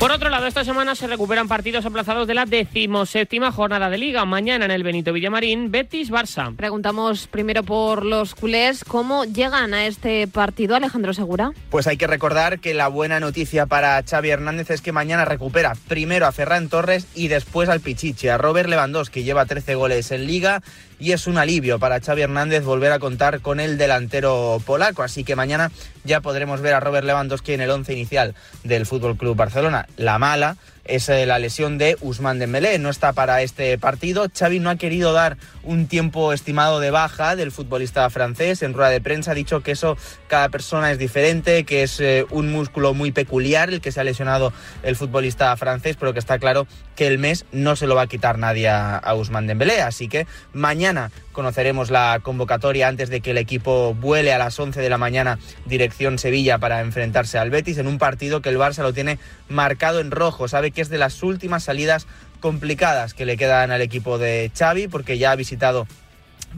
Por 0.00 0.12
otro 0.12 0.29
esta 0.50 0.64
semana 0.64 0.96
se 0.96 1.06
recuperan 1.06 1.46
partidos 1.46 1.86
aplazados 1.86 2.26
de 2.26 2.34
la 2.34 2.44
decimoséptima 2.44 3.52
jornada 3.52 3.88
de 3.88 3.98
Liga. 3.98 4.24
Mañana 4.24 4.64
en 4.64 4.72
el 4.72 4.82
Benito 4.82 5.12
Villamarín, 5.12 5.70
Betis-Barça. 5.70 6.56
Preguntamos 6.56 7.28
primero 7.28 7.62
por 7.62 8.04
los 8.04 8.34
culés, 8.34 8.82
¿cómo 8.82 9.24
llegan 9.24 9.74
a 9.74 9.86
este 9.86 10.26
partido, 10.26 10.74
Alejandro 10.74 11.14
Segura? 11.14 11.52
Pues 11.70 11.86
hay 11.86 11.96
que 11.96 12.08
recordar 12.08 12.58
que 12.58 12.74
la 12.74 12.88
buena 12.88 13.20
noticia 13.20 13.66
para 13.66 14.02
Xavi 14.02 14.30
Hernández 14.30 14.70
es 14.70 14.82
que 14.82 14.90
mañana 14.90 15.24
recupera 15.24 15.74
primero 15.86 16.26
a 16.26 16.32
Ferran 16.32 16.68
Torres 16.68 17.06
y 17.14 17.28
después 17.28 17.68
al 17.68 17.78
Pichichi, 17.78 18.26
a 18.26 18.36
Robert 18.36 18.68
Lewandowski, 18.68 19.20
que 19.20 19.22
lleva 19.22 19.46
13 19.46 19.76
goles 19.76 20.10
en 20.10 20.26
Liga 20.26 20.62
y 21.00 21.12
es 21.12 21.26
un 21.26 21.38
alivio 21.38 21.78
para 21.78 22.00
Xavi 22.00 22.22
Hernández 22.22 22.62
volver 22.62 22.92
a 22.92 22.98
contar 22.98 23.40
con 23.40 23.58
el 23.58 23.78
delantero 23.78 24.60
polaco. 24.64 25.02
Así 25.02 25.24
que 25.24 25.34
mañana 25.34 25.70
ya 26.04 26.20
podremos 26.20 26.60
ver 26.60 26.74
a 26.74 26.80
Robert 26.80 27.06
Lewandowski 27.06 27.54
en 27.54 27.62
el 27.62 27.70
once 27.70 27.92
inicial 27.92 28.34
del 28.64 28.86
Fútbol 28.86 29.16
Club 29.16 29.36
Barcelona. 29.36 29.86
La 29.96 30.18
mala 30.18 30.39
mala 30.40 30.56
es 30.90 31.08
eh, 31.08 31.24
la 31.26 31.38
lesión 31.38 31.78
de 31.78 31.96
Usman 32.00 32.38
Dembélé. 32.38 32.78
No 32.78 32.90
está 32.90 33.12
para 33.12 33.42
este 33.42 33.78
partido. 33.78 34.26
Xavi 34.36 34.58
no 34.58 34.70
ha 34.70 34.76
querido 34.76 35.12
dar 35.12 35.36
un 35.62 35.86
tiempo 35.86 36.32
estimado 36.32 36.80
de 36.80 36.90
baja 36.90 37.36
del 37.36 37.52
futbolista 37.52 38.08
francés. 38.10 38.62
En 38.62 38.74
rueda 38.74 38.90
de 38.90 39.00
prensa 39.00 39.30
ha 39.30 39.34
dicho 39.34 39.62
que 39.62 39.72
eso 39.72 39.96
cada 40.28 40.48
persona 40.48 40.90
es 40.90 40.98
diferente, 40.98 41.64
que 41.64 41.82
es 41.82 42.00
eh, 42.00 42.26
un 42.30 42.50
músculo 42.50 42.94
muy 42.94 43.12
peculiar 43.12 43.70
el 43.70 43.80
que 43.80 43.92
se 43.92 44.00
ha 44.00 44.04
lesionado 44.04 44.52
el 44.82 44.96
futbolista 44.96 45.56
francés, 45.56 45.96
pero 45.98 46.12
que 46.12 46.18
está 46.18 46.38
claro 46.38 46.66
que 46.96 47.06
el 47.06 47.18
mes 47.18 47.46
no 47.52 47.76
se 47.76 47.86
lo 47.86 47.94
va 47.94 48.02
a 48.02 48.06
quitar 48.06 48.38
nadie 48.38 48.68
a, 48.68 48.96
a 48.96 49.14
Usman 49.14 49.46
Dembélé. 49.46 49.80
Así 49.82 50.08
que 50.08 50.26
mañana 50.52 51.10
conoceremos 51.32 51.90
la 51.90 52.20
convocatoria 52.22 52.88
antes 52.88 53.08
de 53.08 53.20
que 53.20 53.30
el 53.30 53.38
equipo 53.38 53.94
vuele 53.94 54.32
a 54.32 54.38
las 54.38 54.58
11 54.58 54.80
de 54.80 54.90
la 54.90 54.98
mañana 54.98 55.38
dirección 55.64 56.18
Sevilla 56.18 56.58
para 56.58 56.80
enfrentarse 56.80 57.38
al 57.38 57.50
Betis 57.50 57.78
en 57.78 57.86
un 57.86 57.98
partido 57.98 58.42
que 58.42 58.48
el 58.48 58.58
Barça 58.58 58.82
lo 58.82 58.92
tiene 58.92 59.18
marcado 59.48 60.00
en 60.00 60.10
rojo. 60.10 60.48
Sabe 60.48 60.70
que 60.70 60.79
es 60.80 60.88
de 60.88 60.98
las 60.98 61.22
últimas 61.22 61.64
salidas 61.64 62.06
complicadas 62.40 63.14
que 63.14 63.26
le 63.26 63.36
quedan 63.36 63.70
al 63.70 63.82
equipo 63.82 64.18
de 64.18 64.50
Xavi 64.56 64.88
porque 64.88 65.18
ya 65.18 65.32
ha 65.32 65.36
visitado 65.36 65.86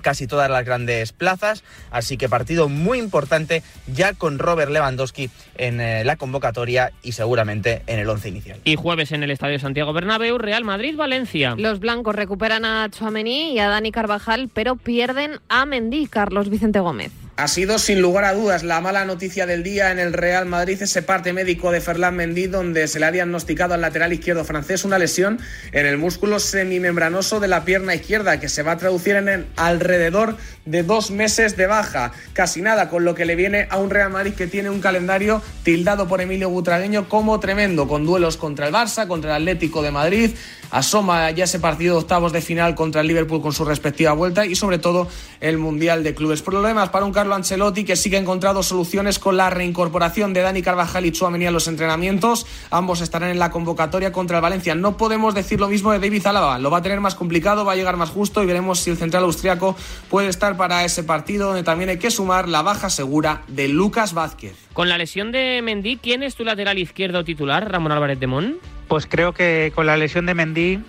casi 0.00 0.26
todas 0.26 0.50
las 0.50 0.64
grandes 0.64 1.12
plazas, 1.12 1.62
así 1.90 2.16
que 2.16 2.28
partido 2.28 2.68
muy 2.68 2.98
importante 2.98 3.62
ya 3.92 4.14
con 4.14 4.38
Robert 4.38 4.70
Lewandowski 4.70 5.28
en 5.56 5.80
eh, 5.80 6.04
la 6.04 6.16
convocatoria 6.16 6.92
y 7.02 7.12
seguramente 7.12 7.82
en 7.86 7.98
el 7.98 8.08
once 8.08 8.28
inicial. 8.28 8.58
Y 8.64 8.76
jueves 8.76 9.12
en 9.12 9.22
el 9.22 9.30
Estadio 9.30 9.58
Santiago 9.58 9.92
Bernabéu, 9.92 10.38
Real 10.38 10.64
Madrid-Valencia. 10.64 11.54
Los 11.58 11.80
blancos 11.80 12.14
recuperan 12.14 12.64
a 12.64 12.88
Chouameni 12.90 13.52
y 13.52 13.58
a 13.58 13.68
Dani 13.68 13.92
Carvajal, 13.92 14.48
pero 14.52 14.76
pierden 14.76 15.40
a 15.48 15.66
Mendy, 15.66 16.06
Carlos 16.06 16.48
Vicente 16.48 16.80
Gómez. 16.80 17.12
Ha 17.34 17.48
sido 17.48 17.78
sin 17.78 18.02
lugar 18.02 18.24
a 18.24 18.34
dudas 18.34 18.62
la 18.62 18.82
mala 18.82 19.06
noticia 19.06 19.46
del 19.46 19.62
día 19.62 19.90
en 19.90 19.98
el 19.98 20.12
Real 20.12 20.44
Madrid, 20.44 20.82
ese 20.82 21.00
parte 21.00 21.32
médico 21.32 21.72
de 21.72 21.80
Ferland 21.80 22.18
Mendy, 22.18 22.46
donde 22.46 22.86
se 22.88 23.00
le 23.00 23.06
ha 23.06 23.10
diagnosticado 23.10 23.72
al 23.72 23.80
lateral 23.80 24.12
izquierdo 24.12 24.44
francés 24.44 24.84
una 24.84 24.98
lesión 24.98 25.40
en 25.72 25.86
el 25.86 25.96
músculo 25.96 26.38
semimembranoso 26.38 27.40
de 27.40 27.48
la 27.48 27.64
pierna 27.64 27.94
izquierda, 27.94 28.38
que 28.38 28.50
se 28.50 28.62
va 28.62 28.72
a 28.72 28.76
traducir 28.76 29.16
en 29.16 29.46
alrededor 29.56 30.36
de 30.66 30.82
dos 30.82 31.10
meses 31.10 31.56
de 31.56 31.66
baja. 31.66 32.12
Casi 32.34 32.60
nada, 32.60 32.90
con 32.90 33.06
lo 33.06 33.14
que 33.14 33.24
le 33.24 33.34
viene 33.34 33.66
a 33.70 33.78
un 33.78 33.88
Real 33.88 34.10
Madrid 34.10 34.34
que 34.34 34.46
tiene 34.46 34.68
un 34.68 34.82
calendario 34.82 35.40
tildado 35.62 36.06
por 36.08 36.20
Emilio 36.20 36.50
Butragueño 36.50 37.08
como 37.08 37.40
tremendo, 37.40 37.88
con 37.88 38.04
duelos 38.04 38.36
contra 38.36 38.66
el 38.66 38.74
Barça, 38.74 39.08
contra 39.08 39.36
el 39.36 39.42
Atlético 39.42 39.80
de 39.80 39.90
Madrid. 39.90 40.32
Asoma 40.70 41.30
ya 41.32 41.44
ese 41.44 41.60
partido 41.60 41.96
de 41.96 42.00
octavos 42.02 42.32
de 42.32 42.40
final 42.40 42.74
contra 42.74 43.02
el 43.02 43.06
Liverpool 43.06 43.42
con 43.42 43.52
su 43.52 43.64
respectiva 43.64 44.12
vuelta 44.12 44.46
y 44.46 44.54
sobre 44.54 44.78
todo 44.78 45.08
el 45.40 45.58
Mundial 45.58 46.02
de 46.02 46.14
Clubes. 46.14 46.40
Problemas 46.40 46.88
para 46.88 47.04
un 47.04 47.12
Carlo 47.22 47.36
Ancelotti 47.36 47.84
que 47.84 47.94
sigue 47.94 48.16
encontrado 48.16 48.64
soluciones 48.64 49.20
con 49.20 49.36
la 49.36 49.48
reincorporación 49.48 50.32
de 50.32 50.40
Dani 50.40 50.60
Carvajal 50.60 51.06
y 51.06 51.12
Chouameni 51.12 51.46
a 51.46 51.52
los 51.52 51.68
entrenamientos. 51.68 52.48
Ambos 52.68 53.00
estarán 53.00 53.30
en 53.30 53.38
la 53.38 53.52
convocatoria 53.52 54.10
contra 54.10 54.38
el 54.38 54.42
Valencia. 54.42 54.74
No 54.74 54.96
podemos 54.96 55.32
decir 55.32 55.60
lo 55.60 55.68
mismo 55.68 55.92
de 55.92 56.00
David 56.00 56.26
Alaba. 56.26 56.58
Lo 56.58 56.68
va 56.68 56.78
a 56.78 56.82
tener 56.82 57.00
más 57.00 57.14
complicado, 57.14 57.64
va 57.64 57.74
a 57.74 57.76
llegar 57.76 57.96
más 57.96 58.10
justo 58.10 58.42
y 58.42 58.46
veremos 58.46 58.80
si 58.80 58.90
el 58.90 58.96
central 58.96 59.22
austriaco 59.22 59.76
puede 60.10 60.26
estar 60.26 60.56
para 60.56 60.84
ese 60.84 61.04
partido 61.04 61.46
donde 61.46 61.62
también 61.62 61.90
hay 61.90 61.98
que 61.98 62.10
sumar 62.10 62.48
la 62.48 62.62
baja 62.62 62.90
segura 62.90 63.42
de 63.46 63.68
Lucas 63.68 64.14
Vázquez. 64.14 64.56
Con 64.72 64.88
la 64.88 64.98
lesión 64.98 65.30
de 65.30 65.60
Mendy, 65.62 65.98
¿quién 65.98 66.24
es 66.24 66.34
tu 66.34 66.42
lateral 66.42 66.76
izquierdo 66.80 67.22
titular, 67.22 67.70
Ramón 67.70 67.92
Álvarez 67.92 68.18
de 68.18 68.26
Mon? 68.26 68.56
Pues 68.88 69.06
creo 69.06 69.32
que 69.32 69.70
con 69.76 69.86
la 69.86 69.96
lesión 69.96 70.26
de 70.26 70.34
Mendy 70.34 70.80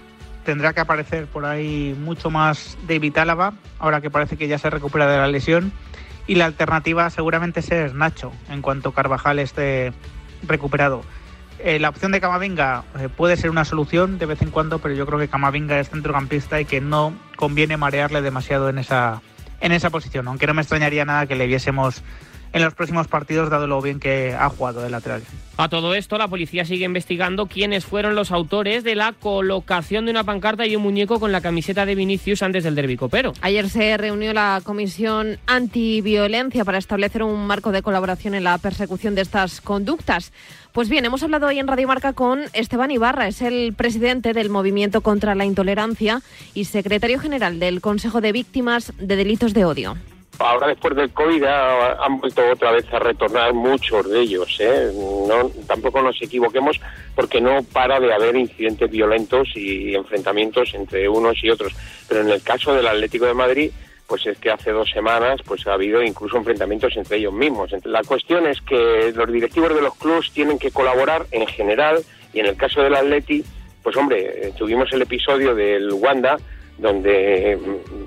tendrá 0.46 0.74
que 0.74 0.80
aparecer 0.80 1.28
por 1.28 1.46
ahí 1.46 1.96
mucho 2.00 2.32
más 2.32 2.76
David 2.88 3.20
Álava, 3.20 3.54
ahora 3.78 4.02
que 4.02 4.10
parece 4.10 4.36
que 4.36 4.48
ya 4.48 4.58
se 4.58 4.72
recupera 4.72 5.08
de 5.08 5.18
la 5.20 5.28
lesión. 5.28 5.72
Y 6.28 6.36
la 6.36 6.46
alternativa 6.46 7.10
seguramente 7.10 7.60
es 7.60 7.94
Nacho, 7.94 8.32
en 8.50 8.62
cuanto 8.62 8.94
Carvajal 8.94 9.40
esté 9.40 9.94
recuperado. 10.48 11.04
Eh, 11.60 11.80
la 11.80 11.90
opción 11.90 12.12
de 12.12 12.20
Camavinga 12.20 12.84
eh, 13.00 13.10
puede 13.10 13.38
ser 13.38 13.50
una 13.50 13.64
solución 13.64 14.18
de 14.18 14.26
vez 14.26 14.42
en 14.42 14.52
cuando, 14.52 14.80
pero 14.80 14.94
yo 14.94 15.06
creo 15.06 15.20
que 15.20 15.28
Camavinga 15.28 15.80
es 15.80 15.90
centrocampista 15.90 16.60
y 16.60 16.66
que 16.66 16.82
no 16.82 17.14
conviene 17.38 17.78
marearle 17.78 18.22
demasiado 18.22 18.70
en 18.70 18.80
esa, 18.80 19.22
en 19.62 19.72
esa 19.72 19.90
posición, 19.90 20.28
aunque 20.28 20.48
no 20.48 20.54
me 20.54 20.62
extrañaría 20.62 21.06
nada 21.06 21.26
que 21.26 21.36
le 21.36 21.48
viésemos 21.48 22.04
en 22.54 22.64
los 22.64 22.74
próximos 22.76 23.08
partidos, 23.08 23.50
dado 23.50 23.68
lo 23.68 23.82
bien 23.82 24.00
que 24.00 24.34
ha 24.34 24.48
jugado 24.50 24.82
de 24.82 24.90
lateral. 24.90 25.24
A 25.58 25.70
todo 25.70 25.94
esto, 25.94 26.18
la 26.18 26.28
policía 26.28 26.66
sigue 26.66 26.86
investigando 26.86 27.48
quiénes 27.48 27.86
fueron 27.86 28.16
los 28.16 28.32
autores 28.32 28.84
de 28.84 28.96
la 28.96 29.14
colocación 29.14 30.06
de 30.06 30.12
una 30.12 30.24
pancarta 30.24 30.66
y 30.66 30.76
un 30.76 30.82
muñeco 30.82 31.20
con 31.20 31.32
la 31.32 31.42
camiseta 31.42 31.86
de 31.86 31.94
Vinicius 31.94 32.42
antes 32.42 32.64
del 32.64 32.74
derbi 32.74 32.98
copero. 32.98 33.34
Ayer 33.42 33.70
se 33.70 33.98
reunió 33.98 34.34
la 34.34 34.62
Comisión 34.64 35.38
Antiviolencia 35.46 36.66
para 36.66 36.80
establecer 36.80 37.24
un 37.24 37.46
marco 37.46 37.72
de 37.72 37.84
colaboración 37.84 38.34
en 38.34 38.46
la 38.46 38.58
persecución 38.58 39.14
de 39.14 39.22
estas 39.22 39.62
conductas. 39.62 40.32
Pues 40.72 40.90
bien, 40.90 41.06
hemos 41.06 41.22
hablado 41.22 41.48
hoy 41.48 41.60
en 41.60 41.68
Radio 41.68 41.88
Marca 41.88 42.14
con 42.14 42.42
Esteban 42.54 42.90
Ibarra, 42.90 43.28
es 43.28 43.44
el 43.44 43.74
presidente 43.74 44.34
del 44.34 44.50
Movimiento 44.50 45.02
contra 45.02 45.36
la 45.36 45.46
Intolerancia 45.46 46.22
y 46.56 46.66
secretario 46.66 47.20
general 47.20 47.60
del 47.60 47.82
Consejo 47.82 48.22
de 48.22 48.32
Víctimas 48.32 48.92
de 48.98 49.16
Delitos 49.16 49.54
de 49.54 49.66
Odio. 49.66 50.13
Ahora 50.40 50.68
después 50.68 50.96
del 50.96 51.12
COVID 51.12 51.44
han 51.44 52.20
vuelto 52.20 52.42
otra 52.52 52.72
vez 52.72 52.92
a 52.92 53.00
retornar 53.00 53.54
muchos 53.54 54.10
de 54.10 54.20
ellos. 54.20 54.58
¿eh? 54.60 54.92
No, 55.28 55.50
tampoco 55.68 56.02
nos 56.02 56.20
equivoquemos 56.22 56.80
porque 57.16 57.40
no 57.40 57.62
para 57.72 58.00
de 58.00 58.12
haber 58.12 58.36
incidentes 58.36 58.90
violentos 58.90 59.50
y 59.56 59.96
enfrentamientos 59.96 60.74
entre 60.74 61.08
unos 61.08 61.42
y 61.44 61.50
otros. 61.50 61.74
Pero 62.08 62.22
en 62.22 62.30
el 62.30 62.42
caso 62.42 62.74
del 62.74 62.88
Atlético 62.88 63.26
de 63.26 63.34
Madrid, 63.36 63.72
pues 64.08 64.26
es 64.26 64.38
que 64.38 64.52
hace 64.52 64.72
dos 64.72 64.90
semanas 64.90 65.42
pues 65.46 65.66
ha 65.68 65.74
habido 65.74 66.04
incluso 66.04 66.38
enfrentamientos 66.38 66.96
entre 66.98 67.18
ellos 67.18 67.34
mismos. 67.34 67.72
La 67.86 68.04
cuestión 68.04 68.48
es 68.48 68.60
que 68.62 69.14
los 69.16 69.32
directivos 69.32 69.74
de 69.74 69.82
los 69.82 69.96
clubes 69.96 70.32
tienen 70.32 70.60
que 70.60 70.72
colaborar 70.72 71.26
en 71.32 71.46
general 71.48 72.04
y 72.34 72.40
en 72.40 72.48
el 72.48 72.58
caso 72.58 72.82
del 72.82 72.96
Atleti, 72.96 73.44
pues 73.84 73.96
hombre, 73.96 74.48
eh, 74.48 74.54
tuvimos 74.58 74.92
el 74.94 75.04
episodio 75.04 75.54
del 75.54 75.92
Wanda 75.94 76.38
donde 76.78 77.58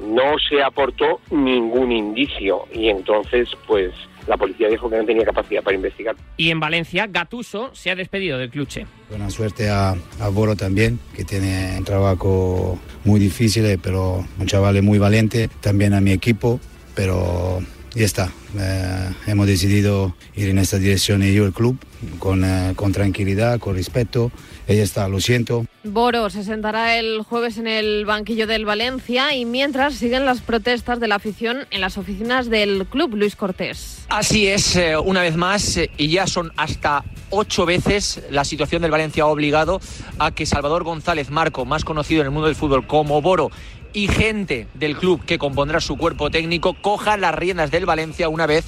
no 0.06 0.38
se 0.48 0.62
aportó 0.62 1.20
ningún 1.30 1.92
indicio 1.92 2.66
y 2.72 2.88
entonces 2.88 3.48
pues 3.66 3.92
la 4.26 4.36
policía 4.36 4.68
dijo 4.68 4.90
que 4.90 4.96
no 4.96 5.04
tenía 5.04 5.24
capacidad 5.24 5.62
para 5.62 5.76
investigar. 5.76 6.16
Y 6.36 6.50
en 6.50 6.58
Valencia, 6.58 7.06
Gatuso 7.06 7.74
se 7.74 7.90
ha 7.90 7.94
despedido 7.94 8.38
del 8.38 8.50
cluche. 8.50 8.86
Buena 9.08 9.30
suerte 9.30 9.70
a, 9.70 9.94
a 10.20 10.28
Boro 10.30 10.56
también, 10.56 10.98
que 11.14 11.24
tiene 11.24 11.76
un 11.78 11.84
trabajo 11.84 12.78
muy 13.04 13.20
difícil, 13.20 13.78
pero 13.80 14.24
un 14.38 14.46
chaval 14.46 14.82
muy 14.82 14.98
valiente. 14.98 15.48
También 15.60 15.94
a 15.94 16.00
mi 16.00 16.10
equipo, 16.10 16.58
pero 16.94 17.60
ya 17.94 18.04
está. 18.04 18.32
Eh, 18.58 19.10
hemos 19.26 19.46
decidido 19.46 20.14
ir 20.34 20.48
en 20.48 20.58
esta 20.58 20.78
dirección 20.78 21.22
y 21.22 21.32
yo 21.32 21.46
el 21.46 21.52
club 21.52 21.78
con, 22.18 22.44
eh, 22.44 22.72
con 22.74 22.92
tranquilidad, 22.92 23.58
con 23.58 23.74
respeto. 23.74 24.30
Ella 24.68 24.82
está, 24.82 25.08
lo 25.08 25.20
siento. 25.20 25.64
Boro 25.84 26.28
se 26.28 26.42
sentará 26.42 26.98
el 26.98 27.22
jueves 27.22 27.56
en 27.58 27.68
el 27.68 28.04
banquillo 28.04 28.48
del 28.48 28.64
Valencia 28.64 29.34
y 29.34 29.44
mientras 29.44 29.94
siguen 29.94 30.24
las 30.24 30.40
protestas 30.40 30.98
de 30.98 31.06
la 31.06 31.14
afición 31.16 31.66
en 31.70 31.80
las 31.80 31.98
oficinas 31.98 32.50
del 32.50 32.86
club 32.86 33.14
Luis 33.14 33.36
Cortés. 33.36 34.04
Así 34.08 34.48
es, 34.48 34.74
eh, 34.74 34.96
una 34.96 35.22
vez 35.22 35.36
más, 35.36 35.76
eh, 35.76 35.90
y 35.96 36.08
ya 36.08 36.26
son 36.26 36.52
hasta 36.56 37.04
ocho 37.30 37.64
veces 37.64 38.22
la 38.30 38.44
situación 38.44 38.82
del 38.82 38.90
Valencia 38.90 39.22
ha 39.22 39.26
obligado 39.26 39.80
a 40.18 40.32
que 40.32 40.46
Salvador 40.46 40.82
González 40.82 41.30
Marco, 41.30 41.64
más 41.64 41.84
conocido 41.84 42.22
en 42.22 42.26
el 42.26 42.32
mundo 42.32 42.46
del 42.46 42.56
fútbol 42.56 42.86
como 42.86 43.22
Boro, 43.22 43.50
y 43.92 44.08
gente 44.08 44.66
del 44.74 44.96
club 44.96 45.24
que 45.24 45.38
compondrá 45.38 45.80
su 45.80 45.96
cuerpo 45.96 46.28
técnico 46.28 46.74
coja 46.74 47.16
las 47.16 47.34
riendas 47.34 47.70
del 47.70 47.86
Valencia 47.86 48.28
una 48.28 48.46
vez 48.46 48.66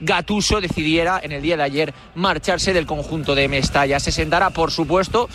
Gatuso 0.00 0.60
decidiera 0.60 1.20
en 1.22 1.32
el 1.32 1.42
día 1.42 1.56
de 1.56 1.62
ayer 1.62 1.94
marcharse 2.14 2.72
del 2.72 2.86
conjunto 2.86 3.34
de 3.34 3.48
Mestalla. 3.48 4.00
Se 4.00 4.12
sentará, 4.12 4.50
por 4.50 4.70
supuesto, 4.70 5.28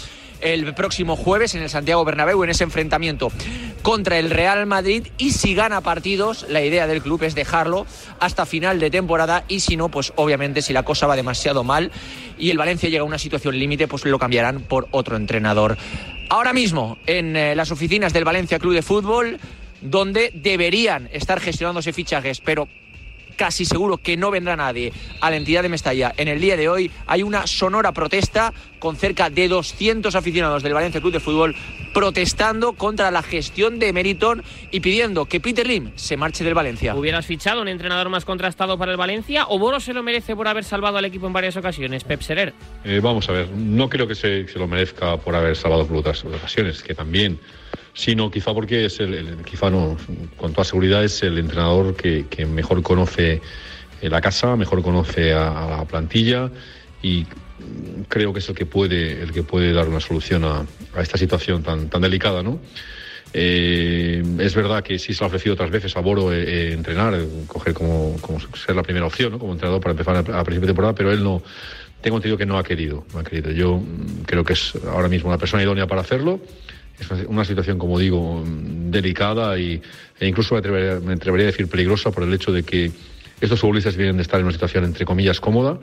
el 0.44 0.74
próximo 0.74 1.16
jueves 1.16 1.56
en 1.56 1.64
el 1.64 1.70
Santiago 1.70 2.04
Bernabéu 2.04 2.44
en 2.44 2.50
ese 2.50 2.64
enfrentamiento 2.64 3.32
contra 3.82 4.20
el 4.20 4.30
Real 4.30 4.66
Madrid 4.66 5.08
y 5.18 5.32
si 5.32 5.56
gana 5.56 5.82
partidos 5.82 6.46
la 6.50 6.62
idea 6.62 6.86
del 6.86 7.02
club 7.02 7.24
es 7.24 7.36
dejarlo 7.36 7.86
hasta 8.20 8.46
final 8.46 8.80
de 8.80 8.92
temporada 8.92 9.46
y 9.48 9.62
si 9.62 9.78
no 9.78 9.90
pues 9.90 10.14
obviamente 10.16 10.62
si 10.62 10.74
la 10.74 10.84
cosa 10.84 11.08
va 11.08 11.16
demasiado 11.16 11.64
mal 11.64 11.92
y 12.38 12.50
el 12.50 12.58
Valencia 12.58 12.90
llega 12.90 13.02
a 13.04 13.06
una 13.06 13.18
situación 13.18 13.58
límite 13.58 13.88
pues 13.88 14.06
lo 14.06 14.20
cambiarán 14.20 14.62
por 14.62 14.88
otro 14.92 15.16
entrenador. 15.16 15.78
Ahora 16.30 16.54
mismo 16.54 16.98
en 17.06 17.36
eh, 17.36 17.56
las 17.56 17.72
oficinas 17.72 18.14
del 18.14 18.26
Valencia 18.26 18.60
Club 18.60 18.74
de 18.74 18.82
Fútbol 18.82 19.40
donde 19.82 20.32
deberían 20.34 21.10
estar 21.14 21.40
gestionándose 21.40 21.94
fichajes 21.94 22.42
pero 22.42 22.68
casi 23.34 23.66
seguro 23.66 23.98
que 23.98 24.18
no 24.18 24.32
vendrá 24.32 24.56
nadie 24.56 24.94
a 25.22 25.30
la 25.30 25.38
entidad 25.38 25.64
de 25.64 25.70
Mestalla. 25.70 26.14
En 26.18 26.28
el 26.28 26.40
día 26.40 26.58
de 26.58 26.70
hoy 26.70 26.92
hay 27.06 27.24
una 27.24 27.48
sonora 27.48 27.92
protesta 27.92 28.54
con 28.80 28.96
cerca 28.96 29.30
de 29.30 29.48
200 29.48 30.14
aficionados 30.16 30.64
del 30.64 30.74
Valencia 30.74 31.02
Club 31.02 31.14
de 31.14 31.20
Fútbol 31.20 31.56
protestando 31.94 32.74
contra 32.74 33.12
la 33.12 33.22
gestión 33.22 33.80
de 33.80 33.94
Meriton 33.94 34.44
y 34.72 34.80
pidiendo 34.80 35.26
que 35.26 35.40
Peter 35.40 35.66
Lim 35.66 35.92
se 35.96 36.18
marche 36.18 36.44
del 36.44 36.54
Valencia. 36.54 36.96
¿Hubieras 36.96 37.26
fichado 37.26 37.62
un 37.62 37.68
entrenador 37.68 38.10
más 38.10 38.26
contrastado 38.26 38.78
para 38.78 38.92
el 38.92 38.98
Valencia 38.98 39.46
o 39.48 39.60
Boro 39.60 39.80
se 39.80 39.94
lo 39.94 40.04
merece 40.04 40.36
por 40.36 40.48
haber 40.48 40.64
salvado 40.64 40.98
al 40.98 41.06
equipo 41.06 41.28
en 41.28 41.34
varias 41.34 41.56
ocasiones? 41.56 42.04
Pep 42.04 42.22
Serer. 42.22 42.54
Eh, 42.84 43.00
vamos 43.02 43.30
a 43.30 43.32
ver, 43.32 43.50
no 43.52 43.90
creo 43.90 44.08
que 44.08 44.16
se, 44.16 44.48
se 44.48 44.60
lo 44.60 44.68
merezca 44.68 45.18
por 45.18 45.36
haber 45.36 45.56
salvado 45.56 45.88
por 45.88 45.98
otras 45.98 46.26
ocasiones, 46.26 46.82
que 46.82 46.96
también 46.96 47.40
sino 47.94 48.32
quizá 48.32 48.54
porque 48.54 48.86
es 48.86 49.00
el, 49.00 49.14
el- 49.14 49.38
quizá 49.44 49.70
no, 49.70 49.98
con 50.38 50.52
toda 50.54 50.66
seguridad 50.66 51.04
es 51.04 51.22
el 51.24 51.38
entrenador 51.38 51.96
que, 51.96 52.26
mejor 52.46 52.82
conoce 52.82 53.42
eh, 54.02 54.10
la 54.10 54.22
casa, 54.22 54.56
mejor 54.56 54.82
conoce 54.82 55.34
a, 55.34 55.78
la 55.78 55.86
plantilla 55.86 56.52
y 57.02 57.26
creo 58.08 58.34
que 58.34 58.40
es 58.40 58.50
el 58.50 58.56
que 58.56 58.66
puede, 58.66 59.22
el 59.22 59.32
que 59.32 59.44
puede 59.44 59.74
dar 59.74 59.88
una 59.88 60.00
solución 60.00 60.44
a, 60.44 60.66
esta 61.00 61.18
situación 61.18 61.64
tan, 61.64 61.90
tan 61.90 62.02
delicada, 62.02 62.44
¿no? 62.44 62.60
Eh, 63.36 64.24
es 64.40 64.54
verdad 64.54 64.84
que 64.84 65.00
sí 65.00 65.14
se 65.14 65.24
ha 65.24 65.28
ofrecido 65.28 65.54
otras 65.54 65.72
veces 65.72 65.98
a 65.98 66.02
Boro 66.02 66.32
eh, 66.32 66.72
entrenar, 66.72 67.20
coger 67.48 67.74
como, 67.74 68.16
como 68.22 68.40
ser 68.40 68.76
la 68.76 68.84
primera 68.84 69.08
opción, 69.08 69.32
¿no? 69.32 69.40
como 69.40 69.54
entrenador 69.54 69.82
para 69.82 69.92
empezar 69.92 70.16
a, 70.18 70.20
a 70.20 70.44
principio 70.44 70.62
de 70.62 70.68
temporada, 70.68 70.94
pero 70.94 71.12
él 71.12 71.24
no, 71.24 71.42
tengo 72.04 72.18
entendido 72.18 72.38
que 72.38 72.46
no 72.46 72.58
ha 72.60 72.64
querido, 72.64 73.06
no 73.14 73.20
ha 73.20 73.24
querido. 73.24 73.50
Yo 73.52 73.82
creo 74.26 74.44
que 74.44 74.54
es 74.54 74.74
ahora 74.88 75.08
mismo 75.08 75.32
la 75.32 75.38
persona 75.38 75.64
idónea 75.64 75.88
para 75.88 76.02
hacerlo. 76.02 76.42
Es 77.00 77.10
una- 77.28 77.44
situación, 77.44 77.78
como 77.78 78.00
digo, 78.00 78.44
delicada 78.46 79.58
y, 79.58 79.82
e 80.20 80.28
incluso 80.28 80.56
me 80.56 80.60
atrevería, 80.60 81.00
me 81.00 81.14
atrevería 81.14 81.48
a 81.48 81.52
decir 81.52 81.68
peligrosa 81.68 82.12
por 82.12 82.24
el 82.24 82.34
hecho 82.34 82.52
de 82.52 82.64
que 82.64 82.92
estos 83.42 83.60
futbolistas 83.60 83.98
vienen 83.98 84.16
de 84.18 84.22
estar 84.22 84.40
en 84.40 84.46
una 84.46 84.54
situación, 84.54 84.86
entre 84.86 85.06
comillas, 85.06 85.40
cómoda. 85.40 85.80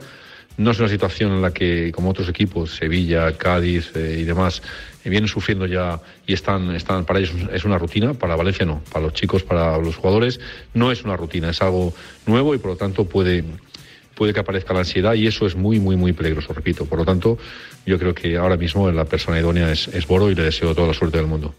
No 0.57 0.71
es 0.71 0.79
una 0.79 0.89
situación 0.89 1.31
en 1.31 1.41
la 1.41 1.53
que, 1.53 1.91
como 1.93 2.09
otros 2.09 2.27
equipos, 2.27 2.75
Sevilla, 2.75 3.37
Cádiz 3.37 3.91
eh, 3.95 4.17
y 4.19 4.23
demás, 4.23 4.61
eh, 5.03 5.09
vienen 5.09 5.27
sufriendo 5.29 5.65
ya 5.65 6.01
y 6.27 6.33
están, 6.33 6.75
están, 6.75 7.05
para 7.05 7.19
ellos 7.19 7.33
es 7.53 7.63
una 7.63 7.77
rutina, 7.77 8.13
para 8.13 8.35
Valencia 8.35 8.65
no, 8.65 8.81
para 8.91 9.05
los 9.05 9.13
chicos, 9.13 9.43
para 9.43 9.77
los 9.77 9.95
jugadores, 9.95 10.39
no 10.73 10.91
es 10.91 11.03
una 11.03 11.15
rutina, 11.15 11.49
es 11.51 11.61
algo 11.61 11.93
nuevo 12.25 12.53
y 12.53 12.57
por 12.57 12.71
lo 12.71 12.77
tanto 12.77 13.05
puede, 13.05 13.43
puede 14.21 14.35
que 14.35 14.39
aparezca 14.39 14.71
la 14.71 14.81
ansiedad 14.81 15.15
y 15.15 15.25
eso 15.25 15.47
es 15.47 15.55
muy, 15.55 15.79
muy, 15.79 15.95
muy 15.95 16.13
peligroso, 16.13 16.53
repito. 16.53 16.85
Por 16.85 16.99
lo 16.99 17.05
tanto, 17.05 17.39
yo 17.87 17.97
creo 17.97 18.13
que 18.13 18.37
ahora 18.37 18.55
mismo 18.55 18.91
la 18.91 19.05
persona 19.05 19.39
idónea 19.39 19.71
es, 19.71 19.87
es 19.87 20.05
Boro 20.05 20.29
y 20.29 20.35
le 20.35 20.43
deseo 20.43 20.75
toda 20.75 20.89
la 20.89 20.93
suerte 20.93 21.17
del 21.17 21.25
mundo. 21.25 21.55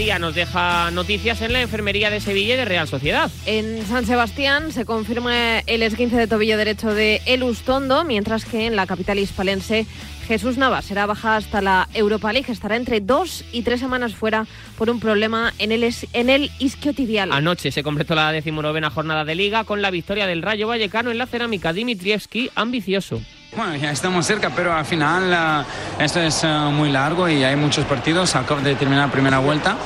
Día 0.00 0.18
nos 0.18 0.34
deja 0.34 0.90
noticias 0.92 1.42
en 1.42 1.52
la 1.52 1.60
enfermería 1.60 2.08
de 2.08 2.20
Sevilla 2.20 2.54
y 2.54 2.56
de 2.56 2.64
Real 2.64 2.88
Sociedad. 2.88 3.30
En 3.44 3.84
San 3.86 4.06
Sebastián 4.06 4.72
se 4.72 4.86
confirma 4.86 5.58
el 5.60 5.82
esguince 5.82 6.16
de 6.16 6.26
tobillo 6.26 6.56
derecho 6.56 6.94
de 6.94 7.20
Elus 7.26 7.60
Tondo, 7.60 8.02
mientras 8.04 8.46
que 8.46 8.64
en 8.66 8.76
la 8.76 8.86
capital 8.86 9.18
hispalense 9.18 9.84
Jesús 10.26 10.56
Navas 10.56 10.86
será 10.86 11.04
baja 11.04 11.36
hasta 11.36 11.60
la 11.60 11.86
Europa 11.92 12.32
League. 12.32 12.50
Estará 12.50 12.76
entre 12.76 13.00
dos 13.00 13.44
y 13.52 13.60
tres 13.60 13.80
semanas 13.80 14.14
fuera 14.14 14.46
por 14.78 14.88
un 14.88 15.00
problema 15.00 15.52
en 15.58 15.70
el, 15.70 15.84
es- 15.84 16.06
en 16.14 16.30
el 16.30 16.50
isquiotibial. 16.60 17.30
Anoche 17.32 17.70
se 17.70 17.82
completó 17.82 18.14
la 18.14 18.32
decimonovena 18.32 18.88
jornada 18.88 19.26
de 19.26 19.34
Liga 19.34 19.64
con 19.64 19.82
la 19.82 19.90
victoria 19.90 20.26
del 20.26 20.40
Rayo 20.40 20.66
Vallecano 20.66 21.10
en 21.10 21.18
la 21.18 21.26
cerámica 21.26 21.74
Dimitrievski, 21.74 22.48
ambicioso. 22.54 23.20
Bueno, 23.56 23.74
ya 23.74 23.90
estamos 23.90 24.26
cerca, 24.26 24.50
pero 24.50 24.72
al 24.72 24.84
final 24.84 25.34
ah, 25.34 25.64
esto 25.98 26.20
es 26.20 26.44
ah, 26.44 26.70
muy 26.70 26.90
largo 26.90 27.28
y 27.28 27.42
hay 27.42 27.56
muchos 27.56 27.84
partidos. 27.84 28.36
Acabo 28.36 28.60
de 28.60 28.76
terminar 28.76 29.06
la 29.06 29.12
primera 29.12 29.38
vuelta. 29.40 29.76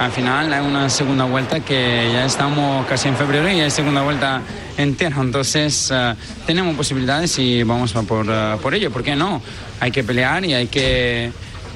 Al 0.00 0.10
final 0.10 0.52
hay 0.52 0.66
una 0.66 0.88
segunda 0.90 1.24
vuelta 1.24 1.60
que 1.60 2.10
ya 2.12 2.24
estamos 2.24 2.84
casi 2.86 3.08
en 3.08 3.16
febrero 3.16 3.48
y 3.48 3.60
hay 3.60 3.70
segunda 3.70 4.02
vuelta 4.02 4.42
entera. 4.76 5.16
Entonces 5.20 5.92
ah, 5.92 6.16
tenemos 6.46 6.74
posibilidades 6.74 7.38
y 7.38 7.62
vamos 7.62 7.94
a 7.94 8.02
por, 8.02 8.26
por 8.58 8.74
ello. 8.74 8.90
¿Por 8.90 9.04
qué 9.04 9.14
no? 9.14 9.40
Hay 9.78 9.92
que 9.92 10.02
pelear 10.02 10.44
y 10.44 10.54
hay 10.54 10.66
que 10.66 11.30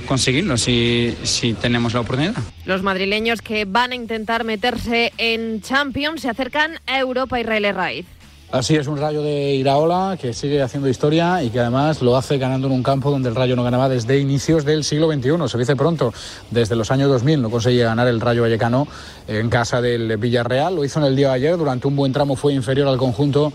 conseguirlo 0.07 0.57
si, 0.57 1.17
si 1.23 1.55
tenemos 1.55 1.95
la 1.95 2.01
oportunidad. 2.01 2.35
Los 2.65 2.83
madrileños 2.83 3.41
que 3.41 3.67
van 3.67 3.93
a 3.93 3.95
intentar 3.95 4.43
meterse 4.43 5.13
en 5.17 5.61
Champions 5.61 6.23
se 6.23 6.29
acercan 6.29 6.81
a 6.87 6.99
Europa 6.99 7.39
Israel 7.39 7.73
Raiz. 7.73 8.07
Así 8.53 8.77
es, 8.77 8.87
un 8.87 8.97
rayo 8.97 9.23
de 9.23 9.57
Iraola 9.57 10.17
que 10.21 10.33
sigue 10.33 10.63
haciendo 10.63 10.89
historia 10.89 11.43
y 11.43 11.51
que 11.51 11.59
además 11.59 12.01
lo 12.01 12.17
hace 12.17 12.39
ganando 12.39 12.69
en 12.69 12.75
un 12.75 12.83
campo 12.85 13.11
donde 13.11 13.29
el 13.29 13.35
rayo 13.35 13.57
no 13.57 13.65
ganaba 13.65 13.89
desde 13.89 14.21
inicios 14.21 14.65
del 14.65 14.85
siglo 14.85 15.13
XXI. 15.13 15.49
Se 15.49 15.59
dice 15.59 15.75
pronto, 15.75 16.15
desde 16.53 16.77
los 16.77 16.93
años 16.93 17.09
2000 17.09 17.43
no 17.43 17.51
conseguía 17.51 17.87
ganar 17.87 18.07
el 18.07 18.21
rayo 18.21 18.43
vallecano 18.43 18.87
en 19.27 19.51
casa 19.51 19.81
del 19.81 20.17
Villarreal. 20.17 20.77
Lo 20.77 20.85
hizo 20.85 21.01
en 21.01 21.07
el 21.07 21.17
día 21.17 21.31
de 21.31 21.35
ayer, 21.35 21.57
durante 21.57 21.89
un 21.89 21.97
buen 21.97 22.13
tramo 22.13 22.37
fue 22.37 22.55
inferior 22.55 22.87
al 22.87 22.99
conjunto 22.99 23.53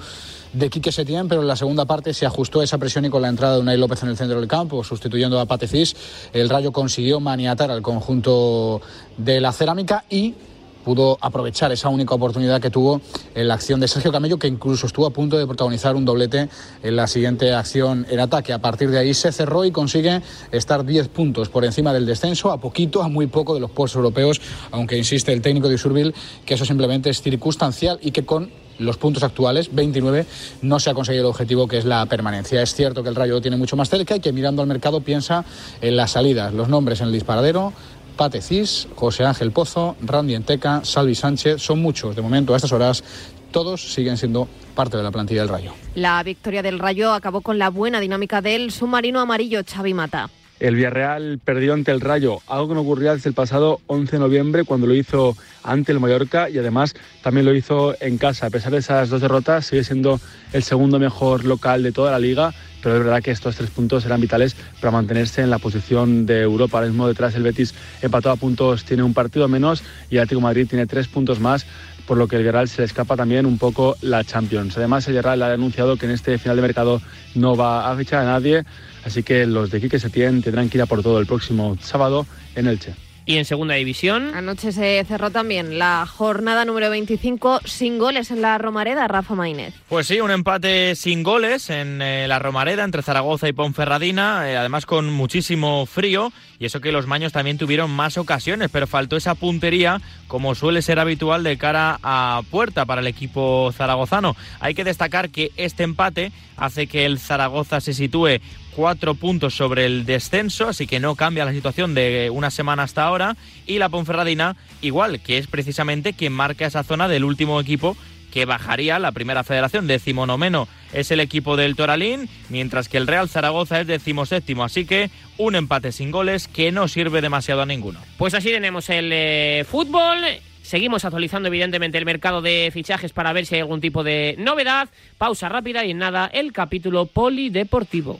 de 0.52 0.70
Quique 0.70 0.92
Setién, 0.92 1.30
pero 1.30 1.40
en 1.40 1.48
la 1.48 1.56
segunda 1.56 1.86
parte 1.86 2.14
se 2.14 2.26
ajustó 2.26 2.60
a 2.60 2.66
esa 2.66 2.78
presión 2.78 3.06
y 3.06 3.10
con 3.10 3.22
la 3.22 3.30
entrada 3.30 3.56
de 3.56 3.62
Unai 3.62 3.78
López 3.78 4.04
en 4.04 4.10
el 4.10 4.18
centro 4.18 4.38
del 4.42 4.50
campo, 4.50 4.84
sustituyendo 4.84 5.40
a 5.40 5.46
Patecís, 5.46 5.96
el 6.34 6.50
Rayo 6.50 6.74
consiguió 6.74 7.22
maniatar 7.22 7.72
al 7.72 7.82
conjunto 7.82 8.82
de 9.18 9.40
la 9.40 9.54
cerámica 9.54 10.04
y 10.10 10.36
pudo 10.84 11.18
aprovechar 11.22 11.72
esa 11.72 11.90
única 11.90 12.16
oportunidad 12.16 12.62
que 12.62 12.70
tuvo 12.70 13.02
en 13.36 13.48
la 13.48 13.54
acción 13.54 13.80
de 13.80 13.88
Sergio 13.88 14.12
Camello, 14.12 14.38
que 14.38 14.48
incluso 14.48 14.88
estuvo 14.88 15.06
a 15.06 15.12
punto 15.12 15.38
de 15.38 15.48
protagonizar 15.48 15.96
un 15.96 16.06
doblete 16.06 16.50
en 16.84 16.96
la 16.96 17.08
siguiente 17.08 17.54
acción 17.54 18.06
en 18.10 18.20
ataque. 18.20 18.54
A 18.54 18.60
partir 18.60 18.90
de 18.90 19.00
ahí 19.00 19.14
se 19.14 19.32
cerró 19.32 19.66
y 19.66 19.72
consigue 19.72 20.22
estar 20.52 20.86
10 20.86 21.08
puntos 21.10 21.50
por 21.50 21.66
encima 21.66 21.94
del 21.94 22.06
descenso, 22.06 22.52
a 22.52 22.60
poquito, 22.60 23.02
a 23.02 23.08
muy 23.08 23.28
poco 23.28 23.54
de 23.54 23.60
los 23.60 23.72
puestos 23.72 23.98
europeos, 23.98 24.42
aunque 24.72 24.98
insiste 24.98 25.32
el 25.34 25.42
técnico 25.42 25.70
de 25.70 25.76
Usurbil 25.76 26.14
que 26.46 26.56
eso 26.56 26.66
simplemente 26.66 27.10
es 27.10 27.22
circunstancial 27.22 28.00
y 28.02 28.12
que 28.12 28.26
con 28.26 28.50
los 28.82 28.98
puntos 28.98 29.24
actuales, 29.24 29.74
29, 29.74 30.26
no 30.64 30.80
se 30.80 30.90
ha 30.90 30.94
conseguido 30.94 31.26
el 31.26 31.30
objetivo 31.30 31.68
que 31.68 31.78
es 31.78 31.86
la 31.86 32.06
permanencia. 32.08 32.62
Es 32.62 32.74
cierto 32.74 33.04
que 33.04 33.10
el 33.10 33.16
Rayo 33.16 33.42
tiene 33.42 33.58
mucho 33.58 33.76
más 33.76 33.90
cerca 33.90 34.16
y 34.16 34.20
que 34.20 34.32
mirando 34.32 34.62
al 34.62 34.68
mercado 34.68 35.02
piensa 35.02 35.46
en 35.82 35.96
las 35.96 36.12
salidas, 36.12 36.54
los 36.54 36.68
nombres 36.68 37.02
en 37.02 37.08
el 37.08 37.14
disparadero. 37.14 37.74
Pate 38.22 38.40
Cis, 38.40 38.88
José 38.94 39.26
Ángel 39.26 39.52
Pozo, 39.52 39.96
Randy 40.00 40.36
Enteca, 40.36 40.86
Salvi 40.86 41.16
Sánchez, 41.16 41.60
son 41.60 41.82
muchos 41.82 42.16
de 42.16 42.22
momento 42.22 42.54
a 42.54 42.58
estas 42.58 42.72
horas. 42.72 43.04
Todos 43.50 43.92
siguen 43.92 44.16
siendo 44.16 44.48
parte 44.76 44.96
de 44.96 45.02
la 45.02 45.10
plantilla 45.10 45.42
del 45.42 45.50
Rayo. 45.50 45.74
La 45.96 46.22
victoria 46.22 46.62
del 46.62 46.78
Rayo 46.78 47.14
acabó 47.14 47.42
con 47.42 47.58
la 47.58 47.72
buena 47.72 48.00
dinámica 48.00 48.40
del 48.40 48.72
submarino 48.72 49.20
amarillo 49.22 49.62
Xavi 49.66 49.96
Mata. 49.96 50.30
El 50.62 50.76
Villarreal 50.76 51.40
perdió 51.44 51.74
ante 51.74 51.92
el 51.92 52.02
Rayo, 52.02 52.40
algo 52.48 52.68
que 52.68 52.76
no 52.76 52.82
ocurría 52.82 53.16
desde 53.16 53.30
el 53.30 53.34
pasado 53.34 53.82
11 53.88 54.12
de 54.12 54.20
noviembre 54.20 54.64
cuando 54.64 54.86
lo 54.86 54.94
hizo 54.94 55.36
ante 55.64 55.92
el 55.92 56.00
Mallorca 56.00 56.52
y 56.52 56.60
además 56.60 56.94
también 57.24 57.48
lo 57.48 57.56
hizo 57.56 57.96
en 58.00 58.20
casa. 58.20 58.46
A 58.46 58.50
pesar 58.52 58.72
de 58.72 58.78
esas 58.78 59.10
dos 59.10 59.22
derrotas, 59.22 59.66
sigue 59.66 59.84
siendo 59.84 60.22
el 60.54 60.62
segundo 60.62 61.00
mejor 61.00 61.46
local 61.46 61.82
de 61.82 61.92
toda 61.92 62.12
la 62.12 62.20
liga, 62.20 62.54
pero 62.84 62.96
es 62.96 63.04
verdad 63.04 63.24
que 63.24 63.32
estos 63.32 63.56
tres 63.56 63.72
puntos 63.72 64.06
eran 64.06 64.22
vitales 64.22 64.56
para 64.80 64.92
mantenerse 64.92 65.42
en 65.42 65.50
la 65.50 65.58
posición 65.58 66.28
de 66.28 66.42
Europa. 66.42 66.78
Ahora 66.78 66.90
mismo 66.90 67.08
detrás 67.08 67.34
el 67.34 67.42
Betis 67.42 67.74
empatado 68.04 68.36
a 68.36 68.38
puntos 68.38 68.86
tiene 68.86 69.02
un 69.02 69.16
partido 69.16 69.48
menos 69.48 69.82
y 70.12 70.18
el 70.18 70.22
Atlético 70.22 70.42
Madrid 70.42 70.68
tiene 70.70 70.86
tres 70.86 71.08
puntos 71.08 71.40
más 71.40 71.66
por 72.06 72.18
lo 72.18 72.28
que 72.28 72.36
el 72.36 72.42
Villarreal 72.42 72.68
se 72.68 72.82
le 72.82 72.86
escapa 72.86 73.16
también 73.16 73.46
un 73.46 73.58
poco 73.58 73.96
la 74.02 74.24
Champions. 74.24 74.78
Además, 74.78 75.08
el 75.08 75.14
Villarreal 75.14 75.44
ha 75.44 75.54
anunciado 75.54 75.98
que 75.98 76.06
en 76.06 76.12
este 76.12 76.38
final 76.38 76.58
de 76.58 76.62
mercado 76.62 77.02
no 77.36 77.56
va 77.56 77.90
a 77.90 77.96
fichar 77.96 78.24
a 78.24 78.26
nadie, 78.26 78.66
así 79.06 79.24
que 79.24 79.46
los 79.46 79.72
de 79.72 79.82
Quique 79.82 80.00
Setién 80.00 80.42
tendrán 80.42 80.70
que 80.70 80.78
ir 80.78 80.82
a 80.82 80.86
por 80.86 81.04
todo 81.04 81.20
el 81.20 81.26
próximo 81.26 81.78
sábado 81.82 82.26
en 82.56 82.68
Elche. 82.68 82.94
Y 83.24 83.38
en 83.38 83.46
segunda 83.46 83.76
división. 83.76 84.34
Anoche 84.34 84.72
se 84.72 85.06
cerró 85.08 85.30
también 85.30 85.78
la 85.78 86.08
jornada 86.08 86.66
número 86.66 86.90
25 86.90 87.62
sin 87.66 88.00
goles 88.00 88.32
en 88.32 88.42
la 88.42 88.58
Romareda, 88.58 89.08
Rafa 89.08 89.36
Maínez. 89.36 89.76
Pues 89.90 90.08
sí, 90.08 90.20
un 90.20 90.32
empate 90.32 90.96
sin 90.96 91.22
goles 91.22 91.70
en 91.70 92.02
eh, 92.02 92.28
la 92.28 92.40
Romareda 92.40 92.84
entre 92.84 93.04
Zaragoza 93.04 93.48
y 93.48 93.54
Ponferradina, 93.54 94.50
eh, 94.50 94.58
además 94.58 94.88
con 94.88 95.14
muchísimo 95.14 95.86
frío 95.86 96.34
y 96.58 96.66
eso 96.66 96.82
que 96.82 96.92
los 96.92 97.06
maños 97.06 97.32
también 97.32 97.60
tuvieron 97.60 97.92
más 97.92 98.18
ocasiones, 98.18 98.70
pero 98.72 98.88
faltó 98.88 99.16
esa 99.18 99.36
puntería 99.36 100.02
como 100.28 100.56
suele 100.56 100.82
ser 100.82 101.00
habitual 101.00 101.44
de 101.44 101.58
cara 101.58 102.00
a 102.02 102.42
puerta 102.50 102.86
para 102.86 103.02
el 103.02 103.08
equipo 103.08 103.72
zaragozano. 103.72 104.36
Hay 104.60 104.74
que 104.74 104.84
destacar 104.84 105.30
que 105.30 105.52
este 105.58 105.84
empate 105.84 106.32
hace 106.58 106.88
que 106.88 107.06
el 107.06 107.20
Zaragoza 107.20 107.82
se 107.82 107.94
sitúe 107.94 108.40
cuatro 108.76 109.16
puntos 109.16 109.56
sobre 109.56 109.86
el 109.86 110.06
descenso, 110.06 110.70
así 110.70 110.88
que 110.88 111.00
no 111.00 111.16
cambia 111.16 111.46
la 111.46 111.54
situación 111.54 111.94
de 111.94 112.30
una 112.32 112.52
semana 112.52 112.84
hasta 112.84 113.04
ahora. 113.04 113.36
Y 113.66 113.78
la 113.78 113.90
Ponferradina, 113.90 114.56
igual, 114.82 115.22
que 115.22 115.38
es 115.38 115.48
precisamente 115.48 116.14
quien 116.14 116.34
marca 116.34 116.66
esa 116.66 116.84
zona 116.84 117.08
del 117.08 117.24
último 117.24 117.60
equipo 117.60 117.96
que 118.32 118.46
bajaría 118.46 118.98
la 118.98 119.12
primera 119.12 119.44
federación. 119.44 119.86
Decimonomeno 119.86 120.68
es 120.94 121.12
el 121.12 121.20
equipo 121.20 121.58
del 121.58 121.76
Toralín, 121.76 122.30
mientras 122.50 122.90
que 122.90 122.98
el 122.98 123.08
Real 123.08 123.30
Zaragoza 123.30 123.82
es 123.82 123.88
decimoséptimo. 123.88 124.64
Así 124.64 124.86
que 124.86 125.12
un 125.38 125.56
empate 125.56 125.92
sin 125.92 126.10
goles 126.12 126.48
que 126.48 126.72
no 126.72 126.88
sirve 126.88 127.22
demasiado 127.22 127.62
a 127.62 127.66
ninguno. 127.66 128.00
Pues 128.18 128.34
así 128.34 128.50
tenemos 128.50 128.90
el 128.90 129.12
eh, 129.14 129.66
fútbol. 129.70 130.18
Seguimos 130.64 131.04
actualizando 131.06 131.48
evidentemente 131.50 131.98
el 131.98 132.06
mercado 132.06 132.42
de 132.42 132.70
fichajes 132.74 133.12
para 133.12 133.34
ver 133.34 133.46
si 133.46 133.56
hay 133.56 133.62
algún 133.62 133.82
tipo 133.82 134.04
de 134.04 134.36
novedad. 134.40 134.90
Pausa 135.18 135.50
rápida 135.50 135.86
y 135.86 135.92
en 135.92 135.98
nada 135.98 136.28
el 136.32 136.54
capítulo 136.54 137.08
polideportivo. 137.08 138.20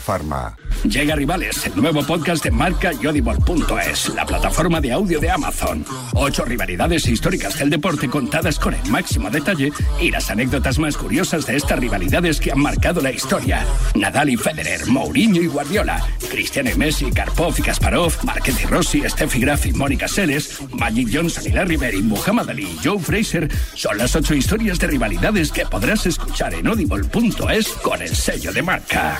Pharma. 0.01 0.57
Llega 0.83 1.15
Rivales, 1.15 1.67
el 1.67 1.75
nuevo 1.75 2.03
podcast 2.03 2.43
de 2.43 2.49
marca 2.49 2.91
y 2.99 3.05
audible.es, 3.05 4.09
la 4.15 4.25
plataforma 4.25 4.81
de 4.81 4.91
audio 4.91 5.19
de 5.19 5.29
Amazon. 5.29 5.85
Ocho 6.13 6.43
rivalidades 6.43 7.07
históricas 7.07 7.59
del 7.59 7.69
deporte 7.69 8.09
contadas 8.09 8.57
con 8.57 8.73
el 8.73 8.89
máximo 8.89 9.29
detalle 9.29 9.71
y 9.99 10.09
las 10.09 10.31
anécdotas 10.31 10.79
más 10.79 10.97
curiosas 10.97 11.45
de 11.45 11.55
estas 11.55 11.79
rivalidades 11.79 12.39
que 12.39 12.51
han 12.51 12.59
marcado 12.59 12.99
la 13.01 13.11
historia. 13.11 13.65
Nadal 13.93 14.29
y 14.29 14.37
Federer, 14.37 14.87
Mourinho 14.87 15.41
y 15.41 15.47
Guardiola, 15.47 16.03
Cristiano 16.29 16.71
y 16.71 16.75
Messi, 16.75 17.11
Karpov 17.11 17.53
y 17.59 17.61
Kasparov, 17.61 18.13
Marquez 18.23 18.61
y 18.63 18.65
Rossi, 18.65 19.03
Steffi 19.07 19.39
Graf 19.39 19.67
y 19.67 19.73
Mónica 19.73 20.07
Seles, 20.07 20.59
Magic 20.71 21.09
Johnson 21.13 21.43
y 21.45 21.49
Larry 21.49 21.77
Bird 21.77 21.93
y 21.93 22.01
Muhammad 22.01 22.49
Ali 22.49 22.63
y 22.63 22.79
Joe 22.83 22.99
Fraser 22.99 23.49
son 23.75 23.97
las 23.97 24.15
ocho 24.15 24.33
historias 24.33 24.79
de 24.79 24.87
rivalidades 24.87 25.51
que 25.51 25.65
podrás 25.65 26.05
escuchar 26.07 26.53
en 26.55 26.67
audible.es 26.67 27.67
con 27.83 28.01
el 28.01 28.15
sello 28.15 28.51
de 28.51 28.63
marca. 28.63 29.19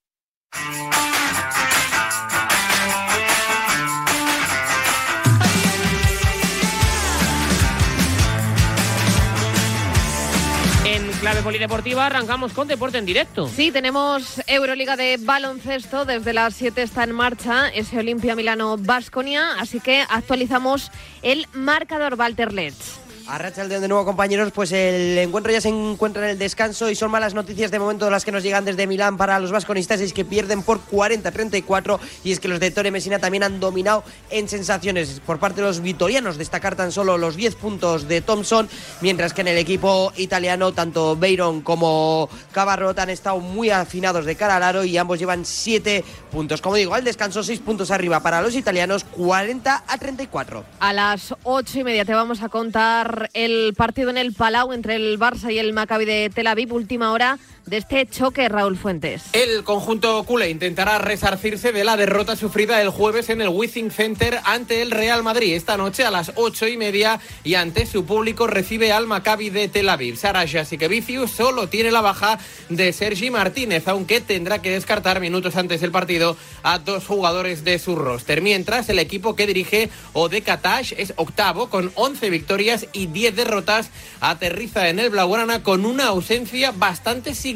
En 10.83 11.09
clave 11.19 11.41
polideportiva 11.41 12.07
arrancamos 12.07 12.51
con 12.53 12.67
deporte 12.67 12.97
en 12.97 13.05
directo. 13.05 13.47
Sí, 13.47 13.71
tenemos 13.71 14.41
Euroliga 14.47 14.97
de 14.97 15.17
baloncesto. 15.21 16.03
Desde 16.05 16.33
las 16.33 16.53
7 16.55 16.81
está 16.81 17.05
en 17.05 17.13
marcha 17.13 17.69
ese 17.69 17.99
Olimpia 17.99 18.35
Milano 18.35 18.77
Basconia. 18.77 19.53
Así 19.57 19.79
que 19.79 20.03
actualizamos 20.09 20.91
el 21.21 21.47
marcador 21.53 22.15
Walter 22.15 22.51
Letts. 22.51 22.99
Arracha 23.27 23.61
el 23.61 23.69
de 23.69 23.87
nuevo, 23.87 24.03
compañeros. 24.05 24.51
Pues 24.51 24.71
el 24.71 25.17
encuentro 25.17 25.51
ya 25.51 25.61
se 25.61 25.69
encuentra 25.69 26.23
en 26.23 26.31
el 26.31 26.39
descanso 26.39 26.89
y 26.89 26.95
son 26.95 27.11
malas 27.11 27.33
noticias 27.33 27.71
de 27.71 27.79
momento 27.79 28.09
las 28.09 28.25
que 28.25 28.31
nos 28.31 28.43
llegan 28.43 28.65
desde 28.65 28.87
Milán 28.87 29.17
para 29.17 29.39
los 29.39 29.51
vasconistas. 29.51 30.01
Es 30.01 30.13
que 30.13 30.25
pierden 30.25 30.63
por 30.63 30.79
40-34 30.79 31.99
y 32.23 32.31
es 32.31 32.39
que 32.39 32.47
los 32.47 32.59
de 32.59 32.71
Torre 32.71 32.91
Messina 32.91 33.19
también 33.19 33.43
han 33.43 33.59
dominado 33.59 34.03
en 34.29 34.49
sensaciones 34.49 35.21
por 35.25 35.39
parte 35.39 35.61
de 35.61 35.67
los 35.67 35.81
vitorianos. 35.81 36.37
Destacar 36.37 36.75
tan 36.75 36.91
solo 36.91 37.17
los 37.17 37.35
10 37.35 37.55
puntos 37.55 38.07
de 38.07 38.21
Thompson, 38.21 38.67
mientras 39.01 39.33
que 39.33 39.41
en 39.41 39.49
el 39.49 39.57
equipo 39.57 40.11
italiano, 40.17 40.71
tanto 40.71 41.15
Beiron 41.15 41.61
como 41.61 42.29
Cabarrot 42.51 42.97
han 42.99 43.09
estado 43.09 43.39
muy 43.39 43.69
afinados 43.69 44.25
de 44.25 44.35
cara 44.35 44.57
al 44.57 44.63
aro 44.63 44.83
y 44.83 44.97
ambos 44.97 45.19
llevan 45.19 45.45
7 45.45 46.03
puntos. 46.31 46.61
Como 46.61 46.75
digo, 46.75 46.93
al 46.93 47.03
descanso, 47.03 47.43
6 47.43 47.59
puntos 47.59 47.91
arriba 47.91 48.19
para 48.21 48.41
los 48.41 48.55
italianos, 48.55 49.03
40 49.03 49.83
a 49.87 49.97
34. 49.97 50.65
A 50.79 50.93
las 50.93 51.35
8 51.43 51.79
y 51.79 51.83
media 51.83 52.05
te 52.05 52.13
vamos 52.13 52.41
a 52.41 52.49
contar 52.49 53.10
el 53.33 53.73
partido 53.75 54.09
en 54.09 54.17
el 54.17 54.33
Palau 54.33 54.73
entre 54.73 54.95
el 54.95 55.19
Barça 55.19 55.51
y 55.51 55.59
el 55.59 55.73
Maccabi 55.73 56.05
de 56.05 56.31
Tel 56.33 56.47
Aviv, 56.47 56.73
última 56.73 57.11
hora 57.11 57.37
de 57.65 57.77
este 57.77 58.05
choque, 58.07 58.49
Raúl 58.49 58.77
Fuentes. 58.77 59.23
El 59.33 59.63
conjunto 59.63 60.23
culé 60.23 60.49
intentará 60.49 60.97
resarcirse 60.97 61.71
de 61.71 61.83
la 61.83 61.95
derrota 61.95 62.35
sufrida 62.35 62.81
el 62.81 62.89
jueves 62.89 63.29
en 63.29 63.41
el 63.41 63.49
Withing 63.49 63.91
Center 63.91 64.39
ante 64.43 64.81
el 64.81 64.91
Real 64.91 65.23
Madrid. 65.23 65.53
Esta 65.53 65.77
noche 65.77 66.03
a 66.03 66.11
las 66.11 66.33
ocho 66.35 66.67
y 66.67 66.77
media 66.77 67.19
y 67.43 67.55
ante 67.55 67.85
su 67.85 68.05
público 68.05 68.47
recibe 68.47 68.91
al 68.91 69.07
Maccabi 69.07 69.49
de 69.49 69.67
Tel 69.67 69.89
Aviv. 69.89 70.17
Sara 70.17 70.47
Jasikevicius 70.47 71.31
solo 71.31 71.67
tiene 71.67 71.91
la 71.91 72.01
baja 72.01 72.39
de 72.69 72.91
Sergi 72.93 73.29
Martínez, 73.29 73.87
aunque 73.87 74.21
tendrá 74.21 74.61
que 74.61 74.71
descartar 74.71 75.19
minutos 75.19 75.55
antes 75.55 75.81
del 75.81 75.91
partido 75.91 76.35
a 76.63 76.79
dos 76.79 77.05
jugadores 77.05 77.63
de 77.63 77.79
su 77.79 77.95
roster. 77.95 78.41
Mientras 78.41 78.89
el 78.89 78.99
equipo 78.99 79.35
que 79.35 79.47
dirige 79.47 79.89
Ode 80.13 80.41
Katash 80.41 80.93
es 80.97 81.13
octavo 81.15 81.69
con 81.69 81.91
11 81.95 82.29
victorias 82.29 82.87
y 82.91 83.05
10 83.05 83.35
derrotas, 83.35 83.91
aterriza 84.19 84.89
en 84.89 84.99
el 84.99 85.09
Blaugrana 85.09 85.63
con 85.63 85.85
una 85.85 86.07
ausencia 86.07 86.71
bastante 86.71 87.35
significativa. 87.35 87.50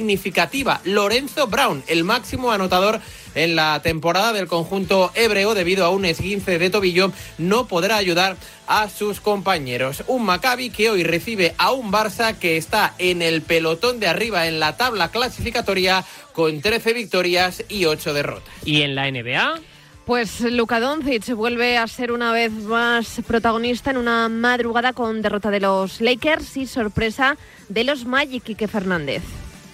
Lorenzo 0.84 1.48
Brown, 1.48 1.84
el 1.88 2.04
máximo 2.04 2.52
anotador 2.52 3.00
en 3.36 3.56
la 3.56 3.82
temporada 3.82 4.34
del 4.34 4.48
conjunto 4.48 5.12
hebreo 5.14 5.54
debido 5.54 5.86
a 5.86 5.90
un 5.90 6.06
esguince 6.06 6.58
de 6.58 6.70
tobillo, 6.70 7.12
no 7.38 7.68
podrá 7.68 7.98
ayudar 7.98 8.38
a 8.68 8.90
sus 8.90 9.20
compañeros. 9.20 10.04
Un 10.08 10.26
Maccabi 10.26 10.70
que 10.70 10.90
hoy 10.90 11.04
recibe 11.04 11.54
a 11.58 11.72
un 11.72 11.92
Barça 11.92 12.38
que 12.38 12.58
está 12.58 12.94
en 12.98 13.22
el 13.22 13.42
pelotón 13.42 14.00
de 14.00 14.08
arriba 14.08 14.48
en 14.48 14.60
la 14.60 14.78
tabla 14.78 15.10
clasificatoria 15.10 16.04
con 16.34 16.62
13 16.62 16.94
victorias 16.94 17.64
y 17.70 17.86
8 17.86 18.14
derrotas. 18.14 18.54
¿Y 18.64 18.82
en 18.82 18.96
la 18.96 19.10
NBA? 19.12 19.60
Pues 20.06 20.42
Luka 20.42 20.80
Doncic 20.80 21.34
vuelve 21.34 21.78
a 21.78 21.88
ser 21.88 22.12
una 22.12 22.32
vez 22.32 22.52
más 22.52 23.22
protagonista 23.28 23.90
en 23.90 23.98
una 23.98 24.30
madrugada 24.30 24.94
con 24.94 25.24
derrota 25.24 25.50
de 25.50 25.60
los 25.60 26.00
Lakers 26.00 26.58
y 26.58 26.68
sorpresa 26.68 27.38
de 27.70 27.84
los 27.84 28.06
Magic 28.06 28.44
Quique 28.44 28.68
Fernández. 28.68 29.24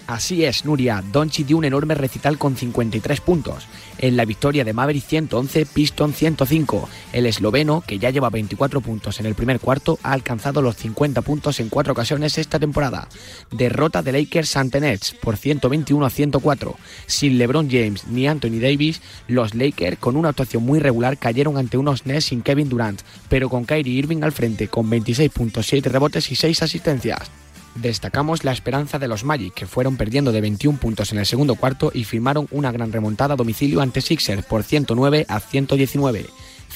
Así 0.06 0.44
es, 0.44 0.64
Nuria. 0.64 1.02
Doncic 1.12 1.46
dio 1.46 1.56
un 1.56 1.64
enorme 1.64 1.94
recital 1.94 2.36
con 2.36 2.56
53 2.56 3.20
puntos. 3.20 3.66
En 3.98 4.16
la 4.16 4.24
victoria 4.24 4.64
de 4.64 4.72
Maverick 4.72 5.04
111, 5.04 5.66
Piston 5.66 6.12
105. 6.12 6.88
El 7.12 7.26
esloveno, 7.26 7.82
que 7.86 7.98
ya 7.98 8.10
lleva 8.10 8.30
24 8.30 8.80
puntos 8.80 9.20
en 9.20 9.26
el 9.26 9.34
primer 9.34 9.60
cuarto, 9.60 9.98
ha 10.02 10.12
alcanzado 10.12 10.60
los 10.60 10.76
50 10.76 11.22
puntos 11.22 11.60
en 11.60 11.68
cuatro 11.68 11.92
ocasiones 11.92 12.36
esta 12.36 12.58
temporada. 12.58 13.08
Derrota 13.52 14.02
de 14.02 14.12
Lakers 14.12 14.56
ante 14.56 14.80
Nets 14.80 15.12
por 15.12 15.36
121 15.36 16.04
a 16.04 16.10
104. 16.10 16.76
Sin 17.06 17.38
LeBron 17.38 17.70
James 17.70 18.06
ni 18.08 18.26
Anthony 18.26 18.58
Davis, 18.60 19.00
los 19.28 19.54
Lakers, 19.54 19.98
con 19.98 20.16
una 20.16 20.30
actuación 20.30 20.64
muy 20.64 20.80
regular, 20.80 21.16
cayeron 21.16 21.56
ante 21.56 21.78
unos 21.78 22.06
Nets 22.06 22.26
sin 22.26 22.42
Kevin 22.42 22.68
Durant, 22.68 23.02
pero 23.28 23.48
con 23.48 23.64
Kyrie 23.64 23.98
Irving 23.98 24.22
al 24.22 24.32
frente 24.32 24.68
con 24.68 24.90
26 24.90 25.30
puntos, 25.30 25.66
7 25.66 25.88
rebotes 25.88 26.30
y 26.32 26.34
6 26.34 26.62
asistencias. 26.62 27.41
Destacamos 27.74 28.44
la 28.44 28.52
esperanza 28.52 28.98
de 28.98 29.08
los 29.08 29.24
Magic, 29.24 29.54
que 29.54 29.66
fueron 29.66 29.96
perdiendo 29.96 30.30
de 30.30 30.42
21 30.42 30.78
puntos 30.78 31.12
en 31.12 31.18
el 31.18 31.26
segundo 31.26 31.54
cuarto 31.54 31.90
y 31.94 32.04
firmaron 32.04 32.46
una 32.50 32.70
gran 32.70 32.92
remontada 32.92 33.34
a 33.34 33.36
domicilio 33.36 33.80
ante 33.80 34.02
Sixers 34.02 34.44
por 34.44 34.62
109 34.62 35.24
a 35.28 35.40
119. 35.40 36.26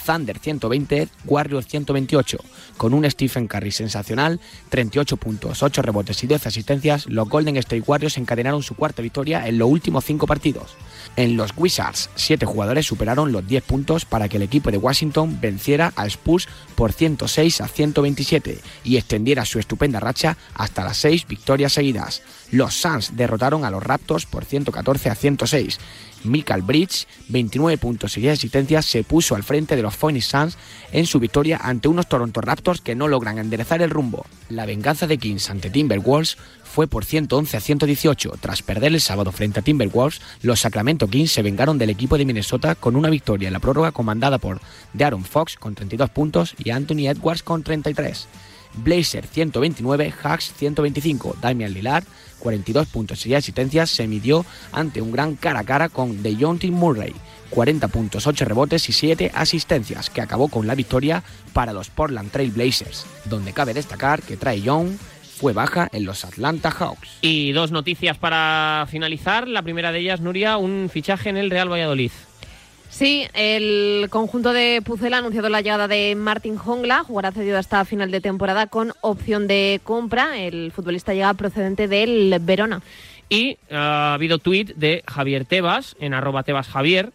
Thunder 0.06 0.38
120, 0.38 1.08
Warriors 1.26 1.66
128. 1.66 2.38
Con 2.76 2.94
un 2.94 3.10
Stephen 3.10 3.48
Curry 3.48 3.72
sensacional, 3.72 4.40
38 4.70 5.16
puntos, 5.16 5.62
8 5.62 5.82
rebotes 5.82 6.22
y 6.22 6.26
10 6.26 6.46
asistencias, 6.46 7.06
los 7.06 7.28
Golden 7.28 7.56
State 7.56 7.82
Warriors 7.86 8.16
encadenaron 8.16 8.62
su 8.62 8.74
cuarta 8.74 9.02
victoria 9.02 9.46
en 9.46 9.58
los 9.58 9.68
últimos 9.68 10.04
5 10.04 10.26
partidos. 10.26 10.76
En 11.16 11.36
los 11.36 11.52
Wizards, 11.56 12.10
7 12.14 12.46
jugadores 12.46 12.86
superaron 12.86 13.32
los 13.32 13.46
10 13.46 13.64
puntos 13.64 14.04
para 14.04 14.28
que 14.28 14.36
el 14.36 14.42
equipo 14.42 14.70
de 14.70 14.78
Washington 14.78 15.38
venciera 15.40 15.92
a 15.96 16.06
Spurs 16.06 16.46
por 16.74 16.92
106 16.92 17.60
a 17.60 17.68
127 17.68 18.60
y 18.84 18.96
extendiera 18.96 19.44
su 19.44 19.58
estupenda 19.58 19.98
racha 19.98 20.36
hasta 20.54 20.84
las 20.84 20.98
6 20.98 21.26
victorias 21.26 21.72
seguidas. 21.72 22.22
Los 22.52 22.74
Suns 22.74 23.16
derrotaron 23.16 23.64
a 23.64 23.70
los 23.70 23.82
Raptors 23.82 24.26
por 24.26 24.44
114 24.44 25.10
a 25.10 25.14
106. 25.14 25.80
Michael 26.26 26.62
Bridge, 26.62 27.06
29 27.28 27.78
puntos 27.78 28.16
y 28.16 28.20
10 28.20 28.34
asistencias, 28.34 28.86
se 28.86 29.04
puso 29.04 29.34
al 29.34 29.42
frente 29.42 29.76
de 29.76 29.82
los 29.82 29.96
Phoenix 29.96 30.26
Suns 30.26 30.58
en 30.92 31.06
su 31.06 31.20
victoria 31.20 31.60
ante 31.62 31.88
unos 31.88 32.08
Toronto 32.08 32.40
Raptors 32.40 32.80
que 32.80 32.94
no 32.94 33.08
logran 33.08 33.38
enderezar 33.38 33.82
el 33.82 33.90
rumbo. 33.90 34.26
La 34.48 34.66
venganza 34.66 35.06
de 35.06 35.18
Kings 35.18 35.50
ante 35.50 35.70
Timberwolves 35.70 36.36
fue 36.64 36.86
por 36.86 37.04
111 37.04 37.56
a 37.56 37.60
118. 37.60 38.34
Tras 38.40 38.62
perder 38.62 38.92
el 38.92 39.00
sábado 39.00 39.32
frente 39.32 39.60
a 39.60 39.62
Timberwolves, 39.62 40.20
los 40.42 40.60
Sacramento 40.60 41.08
Kings 41.08 41.32
se 41.32 41.42
vengaron 41.42 41.78
del 41.78 41.90
equipo 41.90 42.18
de 42.18 42.24
Minnesota 42.24 42.74
con 42.74 42.96
una 42.96 43.08
victoria 43.10 43.48
en 43.48 43.54
la 43.54 43.60
prórroga 43.60 43.92
comandada 43.92 44.38
por 44.38 44.60
De'Aaron 44.92 45.24
Fox 45.24 45.56
con 45.56 45.74
32 45.74 46.10
puntos 46.10 46.54
y 46.58 46.70
Anthony 46.70 47.08
Edwards 47.08 47.42
con 47.42 47.62
33. 47.62 48.28
Blazer 48.76 49.26
129, 49.26 50.12
Hawks 50.22 50.52
125, 50.56 51.36
Damian 51.40 51.72
Lillard 51.72 52.04
42 52.46 52.86
puntos 52.86 53.26
y 53.26 53.34
asistencias 53.34 53.90
se 53.90 54.06
midió 54.06 54.46
ante 54.70 55.02
un 55.02 55.10
gran 55.10 55.34
cara 55.34 55.58
a 55.58 55.64
cara 55.64 55.88
con 55.88 56.22
DeJounte 56.22 56.70
Murray, 56.70 57.12
40 57.50 57.88
puntos, 57.88 58.28
8 58.28 58.44
rebotes 58.44 58.88
y 58.88 58.92
7 58.92 59.32
asistencias, 59.34 60.10
que 60.10 60.20
acabó 60.20 60.46
con 60.46 60.68
la 60.68 60.76
victoria 60.76 61.24
para 61.52 61.72
los 61.72 61.90
Portland 61.90 62.30
Trail 62.30 62.52
Blazers, 62.52 63.04
donde 63.24 63.52
cabe 63.52 63.74
destacar 63.74 64.22
que 64.22 64.36
Trae 64.36 64.60
Young 64.60 64.90
fue 65.36 65.54
baja 65.54 65.88
en 65.92 66.04
los 66.04 66.24
Atlanta 66.24 66.70
Hawks. 66.70 67.18
Y 67.20 67.50
dos 67.50 67.72
noticias 67.72 68.16
para 68.16 68.86
finalizar. 68.88 69.48
La 69.48 69.62
primera 69.62 69.90
de 69.90 69.98
ellas, 69.98 70.20
Nuria, 70.20 70.56
un 70.56 70.88
fichaje 70.88 71.28
en 71.30 71.36
el 71.36 71.50
Real 71.50 71.68
Valladolid. 71.68 72.12
Sí, 72.96 73.26
el 73.34 74.06
conjunto 74.08 74.54
de 74.54 74.80
Pucela 74.82 75.16
ha 75.16 75.18
anunciado 75.18 75.50
la 75.50 75.60
llegada 75.60 75.86
de 75.86 76.14
Martín 76.14 76.56
Jongla, 76.56 77.04
jugará 77.04 77.30
cedido 77.30 77.58
hasta 77.58 77.84
final 77.84 78.10
de 78.10 78.22
temporada 78.22 78.68
con 78.68 78.94
opción 79.02 79.46
de 79.46 79.82
compra. 79.84 80.38
El 80.38 80.72
futbolista 80.72 81.12
llega 81.12 81.34
procedente 81.34 81.88
del 81.88 82.34
Verona. 82.40 82.80
Y 83.28 83.58
ha 83.70 84.14
habido 84.14 84.38
tuit 84.38 84.70
de 84.76 85.04
Javier 85.06 85.44
Tebas, 85.44 85.94
en 86.00 86.14
arroba 86.14 86.42
Tebas 86.42 86.68
Javier. 86.68 87.12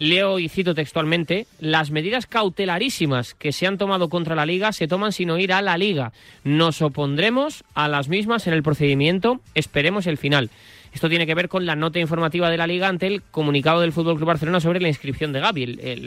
Leo 0.00 0.40
y 0.40 0.48
cito 0.48 0.74
textualmente, 0.74 1.46
las 1.60 1.92
medidas 1.92 2.26
cautelarísimas 2.26 3.34
que 3.34 3.52
se 3.52 3.68
han 3.68 3.78
tomado 3.78 4.08
contra 4.08 4.34
la 4.34 4.44
liga 4.44 4.72
se 4.72 4.88
toman 4.88 5.12
sin 5.12 5.30
oír 5.30 5.52
a 5.52 5.62
la 5.62 5.78
liga. 5.78 6.10
Nos 6.42 6.82
opondremos 6.82 7.62
a 7.74 7.86
las 7.86 8.08
mismas 8.08 8.48
en 8.48 8.54
el 8.54 8.64
procedimiento, 8.64 9.40
esperemos 9.54 10.08
el 10.08 10.18
final. 10.18 10.50
Esto 10.92 11.08
tiene 11.08 11.26
que 11.26 11.34
ver 11.34 11.48
con 11.48 11.66
la 11.66 11.76
nota 11.76 11.98
informativa 11.98 12.50
de 12.50 12.56
la 12.56 12.66
Liga 12.66 12.88
ante 12.88 13.06
el 13.06 13.22
comunicado 13.22 13.80
del 13.80 13.92
Fútbol 13.92 14.16
Club 14.16 14.28
Barcelona 14.28 14.60
sobre 14.60 14.80
la 14.80 14.88
inscripción 14.88 15.32
de 15.32 15.40
Gaby. 15.40 15.66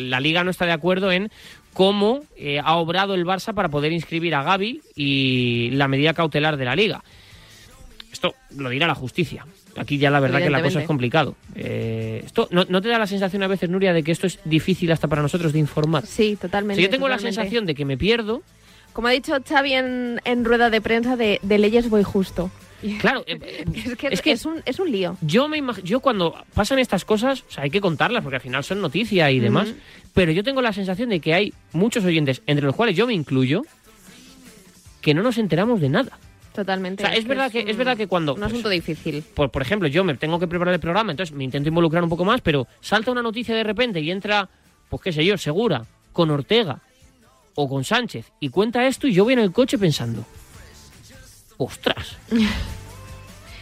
La 0.09 0.19
Liga 0.19 0.43
no 0.43 0.51
está 0.51 0.65
de 0.65 0.71
acuerdo 0.71 1.11
en 1.11 1.31
cómo 1.73 2.23
eh, 2.35 2.59
ha 2.63 2.75
obrado 2.75 3.13
el 3.13 3.25
Barça 3.25 3.53
para 3.53 3.69
poder 3.69 3.91
inscribir 3.91 4.35
a 4.35 4.43
Gaby 4.43 4.81
y 4.95 5.69
la 5.71 5.87
medida 5.87 6.13
cautelar 6.13 6.57
de 6.57 6.65
la 6.65 6.75
Liga. 6.75 7.03
Esto 8.11 8.35
lo 8.57 8.69
dirá 8.69 8.87
la 8.87 8.95
justicia. 8.95 9.45
Aquí 9.77 9.97
ya 9.97 10.09
la 10.09 10.19
verdad 10.19 10.39
que 10.39 10.49
la 10.49 10.61
cosa 10.61 10.81
es 10.81 10.87
complicado. 10.87 11.35
Eh, 11.55 12.23
esto 12.25 12.47
¿no, 12.51 12.65
¿No 12.67 12.81
te 12.81 12.89
da 12.89 12.99
la 12.99 13.07
sensación 13.07 13.41
a 13.43 13.47
veces, 13.47 13.69
Nuria, 13.69 13.93
de 13.93 14.03
que 14.03 14.11
esto 14.11 14.27
es 14.27 14.39
difícil 14.43 14.91
hasta 14.91 15.07
para 15.07 15.21
nosotros 15.21 15.53
de 15.53 15.59
informar? 15.59 16.05
Sí, 16.05 16.37
totalmente. 16.39 16.81
sea, 16.81 16.89
yo 16.89 16.91
tengo 16.91 17.07
la 17.07 17.19
sensación 17.19 17.65
de 17.65 17.75
que 17.75 17.85
me 17.85 17.97
pierdo. 17.97 18.41
Como 18.93 19.07
ha 19.07 19.11
dicho 19.11 19.33
Xavi 19.47 19.73
en, 19.73 20.19
en 20.25 20.43
rueda 20.43 20.69
de 20.69 20.81
prensa, 20.81 21.15
de, 21.15 21.39
de 21.41 21.57
leyes 21.57 21.89
voy 21.89 22.03
justo. 22.03 22.51
Claro, 22.99 23.23
eh, 23.27 23.65
es 23.73 23.95
que, 23.95 24.07
es 24.07 24.21
que- 24.21 24.31
es, 24.31 24.45
un, 24.45 24.61
es 24.65 24.79
un 24.79 24.91
lío. 24.91 25.17
Yo 25.21 25.47
me 25.47 25.61
yo 25.83 25.99
cuando 25.99 26.35
pasan 26.53 26.79
estas 26.79 27.05
cosas, 27.05 27.43
o 27.47 27.51
sea, 27.51 27.63
hay 27.63 27.69
que 27.69 27.81
contarlas 27.81 28.23
porque 28.23 28.35
al 28.37 28.41
final 28.41 28.63
son 28.63 28.81
noticia 28.81 29.29
y 29.31 29.39
demás, 29.39 29.73
pero 30.13 30.31
yo 30.31 30.43
tengo 30.43 30.61
la 30.61 30.73
sensación 30.73 31.09
de 31.09 31.19
que 31.19 31.33
hay 31.33 31.53
muchos 31.73 32.03
oyentes, 32.05 32.41
entre 32.47 32.65
los 32.65 32.75
cuales 32.75 32.95
yo 32.95 33.05
me 33.07 33.13
incluyo, 33.13 33.63
que 35.01 35.13
no 35.13 35.23
nos 35.23 35.37
enteramos 35.37 35.81
de 35.81 35.89
nada. 35.89 36.17
Totalmente. 36.53 37.03
O 37.03 37.07
sea, 37.07 37.15
es 37.15 37.25
verdad 37.25 37.49
que- 37.51 37.63
es 37.65 37.77
verdad 37.77 37.95
que 37.95 38.07
cuando, 38.07 38.33
Un 38.33 38.39
pues, 38.41 38.51
asunto 38.51 38.69
difícil. 38.69 39.23
Por, 39.33 39.49
por 39.51 39.61
ejemplo, 39.61 39.87
yo 39.87 40.03
me 40.03 40.15
tengo 40.15 40.37
que 40.39 40.47
preparar 40.47 40.73
el 40.73 40.79
programa, 40.81 41.11
entonces 41.11 41.33
me 41.35 41.43
intento 41.45 41.69
involucrar 41.69 42.03
un 42.03 42.09
poco 42.09 42.25
más, 42.25 42.41
pero 42.41 42.67
salta 42.81 43.09
una 43.11 43.21
noticia 43.21 43.55
de 43.55 43.63
repente 43.63 44.01
y 44.01 44.11
entra, 44.11 44.49
pues 44.89 45.01
qué 45.01 45.13
sé 45.13 45.23
yo, 45.25 45.37
Segura, 45.37 45.85
con 46.11 46.29
Ortega 46.29 46.81
o 47.55 47.69
con 47.69 47.83
Sánchez 47.85 48.31
y 48.41 48.49
cuenta 48.49 48.85
esto 48.85 49.07
y 49.07 49.13
yo 49.13 49.23
voy 49.23 49.33
en 49.33 49.39
el 49.39 49.51
coche 49.53 49.77
pensando, 49.77 50.25
ostras, 51.65 52.17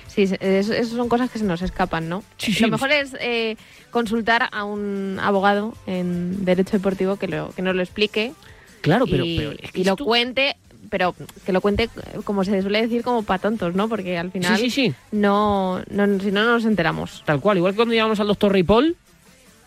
Sí, 0.07 0.23
es- 0.23 0.31
es- 0.41 0.69
esas 0.69 0.89
son 0.89 1.07
cosas 1.07 1.29
que 1.29 1.37
se 1.39 1.45
nos 1.45 1.61
escapan, 1.61 2.09
¿no? 2.09 2.23
Sí, 2.37 2.51
sí. 2.51 2.63
Lo 2.63 2.69
mejor 2.69 2.91
es 2.91 3.15
eh, 3.19 3.55
consultar 3.91 4.49
a 4.51 4.63
un 4.63 5.17
abogado 5.21 5.75
en 5.85 6.43
derecho 6.45 6.71
deportivo 6.73 7.17
que, 7.17 7.27
lo, 7.27 7.51
que 7.51 7.61
nos 7.61 7.75
lo 7.75 7.81
explique. 7.83 8.33
Claro, 8.81 9.05
pero- 9.05 9.23
y, 9.23 9.37
pero 9.37 9.51
es 9.51 9.71
que 9.71 9.81
y 9.81 9.83
lo 9.83 9.95
cuente, 9.95 10.57
pero 10.89 11.13
que 11.45 11.53
lo 11.53 11.61
cuente, 11.61 11.83
eh, 11.83 11.89
como 12.23 12.43
se 12.43 12.59
suele 12.63 12.81
decir, 12.81 13.03
como 13.03 13.21
para 13.21 13.39
tontos, 13.39 13.75
¿no? 13.75 13.87
Porque 13.87 14.17
al 14.17 14.31
final, 14.31 14.57
Sí, 14.57 14.69
sí, 14.71 14.87
sí. 14.89 14.93
No, 15.11 15.83
no, 15.91 16.19
si 16.19 16.31
no, 16.31 16.43
no 16.43 16.53
nos 16.53 16.65
enteramos. 16.65 17.21
tal 17.25 17.39
cual, 17.39 17.57
igual 17.57 17.73
que 17.73 17.77
cuando 17.77 17.93
llegamos 17.93 18.19
al 18.19 18.27
doctor 18.27 18.51
Ripoll 18.51 18.97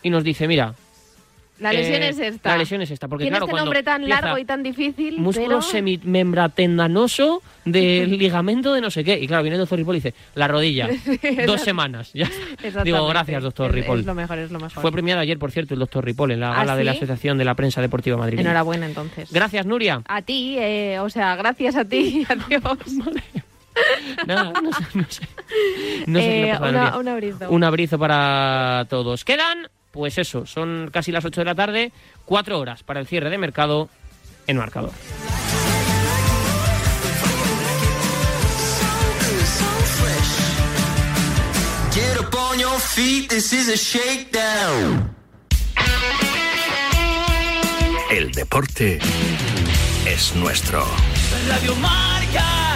y 0.03 0.11
nos 0.11 0.25
dice, 0.25 0.49
mira, 0.49 0.75
La 1.59 1.73
lesión 1.73 2.03
eh, 2.03 2.09
es 2.09 2.19
esta. 2.19 2.49
La 2.51 2.57
lesión 2.59 2.83
es 2.83 2.91
esta, 2.91 3.07
porque 3.07 3.25
Tiene 3.25 3.37
claro, 3.37 3.47
este 3.47 3.57
nombre 3.61 3.83
tan 3.85 4.09
largo 4.09 4.37
y 4.39 4.45
tan 4.45 4.63
difícil, 4.65 5.19
músculo 5.19 5.49
pero... 5.49 5.63
semimembratendanoso 5.63 7.43
del 7.65 8.19
ligamento 8.19 8.73
de 8.75 8.81
no 8.81 8.91
sé 8.91 9.05
qué. 9.05 9.19
Y 9.21 9.27
claro, 9.29 9.43
viene 9.43 9.57
el 9.57 9.61
doctor 9.61 9.79
Ripoll 9.79 9.97
y 9.97 9.99
dice, 10.01 10.15
la 10.35 10.49
rodilla, 10.49 10.89
dos 11.47 11.61
semanas. 11.61 12.11
Ya. 12.15 12.29
Digo, 12.85 13.07
gracias, 13.07 13.43
doctor 13.43 13.69
Es- 13.71 13.75
Ripoll. 13.77 14.01
Es 14.01 14.07
lo 14.07 14.15
mejor, 14.15 14.39
es 14.39 14.51
lo 14.51 14.59
mejor. 14.59 14.83
Fue 14.83 14.91
premiado 14.91 15.21
ayer, 15.21 15.39
por 15.39 15.53
cierto, 15.53 15.75
el 15.75 15.81
doctor 15.81 16.05
Ripoll 16.05 16.33
en 16.33 16.41
la 16.41 16.53
¿Ah, 16.53 16.57
gala 16.57 16.77
de 16.77 16.85
la? 16.85 16.93
Asociación 16.93 17.39
de 17.39 17.45
la 17.45 17.55
Prensa 17.55 17.81
Deportiva 17.81 18.17
Madrid. 18.17 18.39
Enhorabuena, 18.41 18.87
entonces. 18.87 19.31
Gracias, 19.33 19.65
Nuria. 19.67 20.03
A 20.09 20.23
ti, 20.23 20.57
eh, 20.59 20.99
o 21.01 21.09
sea, 21.11 21.37
gracias 21.37 21.77
a 21.77 21.85
ti, 21.85 22.27
adiós. 22.29 22.63
Nada, 24.27 24.53
no 24.61 24.73
sé, 24.73 24.85
no 24.95 25.05
sé. 25.09 25.23
No 26.07 26.19
sé 26.19 26.25
qué 26.27 26.43
le 26.43 26.51
Eh, 26.51 26.53
pasa 26.53 26.65
a 26.67 26.69
una- 26.69 26.81
Nuria. 26.85 26.99
un 26.99 27.09
abrizo. 27.09 27.51
Un 27.51 27.65
abrizo 27.65 27.99
para 27.99 28.87
todos. 28.91 29.25
Quedan, 29.25 29.69
pues 29.93 30.19
eso, 30.19 30.47
son 30.47 30.91
casi 30.93 31.13
las 31.13 31.25
8 31.25 31.43
de 31.43 31.45
la 31.45 31.55
tarde, 31.55 31.93
cuatro 32.25 32.59
horas 32.59 32.83
para 32.83 32.99
el 32.99 33.07
cierre 33.07 33.31
de 33.31 33.39
mercado 33.39 33.89
en 34.47 34.57
marcador. 34.57 34.93
El 48.11 48.31
deporte 48.33 48.99
es 50.07 50.35
nuestro. 50.35 50.85
Radio 51.49 51.75
Marca. 51.77 52.72